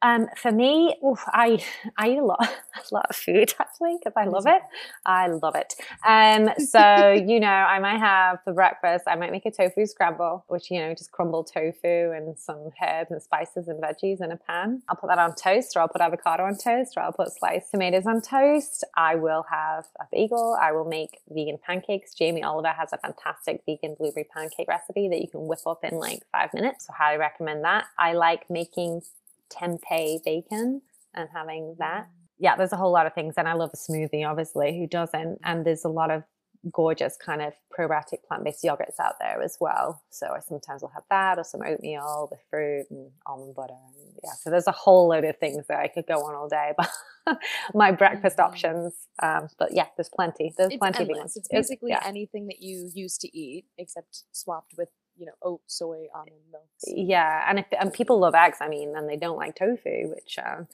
Um, 0.00 0.28
for 0.36 0.52
me, 0.52 0.96
oof, 1.04 1.24
I 1.26 1.62
I 1.96 2.10
eat 2.10 2.18
a 2.18 2.24
lot, 2.24 2.40
a 2.42 2.94
lot 2.94 3.06
of 3.10 3.16
food 3.16 3.52
actually 3.58 3.96
because 3.98 4.12
I 4.16 4.24
love 4.26 4.46
it. 4.46 4.62
I 5.04 5.26
love 5.26 5.56
it. 5.56 5.74
Um, 6.06 6.50
so 6.64 7.12
you 7.26 7.40
know, 7.40 7.48
I 7.48 7.78
might 7.80 7.98
have 7.98 8.38
for 8.44 8.52
breakfast. 8.52 9.04
I 9.08 9.16
might 9.16 9.32
make 9.32 9.46
a 9.46 9.50
tofu 9.50 9.86
scramble, 9.86 10.44
which 10.48 10.70
you 10.70 10.78
know, 10.80 10.94
just 10.94 11.10
crumble 11.10 11.42
tofu 11.42 12.12
and 12.12 12.38
some 12.38 12.70
herbs 12.82 13.10
and 13.10 13.20
spices 13.20 13.66
and 13.66 13.82
veggies 13.82 14.22
in 14.22 14.30
a 14.30 14.36
pan. 14.36 14.82
I'll 14.88 14.96
put 14.96 15.08
that 15.08 15.18
on 15.18 15.34
toast, 15.34 15.76
or 15.76 15.80
I'll 15.80 15.88
put 15.88 16.00
avocado 16.00 16.44
on 16.44 16.56
toast, 16.56 16.94
or 16.96 17.02
I'll 17.02 17.12
put 17.12 17.32
sliced 17.32 17.72
tomatoes 17.72 18.06
on 18.06 18.22
toast. 18.22 18.84
I 18.96 19.16
will 19.16 19.44
have 19.50 19.86
a 20.00 20.04
bagel. 20.12 20.56
I 20.60 20.72
will 20.72 20.84
make 20.84 21.18
vegan 21.28 21.58
pancakes. 21.58 22.14
Jamie 22.14 22.44
Oliver 22.44 22.68
has 22.68 22.92
a 22.92 22.98
fantastic 22.98 23.62
vegan 23.66 23.96
blueberry 23.98 24.26
pancake 24.32 24.68
recipe 24.68 25.08
that 25.08 25.20
you 25.20 25.28
can 25.28 25.46
whip 25.48 25.66
up 25.66 25.80
in 25.82 25.98
like 25.98 26.22
five 26.30 26.54
minutes. 26.54 26.86
So 26.86 26.92
highly 26.96 27.18
recommend 27.18 27.64
that. 27.64 27.86
I 27.98 28.12
like 28.12 28.48
making 28.48 29.02
tempeh 29.50 30.22
bacon 30.24 30.82
and 31.14 31.28
having 31.34 31.76
that. 31.78 32.08
Yeah, 32.38 32.56
there's 32.56 32.72
a 32.72 32.76
whole 32.76 32.92
lot 32.92 33.06
of 33.06 33.14
things. 33.14 33.34
And 33.36 33.48
I 33.48 33.54
love 33.54 33.70
a 33.72 33.76
smoothie, 33.76 34.24
obviously. 34.28 34.78
Who 34.78 34.86
doesn't? 34.86 35.38
And 35.44 35.64
there's 35.66 35.84
a 35.84 35.88
lot 35.88 36.10
of 36.10 36.22
gorgeous 36.72 37.16
kind 37.16 37.40
of 37.40 37.52
probiotic 37.76 38.18
plant-based 38.26 38.64
yogurts 38.64 38.98
out 39.00 39.14
there 39.20 39.40
as 39.42 39.56
well. 39.60 40.02
So 40.10 40.26
I 40.34 40.40
sometimes 40.40 40.82
will 40.82 40.90
have 40.94 41.04
that 41.08 41.38
or 41.38 41.44
some 41.44 41.62
oatmeal 41.64 42.28
with 42.30 42.40
fruit 42.50 42.86
and 42.90 43.10
almond 43.26 43.54
butter. 43.54 43.74
And 43.96 44.12
yeah, 44.24 44.32
so 44.40 44.50
there's 44.50 44.66
a 44.66 44.72
whole 44.72 45.08
load 45.08 45.24
of 45.24 45.36
things 45.38 45.66
that 45.68 45.78
I 45.78 45.86
could 45.88 46.06
go 46.06 46.16
on 46.16 46.34
all 46.34 46.48
day 46.48 46.72
but 46.76 46.90
my 47.74 47.92
breakfast 47.92 48.38
Mhm. 48.38 48.44
options. 48.44 48.94
Um, 49.22 49.48
but 49.58 49.72
yeah, 49.72 49.86
there's 49.96 50.08
plenty. 50.08 50.52
There's 50.56 50.70
It's 50.72 50.78
plenty 50.78 51.04
of 51.04 51.08
things. 51.16 51.36
It's 51.36 51.48
basically 51.48 51.90
yeah. 51.90 52.02
anything 52.04 52.46
that 52.48 52.60
you 52.60 52.90
used 52.94 53.20
to 53.22 53.36
eat, 53.38 53.66
except 53.78 54.24
swapped 54.32 54.74
with, 54.76 54.90
you 55.18 55.26
know, 55.26 55.32
oat, 55.42 55.60
soy, 55.66 56.06
almond 56.14 56.36
milks. 56.50 56.84
Yeah, 56.86 57.44
and 57.48 57.58
if 57.58 57.66
and 57.78 57.92
people 57.92 58.18
love 58.18 58.34
eggs, 58.34 58.58
I 58.60 58.68
mean, 58.68 58.96
and 58.96 59.08
they 59.08 59.16
don't 59.16 59.36
like 59.36 59.56
tofu, 59.56 60.08
which 60.14 60.38
um, 60.38 60.68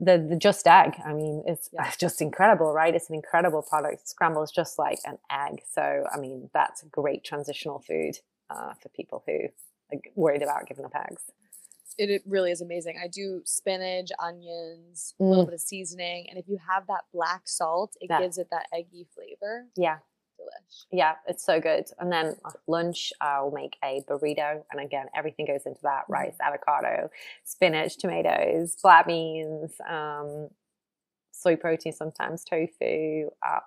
the 0.00 0.18
the 0.30 0.36
Just 0.36 0.66
Egg, 0.66 0.94
I 1.04 1.12
mean, 1.12 1.42
it's, 1.46 1.68
Yeah. 1.72 1.86
it's 1.88 1.96
just 2.06 2.20
incredible, 2.22 2.72
right? 2.72 2.94
It's 2.94 3.08
an 3.08 3.14
incredible 3.16 3.62
product. 3.62 4.08
Scramble 4.08 4.42
is 4.42 4.50
just 4.50 4.78
like 4.78 4.98
an 5.04 5.18
egg, 5.30 5.62
so 5.70 6.04
I 6.14 6.18
mean, 6.18 6.50
that's 6.54 6.82
a 6.82 6.86
great 6.86 7.24
transitional 7.24 7.80
food 7.80 8.18
uh, 8.50 8.74
for 8.80 8.88
people 8.90 9.22
who 9.26 9.48
are 9.92 10.00
worried 10.14 10.42
about 10.42 10.66
giving 10.66 10.84
up 10.84 10.92
eggs. 10.94 11.22
It, 11.98 12.08
it 12.08 12.22
really 12.26 12.50
is 12.50 12.62
amazing. 12.62 12.96
I 13.02 13.06
do 13.06 13.42
spinach, 13.44 14.10
onions, 14.18 15.14
a 15.20 15.24
little 15.24 15.44
Mm. 15.44 15.48
bit 15.48 15.54
of 15.54 15.60
seasoning, 15.60 16.26
and 16.30 16.38
if 16.38 16.48
you 16.48 16.58
have 16.66 16.86
that 16.86 17.04
black 17.12 17.42
salt, 17.46 17.94
it 18.00 18.08
Yeah. 18.08 18.20
gives 18.20 18.38
it 18.38 18.48
that 18.50 18.66
eggy 18.72 19.06
flavor. 19.14 19.66
Yeah, 19.76 19.98
Delish. 20.52 20.84
yeah, 20.92 21.14
it's 21.26 21.44
so 21.44 21.60
good. 21.60 21.84
And 21.98 22.12
then 22.12 22.36
lunch, 22.66 23.12
I'll 23.20 23.50
make 23.50 23.76
a 23.82 24.02
burrito, 24.08 24.62
and 24.70 24.80
again, 24.80 25.06
everything 25.14 25.46
goes 25.46 25.66
into 25.66 25.80
that: 25.82 26.04
rice, 26.08 26.36
avocado, 26.40 27.10
spinach, 27.44 27.96
tomatoes, 27.96 28.76
black 28.82 29.06
beans, 29.06 29.72
um, 29.88 30.48
soy 31.32 31.56
protein, 31.56 31.92
sometimes 31.92 32.44
tofu, 32.44 33.30
uh, 33.46 33.60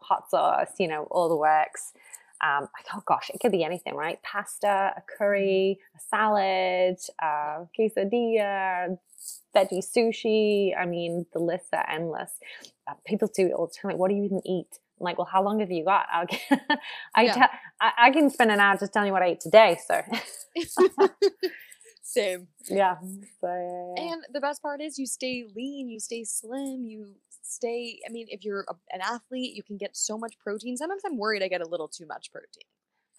hot 0.00 0.30
sauce. 0.30 0.72
You 0.78 0.88
know, 0.88 1.04
all 1.10 1.28
the 1.28 1.36
works. 1.36 1.92
Um, 2.40 2.62
like, 2.62 2.86
oh 2.94 3.02
gosh, 3.04 3.30
it 3.34 3.40
could 3.40 3.50
be 3.50 3.64
anything, 3.64 3.96
right? 3.96 4.22
Pasta, 4.22 4.94
a 4.96 5.02
curry, 5.18 5.80
a 5.96 6.00
salad, 6.08 6.96
uh, 7.20 7.64
quesadilla, 7.76 8.96
veggie 9.54 9.82
sushi. 9.84 10.72
I 10.78 10.86
mean, 10.86 11.26
the 11.32 11.40
lists 11.40 11.70
are 11.72 11.88
endless. 11.90 12.30
Uh, 12.86 12.94
people 13.04 13.28
do 13.34 13.46
it 13.46 13.52
all 13.52 13.66
the 13.66 13.74
time. 13.74 13.90
Like, 13.90 13.98
what 13.98 14.08
do 14.08 14.16
you 14.16 14.24
even 14.24 14.40
eat? 14.46 14.78
I'm 15.00 15.04
like, 15.04 15.18
well, 15.18 15.28
how 15.30 15.42
long 15.42 15.60
have 15.60 15.70
you 15.70 15.84
got? 15.84 16.06
I'll 16.12 16.26
get, 16.26 16.40
I, 17.14 17.22
Yeah. 17.24 17.32
tell- 17.34 17.50
I, 17.80 17.92
I 17.98 18.10
can 18.10 18.30
spend 18.30 18.50
an 18.50 18.60
hour 18.60 18.76
just 18.76 18.92
telling 18.92 19.06
you 19.08 19.12
what 19.12 19.22
I 19.22 19.26
ate 19.28 19.40
today. 19.40 19.78
So, 19.86 20.02
Same. 22.02 22.48
yeah. 22.68 22.96
So, 23.40 23.46
yeah, 23.48 24.04
yeah. 24.04 24.12
And 24.12 24.22
the 24.32 24.40
best 24.40 24.62
part 24.62 24.80
is 24.80 24.98
you 24.98 25.06
stay 25.06 25.44
lean, 25.54 25.88
you 25.88 26.00
stay 26.00 26.24
slim, 26.24 26.86
you 26.86 27.14
stay. 27.42 28.00
I 28.08 28.10
mean, 28.12 28.26
if 28.30 28.44
you're 28.44 28.64
a, 28.68 28.74
an 28.92 29.00
athlete, 29.02 29.54
you 29.54 29.62
can 29.62 29.76
get 29.76 29.96
so 29.96 30.16
much 30.18 30.38
protein. 30.38 30.76
Sometimes 30.76 31.02
I'm 31.04 31.16
worried 31.18 31.42
I 31.42 31.48
get 31.48 31.60
a 31.60 31.68
little 31.68 31.88
too 31.88 32.06
much 32.06 32.32
protein. 32.32 32.64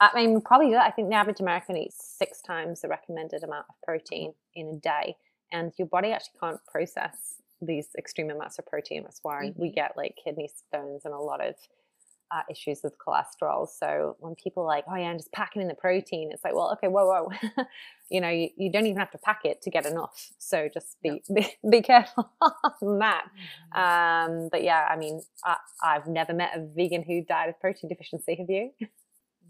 I 0.02 0.10
mean, 0.16 0.40
probably 0.42 0.72
that. 0.72 0.86
I 0.86 0.92
think 0.92 1.10
the 1.10 1.16
average 1.16 1.42
American 1.42 1.76
eats 1.78 2.16
six 2.18 2.42
times 2.42 2.82
the 2.82 2.88
recommended 2.88 3.44
amount 3.44 3.66
of 3.70 3.76
protein 3.84 4.34
in 4.56 4.70
a 4.70 4.80
day, 4.80 5.18
and 5.52 5.74
your 5.78 5.88
body 5.90 6.12
actually 6.14 6.40
can't 6.40 6.60
process 6.72 7.36
these 7.62 7.90
extreme 7.98 8.30
amounts 8.30 8.60
of 8.60 8.66
protein. 8.66 9.04
That's 9.04 9.20
why 9.24 9.52
we 9.56 9.70
Mhm. 9.70 9.76
get 9.76 9.98
like 9.98 10.16
kidney 10.24 10.48
stones 10.48 11.06
and 11.06 11.14
a 11.14 11.20
lot 11.20 11.42
of 11.46 11.56
uh, 12.32 12.44
issues 12.50 12.82
with 12.84 12.94
cholesterol. 13.00 13.68
So 13.68 14.16
when 14.20 14.36
people 14.36 14.62
are 14.64 14.68
like, 14.68 14.86
"Oh 14.88 14.96
yeah, 14.96 15.10
I'm 15.10 15.18
just 15.18 15.32
packing 15.32 15.64
in 15.64 15.68
the 15.68 15.74
protein," 15.74 16.32
it's 16.32 16.44
like, 16.44 16.54
well, 16.54 16.72
okay, 16.74 16.88
whoa, 16.88 17.06
whoa, 17.08 17.64
you 18.12 18.22
know, 18.22 18.30
you, 18.30 18.50
you 18.56 18.72
don't 18.72 18.86
even 18.86 19.00
have 19.00 19.10
to 19.12 19.18
pack 19.18 19.46
it 19.46 19.64
to 19.64 19.72
get 19.72 19.86
enough. 19.88 20.30
So 20.38 20.70
just 20.72 21.02
be 21.02 21.24
be, 21.34 21.48
be 21.70 21.82
careful 21.82 22.30
on 22.82 23.00
that. 23.00 23.26
Um, 23.74 24.50
but 24.52 24.64
yeah, 24.64 24.88
I 24.90 24.96
mean, 24.96 25.22
I, 25.44 25.58
I've 25.84 26.06
never 26.08 26.34
met 26.34 26.52
a 26.56 26.66
vegan 26.76 27.02
who 27.04 27.24
died 27.24 27.50
of 27.50 27.60
protein 27.60 27.90
deficiency. 27.90 28.36
Have 28.36 28.50
you? 28.50 28.72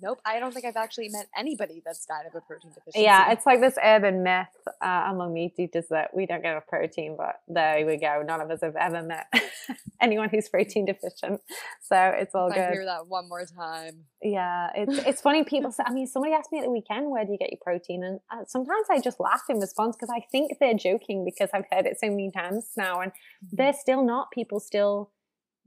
Nope, 0.01 0.19
I 0.25 0.39
don't 0.39 0.53
think 0.53 0.65
I've 0.65 0.75
actually 0.75 1.09
met 1.09 1.27
anybody 1.37 1.81
that's 1.85 2.05
died 2.05 2.25
of 2.27 2.35
a 2.35 2.41
protein 2.41 2.71
deficiency. 2.71 3.01
Yeah, 3.01 3.31
it's 3.31 3.45
like 3.45 3.59
this 3.59 3.75
urban 3.83 4.23
myth 4.23 4.47
uh, 4.81 5.07
among 5.07 5.33
meat 5.33 5.53
eaters 5.57 5.85
that 5.89 6.15
we 6.15 6.25
don't 6.25 6.41
get 6.41 6.51
enough 6.51 6.67
protein, 6.67 7.15
but 7.17 7.41
there 7.47 7.85
we 7.85 7.97
go. 7.97 8.23
None 8.25 8.41
of 8.41 8.49
us 8.51 8.61
have 8.61 8.75
ever 8.75 9.01
met 9.01 9.31
anyone 10.01 10.29
who's 10.29 10.47
protein 10.49 10.85
deficient, 10.85 11.41
so 11.81 11.97
it's 12.15 12.33
all 12.33 12.47
if 12.47 12.53
I 12.53 12.57
good. 12.57 12.73
hear 12.73 12.85
that 12.85 13.07
one 13.07 13.27
more 13.27 13.45
time. 13.45 14.05
Yeah, 14.21 14.69
it's 14.75 14.97
it's 15.05 15.21
funny. 15.21 15.43
People 15.43 15.71
say, 15.71 15.83
I 15.85 15.93
mean, 15.93 16.07
somebody 16.07 16.33
asked 16.33 16.51
me 16.51 16.59
at 16.59 16.65
the 16.65 16.71
weekend, 16.71 17.09
"Where 17.09 17.25
do 17.25 17.31
you 17.31 17.37
get 17.37 17.51
your 17.51 17.59
protein?" 17.61 18.03
And 18.03 18.19
uh, 18.31 18.45
sometimes 18.47 18.87
I 18.89 18.99
just 18.99 19.19
laugh 19.19 19.43
in 19.49 19.59
response 19.59 19.95
because 19.95 20.13
I 20.15 20.25
think 20.31 20.59
they're 20.59 20.73
joking 20.73 21.25
because 21.25 21.49
I've 21.53 21.65
heard 21.71 21.85
it 21.85 21.99
so 21.99 22.07
many 22.07 22.31
times 22.31 22.71
now, 22.77 23.01
and 23.01 23.11
they're 23.51 23.73
still 23.73 24.05
not. 24.05 24.31
People 24.31 24.59
still 24.59 25.11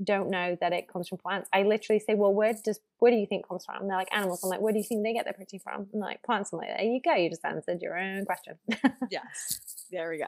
don't 0.03 0.31
know 0.31 0.57
that 0.61 0.73
it 0.73 0.89
comes 0.89 1.09
from 1.09 1.19
plants. 1.19 1.49
I 1.53 1.63
literally 1.63 2.01
say, 2.01 2.15
"Well, 2.15 2.33
where 2.33 2.53
does 2.53 2.81
where 2.99 3.11
do 3.11 3.17
you 3.17 3.27
think 3.27 3.45
it 3.45 3.49
comes 3.49 3.65
from?" 3.65 3.81
And 3.83 3.91
they're 3.91 3.97
like 3.97 4.15
animals. 4.15 4.43
I'm 4.43 4.51
like, 4.51 4.61
"Where 4.61 4.73
do 4.73 4.79
you 4.79 4.85
think 4.85 5.03
they 5.03 5.13
get 5.13 5.25
their 5.25 5.35
protein 5.35 5.61
from?" 5.61 5.89
I'm 5.93 6.01
like, 6.01 6.23
"Plants." 6.23 6.53
I'm 6.53 6.59
like, 6.59 6.69
"There 6.77 6.85
you 6.85 7.01
go. 7.01 7.15
You 7.15 7.31
just 7.31 7.45
answered 7.45 7.81
your 7.83 7.99
own 7.99 8.25
question." 8.27 8.59
Yes. 9.11 9.87
There 9.91 10.09
we 10.11 10.19
go. 10.19 10.27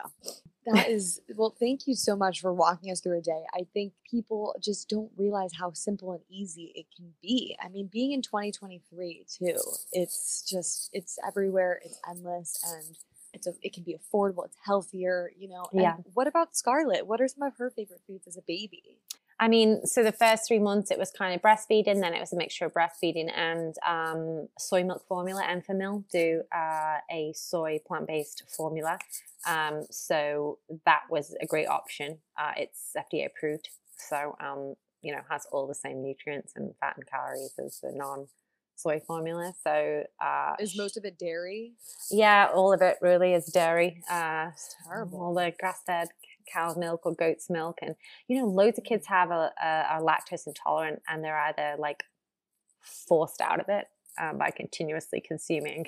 That 0.66 0.89
is, 0.89 1.20
well, 1.37 1.55
thank 1.59 1.87
you 1.87 1.95
so 1.95 2.16
much 2.16 2.41
for 2.41 2.53
walking 2.53 2.91
us 2.91 3.01
through 3.01 3.18
a 3.18 3.22
day. 3.22 3.45
I 3.55 3.66
think 3.72 3.93
people 4.11 4.55
just 4.62 4.89
don't 4.89 5.11
realize 5.16 5.53
how 5.59 5.72
simple 5.72 6.12
and 6.12 6.20
easy 6.29 6.72
it 6.75 6.87
can 6.95 7.12
be. 7.22 7.57
I 7.62 7.68
mean, 7.68 7.89
being 7.91 8.12
in 8.12 8.20
2023 8.22 9.27
too, 9.29 9.57
it's 9.93 10.43
just, 10.49 10.91
it's 10.93 11.18
everywhere, 11.27 11.81
it's 11.85 11.99
endless, 12.09 12.62
and 12.66 12.97
it's 13.33 13.47
a, 13.47 13.53
it 13.62 13.72
can 13.72 13.85
be 13.85 13.95
affordable, 13.97 14.45
it's 14.45 14.57
healthier, 14.64 15.31
you 15.37 15.49
know. 15.49 15.66
And 15.72 15.81
Yeah. 15.83 15.97
what 16.12 16.27
about 16.27 16.55
Scarlett? 16.57 17.07
What 17.07 17.20
are 17.20 17.29
some 17.29 17.43
of 17.43 17.57
her 17.57 17.70
favorite 17.70 18.01
foods 18.07 18.27
as 18.27 18.37
a 18.37 18.43
baby? 18.47 18.99
I 19.41 19.49
mean, 19.49 19.85
so 19.85 20.03
the 20.03 20.12
first 20.12 20.47
three 20.47 20.59
months 20.59 20.91
it 20.91 20.99
was 20.99 21.11
kind 21.11 21.35
of 21.35 21.43
breastfeeding, 21.43 22.01
then 22.01 22.14
it 22.14 22.20
was 22.20 22.32
a 22.32 22.37
mixture 22.37 22.66
of 22.66 22.72
breastfeeding 22.72 23.30
and 23.35 23.74
um, 23.87 24.49
soy 24.59 24.85
milk 24.85 25.05
formula. 25.09 25.43
Enfamil 25.43 26.05
do 26.11 26.43
uh, 26.55 26.99
a 27.11 27.32
soy 27.35 27.78
plant 27.87 28.07
based 28.07 28.45
formula. 28.57 28.99
Um, 29.47 29.85
so 29.91 30.59
that 30.87 31.03
was 31.11 31.35
a 31.41 31.47
great 31.47 31.66
option. 31.66 32.18
Uh, 32.39 32.53
it's 32.57 32.93
FDA 32.97 33.26
approved. 33.26 33.68
So, 33.97 34.37
um, 34.41 34.74
you 35.03 35.12
know, 35.12 35.20
has 35.28 35.47
all 35.53 35.66
the 35.66 35.74
same 35.74 36.03
nutrients 36.03 36.53
and 36.57 36.74
fat 36.80 36.97
and 36.97 37.07
calories 37.07 37.55
as 37.59 37.80
the 37.82 37.93
non 37.93 38.28
soy 38.76 39.01
formula. 39.01 39.53
So, 39.62 40.05
uh, 40.20 40.55
is 40.59 40.76
most 40.76 40.97
of 40.97 41.05
it 41.05 41.18
dairy? 41.18 41.72
Yeah, 42.11 42.49
all 42.55 42.72
of 42.72 42.82
it 42.82 42.97
really 43.01 43.35
is 43.35 43.47
dairy. 43.47 44.03
Uh, 44.11 44.51
terrible. 44.87 45.20
All 45.20 45.35
the 45.35 45.53
grass 45.59 45.80
fed 45.87 46.09
cow's 46.53 46.76
milk 46.76 47.03
or 47.05 47.14
goat's 47.14 47.49
milk 47.51 47.78
and 47.82 47.95
you 48.28 48.38
know 48.38 48.47
loads 48.47 48.78
of 48.78 48.84
kids 48.84 49.07
have 49.07 49.30
a, 49.30 49.53
a 49.62 49.66
are 49.90 50.01
lactose 50.01 50.47
intolerant 50.47 51.03
and 51.09 51.22
they're 51.22 51.40
either 51.40 51.74
like 51.78 52.05
forced 52.80 53.40
out 53.40 53.61
of 53.61 53.68
it 53.68 53.86
um, 54.20 54.38
by 54.38 54.51
continuously 54.51 55.20
consuming 55.20 55.86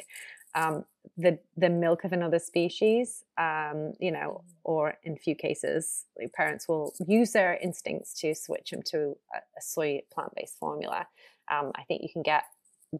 um, 0.54 0.84
the 1.16 1.38
the 1.56 1.68
milk 1.68 2.04
of 2.04 2.12
another 2.12 2.38
species 2.38 3.24
um, 3.38 3.92
you 4.00 4.10
know 4.10 4.42
mm. 4.42 4.52
or 4.64 4.94
in 5.04 5.16
few 5.16 5.34
cases 5.34 6.04
parents 6.34 6.66
will 6.68 6.94
use 7.06 7.32
their 7.32 7.58
instincts 7.62 8.14
to 8.20 8.34
switch 8.34 8.70
them 8.70 8.82
to 8.82 9.16
a, 9.34 9.38
a 9.38 9.60
soy 9.60 10.00
plant-based 10.12 10.58
formula 10.58 11.06
um, 11.50 11.70
i 11.76 11.82
think 11.84 12.02
you 12.02 12.08
can 12.12 12.22
get 12.22 12.44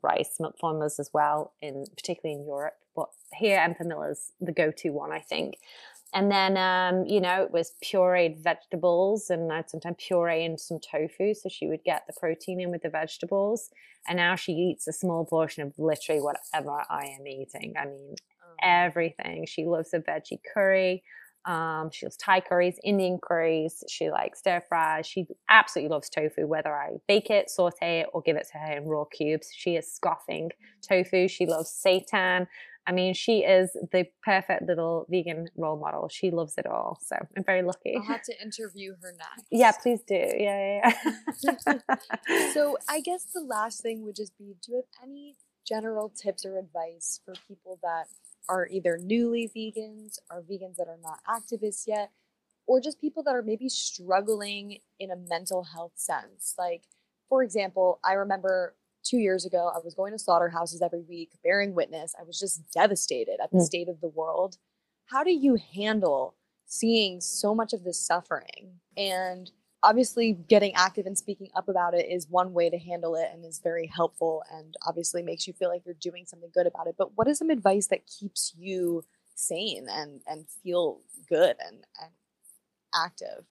rice 0.02 0.36
milk 0.38 0.57
formulas 0.61 0.98
as 0.98 1.11
well 1.12 1.54
in 1.62 1.84
particularly 1.96 2.40
in 2.40 2.46
europe 2.46 2.74
but 2.94 3.09
here 3.34 3.59
Enfamil 3.59 4.11
is 4.11 4.32
the 4.40 4.52
go-to 4.52 4.90
one 4.90 5.12
i 5.12 5.20
think 5.20 5.57
and 6.14 6.30
then, 6.30 6.57
um, 6.57 7.04
you 7.07 7.20
know, 7.20 7.42
it 7.42 7.50
was 7.50 7.74
pureed 7.84 8.42
vegetables 8.42 9.28
and 9.28 9.52
I'd 9.52 9.68
sometimes 9.68 9.96
puree 9.98 10.44
in 10.44 10.57
some 10.57 10.78
tofu. 10.78 11.34
So 11.34 11.48
she 11.48 11.66
would 11.66 11.84
get 11.84 12.04
the 12.07 12.14
protein 12.18 12.61
in 12.61 12.70
with 12.70 12.82
the 12.82 12.88
vegetables. 12.88 13.70
And 14.09 14.16
now 14.16 14.36
she 14.36 14.52
eats 14.52 14.86
a 14.86 14.92
small 14.92 15.24
portion 15.24 15.64
of 15.64 15.72
literally 15.78 16.20
whatever 16.20 16.84
I 16.88 17.16
am 17.18 17.26
eating. 17.26 17.74
I 17.78 17.86
mean, 17.86 18.14
oh. 18.42 18.54
everything. 18.62 19.46
She 19.46 19.64
loves 19.64 19.92
a 19.92 19.98
veggie 19.98 20.38
curry. 20.54 21.02
Um, 21.44 21.90
she 21.92 22.07
loves 22.07 22.16
Thai 22.16 22.40
curries, 22.40 22.78
Indian 22.82 23.18
curries. 23.22 23.84
She 23.88 24.11
likes 24.11 24.40
stir 24.40 24.62
fries. 24.68 25.07
She 25.07 25.26
absolutely 25.48 25.90
loves 25.90 26.09
tofu, 26.09 26.46
whether 26.46 26.74
I 26.74 26.96
bake 27.07 27.30
it, 27.30 27.50
saute 27.50 28.00
it, 28.00 28.07
or 28.12 28.20
give 28.22 28.36
it 28.36 28.48
to 28.52 28.59
her 28.59 28.76
in 28.76 28.84
raw 28.84 29.04
cubes. 29.04 29.50
She 29.54 29.76
is 29.76 29.92
scoffing 29.92 30.50
tofu. 30.88 31.28
She 31.28 31.46
loves 31.46 31.70
seitan. 31.70 32.46
I 32.87 32.93
mean, 32.93 33.14
she 33.14 33.41
is 33.41 33.72
the 33.93 34.07
perfect 34.22 34.62
little 34.62 35.07
vegan 35.11 35.49
role 35.57 35.76
model. 35.76 36.09
She 36.09 36.30
loves 36.30 36.55
it 36.57 36.66
all. 36.66 36.99
So 37.05 37.16
I'm 37.37 37.43
very 37.43 37.62
lucky. 37.62 37.97
I'll 37.97 38.03
have 38.03 38.22
to 38.22 38.43
interview 38.43 38.95
her 39.03 39.12
next. 39.18 39.49
Yeah, 39.51 39.72
please 39.72 40.03
do. 40.07 40.14
Yeah, 40.14 40.80
yeah, 40.84 40.93
yeah. 41.45 42.51
so 42.55 42.78
I 42.89 43.01
guess 43.01 43.26
the 43.34 43.41
last 43.41 43.82
thing 43.82 44.05
would 44.05 44.14
just 44.14 44.39
be 44.39 44.55
do 44.62 44.72
you 44.72 44.76
have 44.76 45.09
any 45.09 45.34
general 45.66 46.11
tips 46.11 46.45
or 46.45 46.59
advice 46.59 47.20
for 47.24 47.34
people 47.49 47.78
that 47.82 48.07
are 48.49 48.68
either 48.68 48.99
newly 49.03 49.49
vegans 49.49 50.18
or 50.30 50.43
vegans 50.43 50.76
that 50.76 50.87
are 50.87 50.99
not 51.03 51.18
activists 51.28 51.87
yet, 51.89 52.12
or 52.66 52.80
just 52.80 53.01
people 53.01 53.22
that 53.24 53.34
are 53.34 53.43
maybe 53.43 53.68
struggling 53.68 54.78
in 55.01 55.11
a 55.11 55.16
mental 55.16 55.64
health 55.64 55.93
sense? 55.97 56.55
Like, 56.57 56.82
for 57.28 57.43
example, 57.43 57.99
I 58.05 58.12
remember 58.12 58.76
two 59.09 59.18
years 59.18 59.44
ago, 59.46 59.70
I 59.74 59.78
was 59.84 59.94
going 59.94 60.12
to 60.12 60.18
slaughterhouses 60.18 60.82
every 60.82 61.02
week, 61.02 61.30
bearing 61.44 61.74
witness. 61.74 62.14
I 62.18 62.24
was 62.24 62.38
just 62.38 62.62
devastated 62.72 63.38
at 63.42 63.50
the 63.50 63.59
mm. 63.59 63.62
state 63.62 63.88
of 63.88 64.00
the 64.00 64.09
world. 64.09 64.59
How 65.07 65.22
do 65.22 65.32
you 65.32 65.57
handle 65.74 66.34
seeing 66.66 67.20
so 67.20 67.54
much 67.54 67.72
of 67.72 67.84
this 67.84 68.04
suffering? 68.04 68.80
And 68.96 69.50
obviously, 69.82 70.32
getting 70.32 70.74
active 70.74 71.07
and 71.07 71.16
speaking 71.16 71.48
up 71.54 71.68
about 71.68 71.94
it 71.94 72.07
is 72.11 72.26
one 72.28 72.52
way 72.52 72.70
to 72.70 72.78
handle 72.78 73.14
it 73.14 73.28
and 73.32 73.44
is 73.44 73.61
very 73.62 73.86
helpful 73.86 74.42
and 74.52 74.74
obviously 74.86 75.22
makes 75.22 75.46
you 75.46 75.52
feel 75.52 75.68
like 75.68 75.82
you're 75.84 75.94
doing 75.94 76.26
something 76.26 76.50
good 76.52 76.66
about 76.66 76.88
it. 76.88 76.96
But 76.98 77.16
what 77.16 77.28
is 77.28 77.38
some 77.38 77.50
advice 77.50 77.86
that 77.88 78.07
keeps 78.07 78.52
you 78.59 79.04
sane 79.34 79.86
and, 79.88 80.22
and 80.26 80.46
feel 80.62 81.00
good 81.28 81.57
and, 81.64 81.84
and 82.02 82.11
active? 82.94 83.44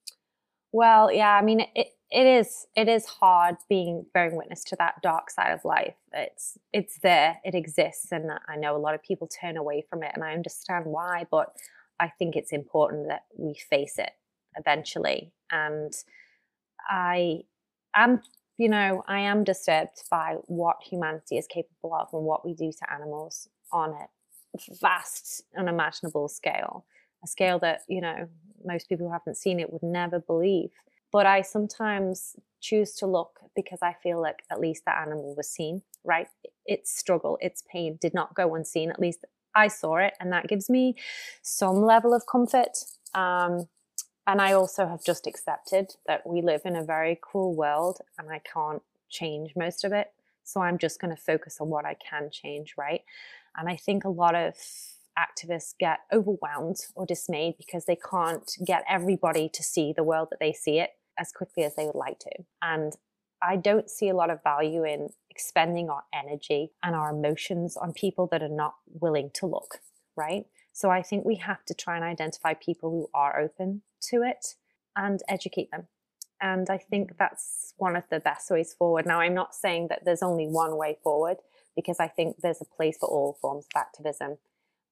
Well, 0.76 1.10
yeah, 1.10 1.32
I 1.34 1.42
mean, 1.42 1.62
it, 1.74 1.88
it 2.12 2.26
is 2.26 2.68
it 2.76 2.90
is 2.90 3.06
hard 3.06 3.56
being 3.70 4.06
bearing 4.14 4.36
witness 4.36 4.62
to 4.66 4.76
that 4.76 5.02
dark 5.02 5.30
side 5.30 5.54
of 5.54 5.64
life. 5.64 5.96
It's 6.12 6.58
it's 6.74 7.00
there 7.00 7.38
it 7.46 7.56
exists 7.56 8.12
and 8.12 8.30
i 8.50 8.58
know 8.58 8.76
a 8.76 8.84
lot 8.86 8.94
of 8.94 9.02
people 9.02 9.28
turn 9.28 9.56
away 9.56 9.86
from 9.90 10.04
it 10.04 10.12
and 10.14 10.24
i 10.24 10.34
understand 10.34 10.86
why 10.86 11.26
but 11.32 11.56
i 12.00 12.10
think 12.20 12.36
it's 12.36 12.52
important 12.52 13.08
that 13.08 13.24
we 13.38 13.54
face 13.70 13.98
it 13.98 14.12
eventually. 14.58 15.32
And 15.50 15.94
i 16.90 17.40
am 17.96 18.22
you 18.58 18.70
know 18.70 19.04
i 19.08 19.20
am 19.20 19.44
disturbed 19.46 20.04
by 20.12 20.36
what 20.48 20.78
humanity 20.84 21.38
is 21.38 21.48
capable 21.48 21.94
of 21.96 22.10
and 22.14 22.24
what 22.24 22.46
we 22.46 22.54
do 22.54 22.72
to 22.72 22.94
animals 22.94 23.48
on 23.72 23.92
a 23.92 24.08
vast 24.82 25.44
unimaginable 25.58 26.28
scale 26.28 26.86
a 27.26 27.28
scale 27.28 27.60
that 27.60 27.82
you 27.90 28.02
know 28.02 28.28
most 28.64 28.88
people 28.88 29.08
who 29.08 29.14
haven't 29.14 29.36
seen 29.36 29.60
it 29.60 29.72
would 29.72 29.84
never 29.84 30.20
believe 30.20 30.72
but 31.16 31.26
I 31.26 31.44
sometimes 31.44 32.36
choose 32.60 32.94
to 32.96 33.06
look 33.06 33.40
because 33.56 33.80
I 33.82 33.96
feel 34.04 34.22
like 34.22 34.44
at 34.52 34.60
least 34.60 34.84
the 34.84 34.98
animal 34.98 35.34
was 35.34 35.50
seen, 35.50 35.82
right? 36.04 36.28
Its 36.66 36.94
struggle, 36.94 37.38
its 37.40 37.64
pain 37.72 37.98
did 38.02 38.14
not 38.14 38.34
go 38.34 38.54
unseen. 38.54 38.90
At 38.90 39.00
least 39.00 39.24
I 39.56 39.70
saw 39.70 39.96
it, 39.96 40.14
and 40.20 40.34
that 40.34 40.48
gives 40.48 40.70
me 40.70 40.96
some 41.42 41.78
level 41.86 42.14
of 42.14 42.24
comfort. 42.30 42.80
Um, 43.14 43.70
and 44.28 44.42
I 44.42 44.52
also 44.52 44.88
have 44.88 45.06
just 45.06 45.26
accepted 45.26 45.92
that 46.06 46.28
we 46.28 46.42
live 46.42 46.64
in 46.66 46.76
a 46.76 46.84
very 46.84 47.18
cruel 47.22 47.56
world 47.56 48.00
and 48.18 48.30
I 48.30 48.40
can't 48.40 48.82
change 49.08 49.54
most 49.56 49.86
of 49.86 49.94
it. 49.94 50.12
So 50.44 50.62
I'm 50.62 50.78
just 50.78 51.00
going 51.00 51.16
to 51.16 51.22
focus 51.22 51.62
on 51.62 51.70
what 51.70 51.86
I 51.86 51.94
can 51.94 52.30
change, 52.30 52.74
right? 52.78 53.04
And 53.56 53.70
I 53.70 53.78
think 53.78 54.04
a 54.04 54.10
lot 54.10 54.36
of 54.36 54.56
activists 55.18 55.74
get 55.80 56.00
overwhelmed 56.12 56.78
or 56.96 57.06
dismayed 57.06 57.56
because 57.58 57.86
they 57.86 57.98
can't 57.98 58.52
get 58.66 58.84
everybody 58.90 59.50
to 59.54 59.64
see 59.64 59.94
the 59.96 60.04
world 60.04 60.28
that 60.32 60.40
they 60.40 60.54
see 60.54 60.80
it 60.80 60.92
as 61.18 61.32
quickly 61.32 61.64
as 61.64 61.76
they 61.76 61.86
would 61.86 61.96
like 61.96 62.20
to. 62.20 62.32
And 62.62 62.94
I 63.42 63.56
don't 63.56 63.90
see 63.90 64.10
a 64.10 64.16
lot 64.16 64.30
of 64.30 64.44
value 64.44 64.84
in 64.84 65.10
expending 65.30 65.90
our 65.90 66.04
energy 66.14 66.72
and 66.84 66.96
our 66.96 67.10
emotions 67.10 67.78
on 67.78 67.94
people 67.94 68.28
that 68.32 68.42
are 68.42 68.50
not 68.50 68.76
willing 68.88 69.30
to 69.36 69.46
look, 69.46 69.80
right? 70.16 70.46
So 70.74 70.90
I 70.90 71.02
think 71.02 71.26
we 71.26 71.36
have 71.36 71.64
to 71.66 71.74
try 71.74 71.96
and 71.96 72.04
identify 72.04 72.54
people 72.54 72.90
who 72.90 73.10
are 73.14 73.40
open 73.40 73.84
to 74.10 74.24
it 74.24 74.56
and 74.96 75.22
educate 75.30 75.72
them. 75.72 75.88
And 76.42 76.70
I 76.70 76.78
think 76.78 77.18
that's 77.18 77.74
one 77.78 77.96
of 77.96 78.04
the 78.10 78.20
best 78.20 78.52
ways 78.52 78.76
forward. 78.78 79.06
Now, 79.06 79.22
I'm 79.22 79.34
not 79.34 79.56
saying 79.56 79.88
that 79.90 80.04
there's 80.04 80.22
only 80.22 80.48
one 80.48 80.78
way 80.78 80.98
forward 81.02 81.38
because 81.76 82.00
I 82.00 82.08
think 82.08 82.38
there's 82.42 82.62
a 82.62 82.66
place 82.66 82.98
for 83.00 83.08
all 83.10 83.38
forms 83.42 83.66
of 83.74 83.80
activism. 83.80 84.38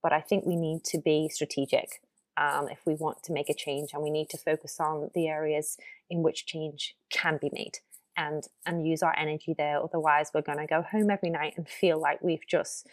But 0.04 0.14
I 0.14 0.22
think 0.22 0.45
we 0.45 0.56
need 0.56 0.84
to 0.86 0.99
be 0.99 1.30
strategic 1.30 2.01
um, 2.38 2.68
if 2.70 2.80
we 2.86 2.93
want 2.95 3.24
to 3.24 3.34
make 3.34 3.49
a 3.49 3.54
change 3.54 3.91
and 3.93 4.04
we 4.04 4.12
need 4.12 4.30
to 4.30 4.38
focus 4.38 4.80
on 4.80 5.10
the 5.16 5.28
areas 5.28 5.78
in 6.10 6.22
which 6.22 6.45
change 6.45 6.95
can 7.10 7.39
be 7.41 7.49
made 7.54 7.80
and 8.18 8.43
and 8.66 8.86
use 8.88 9.01
our 9.01 9.18
energy 9.18 9.56
there. 9.58 9.82
Otherwise 9.82 10.32
we're 10.34 10.41
going 10.41 10.60
to 10.60 10.68
go 10.68 10.82
home 10.82 11.10
every 11.10 11.30
night 11.30 11.54
and 11.58 11.68
feel 11.68 11.99
like 11.99 12.22
we've 12.22 12.45
just 12.47 12.88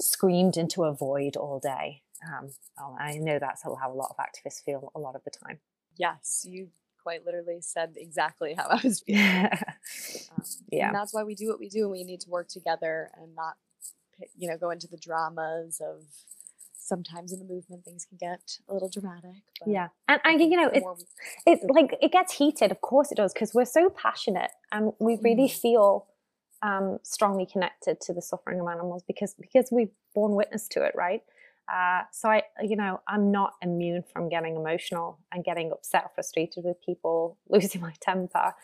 screamed 0.00 0.56
into 0.56 0.84
a 0.84 0.92
void 0.92 1.36
all 1.36 1.60
day. 1.60 2.02
Um, 2.26 2.50
i 2.98 3.18
know 3.18 3.38
that's 3.38 3.62
how 3.62 3.70
a 3.70 3.92
lot 3.92 4.10
of 4.10 4.16
activists 4.16 4.64
feel 4.64 4.90
a 4.94 4.98
lot 4.98 5.14
of 5.14 5.22
the 5.24 5.30
time. 5.30 5.58
Yes 5.96 6.46
you 6.48 6.68
quite 7.02 7.26
literally 7.26 7.60
said 7.60 7.92
exactly 7.98 8.54
how 8.54 8.66
i 8.70 8.80
was 8.82 9.00
feeling. 9.00 9.50
Um, 10.36 10.44
yeah. 10.72 10.86
and 10.86 10.96
that's 10.96 11.12
why 11.12 11.22
we 11.22 11.34
do 11.34 11.48
what 11.48 11.60
we 11.60 11.68
do 11.68 11.82
and 11.82 11.90
we 11.90 12.02
need 12.02 12.20
to 12.22 12.30
work 12.30 12.48
together 12.48 13.10
and 13.20 13.34
not 13.34 13.56
you 14.36 14.48
know 14.48 14.56
go 14.56 14.70
into 14.70 14.86
the 14.86 14.96
dramas 14.96 15.80
of 15.80 16.04
sometimes 16.76 17.32
in 17.32 17.38
the 17.38 17.46
movement 17.46 17.84
things 17.84 18.04
can 18.04 18.18
get 18.18 18.58
a 18.68 18.74
little 18.74 18.90
dramatic. 18.90 19.42
yeah, 19.66 19.88
and 20.08 20.20
I 20.24 20.32
you 20.32 20.56
know 20.56 20.70
it's 20.72 21.04
it's 21.46 21.64
like 21.68 21.96
it 22.00 22.12
gets 22.12 22.34
heated. 22.34 22.70
Of 22.70 22.80
course 22.80 23.10
it 23.10 23.16
does 23.16 23.32
because 23.32 23.54
we're 23.54 23.64
so 23.64 23.90
passionate 23.90 24.50
and 24.72 24.92
we 24.98 25.18
really 25.22 25.48
mm. 25.48 25.60
feel 25.60 26.06
um, 26.62 26.98
strongly 27.02 27.46
connected 27.46 28.00
to 28.02 28.12
the 28.12 28.22
suffering 28.22 28.60
of 28.60 28.66
animals 28.68 29.02
because 29.06 29.34
because 29.34 29.68
we've 29.70 29.90
borne 30.14 30.34
witness 30.34 30.68
to 30.68 30.82
it, 30.82 30.92
right? 30.94 31.22
Uh, 31.72 32.02
so 32.12 32.28
I, 32.28 32.42
you 32.62 32.76
know, 32.76 33.00
I'm 33.08 33.30
not 33.30 33.54
immune 33.62 34.04
from 34.12 34.28
getting 34.28 34.56
emotional 34.56 35.18
and 35.32 35.42
getting 35.42 35.72
upset, 35.72 36.14
frustrated 36.14 36.64
with 36.64 36.76
people, 36.84 37.38
losing 37.48 37.80
my 37.80 37.94
temper. 38.00 38.54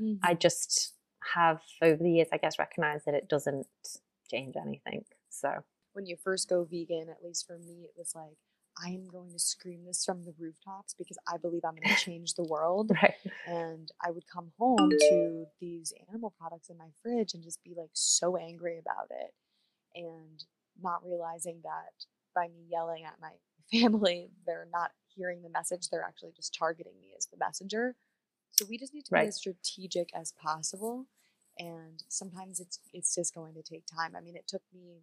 Mm. 0.00 0.18
I 0.22 0.34
just 0.34 0.94
have 1.34 1.60
over 1.82 2.02
the 2.02 2.10
years, 2.10 2.28
I 2.32 2.38
guess, 2.38 2.58
recognized 2.58 3.06
that 3.06 3.14
it 3.14 3.28
doesn't 3.28 3.66
change 4.28 4.54
anything. 4.56 5.04
So 5.28 5.64
when 5.92 6.06
you 6.06 6.16
first 6.16 6.48
go 6.48 6.64
vegan, 6.64 7.08
at 7.10 7.24
least 7.24 7.46
for 7.46 7.58
me, 7.58 7.84
it 7.84 7.92
was 7.96 8.12
like, 8.14 8.36
I 8.82 8.90
am 8.90 9.08
going 9.08 9.32
to 9.32 9.38
scream 9.38 9.84
this 9.84 10.04
from 10.04 10.24
the 10.24 10.34
rooftops 10.38 10.94
because 10.94 11.18
I 11.26 11.36
believe 11.36 11.62
I'm 11.64 11.74
going 11.74 11.96
to 11.96 12.00
change 12.00 12.34
the 12.34 12.44
world. 12.48 12.92
Right. 13.02 13.14
And 13.46 13.90
I 14.04 14.10
would 14.10 14.26
come 14.32 14.52
home 14.58 14.90
to 14.90 15.46
these 15.60 15.92
animal 16.08 16.32
products 16.38 16.70
in 16.70 16.78
my 16.78 16.88
fridge 17.02 17.34
and 17.34 17.42
just 17.42 17.62
be 17.64 17.74
like 17.76 17.90
so 17.92 18.36
angry 18.36 18.78
about 18.78 19.08
it. 19.10 19.34
And 19.94 20.44
not 20.80 21.04
realizing 21.04 21.60
that 21.64 22.04
by 22.34 22.46
me 22.46 22.66
yelling 22.70 23.04
at 23.04 23.14
my 23.20 23.32
family, 23.72 24.30
they're 24.46 24.68
not 24.72 24.92
hearing 25.08 25.42
the 25.42 25.50
message. 25.50 25.88
They're 25.88 26.04
actually 26.06 26.32
just 26.36 26.54
targeting 26.56 27.00
me 27.00 27.08
as 27.16 27.26
the 27.26 27.36
messenger. 27.38 27.96
So 28.50 28.64
we 28.68 28.78
just 28.78 28.94
need 28.94 29.04
to 29.06 29.12
be 29.12 29.20
as 29.20 29.36
strategic 29.36 30.10
as 30.14 30.32
possible. 30.32 31.06
And 31.58 32.02
sometimes 32.08 32.60
it's 32.60 32.78
it's 32.92 33.14
just 33.14 33.34
going 33.34 33.54
to 33.54 33.62
take 33.62 33.84
time. 33.86 34.14
I 34.16 34.20
mean, 34.20 34.36
it 34.36 34.46
took 34.46 34.62
me 34.72 35.02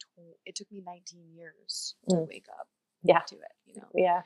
tw- 0.00 0.38
it 0.44 0.54
took 0.54 0.70
me 0.70 0.80
19 0.84 1.32
years 1.34 1.94
to 2.08 2.16
Mm. 2.16 2.28
wake 2.28 2.46
up 2.58 2.68
Yeah. 3.02 3.20
to 3.20 3.36
it. 3.36 3.52
You 3.66 3.74
know, 3.80 3.88
Yeah. 3.94 4.22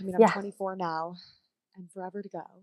I 0.00 0.02
mean, 0.02 0.14
I'm 0.14 0.20
Yeah. 0.22 0.32
24 0.32 0.76
now, 0.76 1.16
and 1.76 1.90
forever 1.92 2.22
to 2.22 2.28
go. 2.28 2.62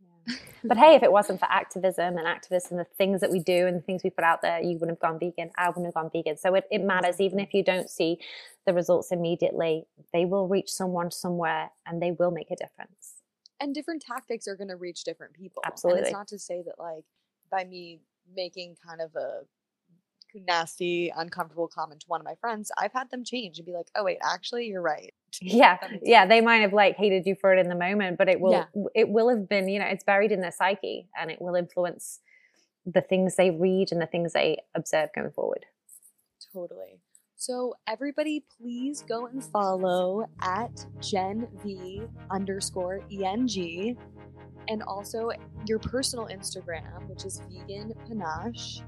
Yeah. 0.00 0.24
But 0.64 0.78
hey, 0.78 0.96
if 0.96 1.02
it 1.04 1.12
wasn't 1.12 1.38
for 1.38 1.46
activism 1.46 2.18
and 2.18 2.26
activists 2.26 2.70
and 2.70 2.80
the 2.80 2.84
things 2.84 3.20
that 3.20 3.30
we 3.30 3.38
do 3.38 3.66
and 3.68 3.76
the 3.76 3.80
things 3.82 4.02
we 4.02 4.10
put 4.10 4.24
out 4.24 4.42
there, 4.42 4.60
you 4.60 4.72
wouldn't 4.78 4.98
have 4.98 4.98
gone 4.98 5.18
vegan. 5.20 5.52
I 5.56 5.68
wouldn't 5.68 5.86
have 5.86 5.94
gone 5.94 6.10
vegan. 6.10 6.36
So 6.36 6.54
it, 6.54 6.66
it 6.70 6.82
matters, 6.82 7.20
even 7.20 7.38
if 7.38 7.54
you 7.54 7.62
don't 7.62 7.88
see 7.88 8.18
the 8.64 8.72
results 8.74 9.12
immediately, 9.12 9.86
they 10.12 10.24
will 10.24 10.48
reach 10.48 10.72
someone 10.72 11.12
somewhere 11.12 11.70
and 11.86 12.02
they 12.02 12.10
will 12.10 12.32
make 12.32 12.50
a 12.50 12.56
difference. 12.56 13.22
and 13.60 13.74
different 13.74 14.02
tactics 14.02 14.46
are 14.48 14.54
going 14.56 14.68
to 14.68 14.76
reach 14.76 15.02
different 15.04 15.32
people. 15.34 15.62
And 15.64 15.72
Absolutely. 15.72 16.02
it's 16.02 16.12
not 16.12 16.28
to 16.28 16.38
say 16.38 16.60
that 16.62 16.78
like 16.78 17.04
by 17.50 17.64
me 17.64 18.00
making 18.34 18.76
kind 18.86 19.00
of 19.00 19.14
a 19.16 19.42
nasty, 20.34 21.10
uncomfortable 21.16 21.68
comment 21.68 22.00
to 22.00 22.06
one 22.08 22.20
of 22.20 22.24
my 22.24 22.34
friends, 22.40 22.70
I've 22.76 22.92
had 22.92 23.10
them 23.10 23.24
change 23.24 23.58
and 23.58 23.64
be 23.66 23.72
like, 23.72 23.86
"Oh 23.94 24.04
wait, 24.04 24.18
actually, 24.22 24.66
you're 24.66 24.82
right." 24.82 25.14
Yeah. 25.40 25.76
Yeah. 26.02 26.26
They 26.26 26.40
might 26.40 26.58
have 26.58 26.72
like 26.72 26.96
hated 26.96 27.26
you 27.26 27.34
for 27.34 27.54
it 27.54 27.58
in 27.58 27.68
the 27.68 27.74
moment, 27.74 28.16
but 28.18 28.28
it 28.28 28.40
will, 28.40 28.52
Yeah. 28.52 28.64
it 28.94 29.08
will 29.08 29.28
have 29.28 29.48
been, 29.48 29.68
you 29.68 29.78
know, 29.78 29.86
it's 29.86 30.04
buried 30.04 30.32
in 30.32 30.40
their 30.40 30.52
psyche 30.52 31.08
and 31.18 31.30
it 31.30 31.40
will 31.42 31.54
influence 31.54 32.20
the 32.86 33.02
things 33.02 33.36
they 33.36 33.50
read 33.50 33.92
and 33.92 34.00
the 34.00 34.06
things 34.06 34.32
they 34.32 34.58
observe 34.74 35.10
going 35.14 35.30
forward. 35.32 35.66
Totally. 36.52 37.00
So 37.38 37.74
everybody, 37.86 38.44
please 38.58 39.04
go 39.06 39.26
and 39.26 39.44
follow 39.44 40.24
at 40.40 40.86
Gen 41.00 41.46
V 41.62 42.00
underscore 42.30 43.02
ENG, 43.12 43.96
and 44.68 44.82
also 44.82 45.30
your 45.66 45.78
personal 45.78 46.28
Instagram, 46.28 47.06
which 47.08 47.26
is 47.26 47.42
Vegan 47.50 47.92
Panache. 48.08 48.80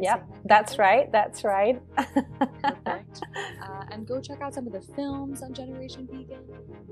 Yep, 0.00 0.28
that's 0.44 0.78
right. 0.78 1.10
That's 1.10 1.44
right. 1.44 1.80
Perfect. 1.96 3.22
Uh, 3.62 3.84
and 3.92 4.06
go 4.06 4.20
check 4.20 4.40
out 4.40 4.52
some 4.52 4.66
of 4.66 4.72
the 4.72 4.80
films 4.80 5.42
on 5.42 5.54
Generation 5.54 6.08
Vegan. 6.10 6.42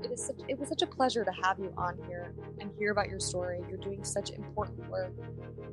It 0.03 0.11
is 0.11 0.25
such, 0.25 0.37
it 0.47 0.57
was 0.57 0.69
such 0.69 0.81
a 0.81 0.87
pleasure 0.87 1.25
to 1.25 1.31
have 1.43 1.59
you 1.59 1.73
on 1.77 1.97
here 2.07 2.33
and 2.59 2.71
hear 2.77 2.91
about 2.91 3.09
your 3.09 3.19
story. 3.19 3.59
You're 3.67 3.79
doing 3.79 4.03
such 4.03 4.29
important 4.29 4.89
work, 4.89 5.11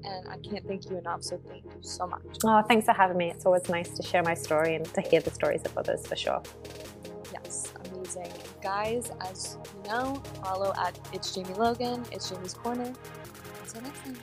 and 0.05 0.29
I 0.29 0.37
can't 0.39 0.67
thank 0.67 0.91
you 0.91 0.99
enough. 0.99 1.23
So 1.23 1.41
thank 1.49 1.65
you 1.65 1.79
so 1.81 2.07
much. 2.07 2.23
Oh, 2.45 2.63
thanks 2.63 2.87
for 2.87 2.93
having 2.93 3.17
me. 3.17 3.31
It's 3.31 3.47
always 3.47 3.69
nice 3.69 3.91
to 3.91 4.03
share 4.03 4.23
my 4.23 4.35
story 4.35 4.75
and 4.75 4.85
to 4.95 5.01
hear 5.01 5.21
the 5.21 5.31
stories 5.31 5.63
of 5.65 5.77
others 5.79 6.07
for 6.07 6.17
sure. 6.17 6.43
Yes, 7.33 7.73
amazing. 7.93 8.33
Guys, 8.63 9.13
as 9.21 9.59
you 9.85 9.91
know, 9.91 10.23
follow 10.43 10.73
at 10.79 10.99
It's 11.13 11.35
Jamie 11.35 11.55
Logan, 11.55 12.05
It's 12.11 12.31
Jamie's 12.31 12.55
Corner. 12.55 12.93
Until 13.63 13.83
next 13.83 14.05
time. 14.05 14.17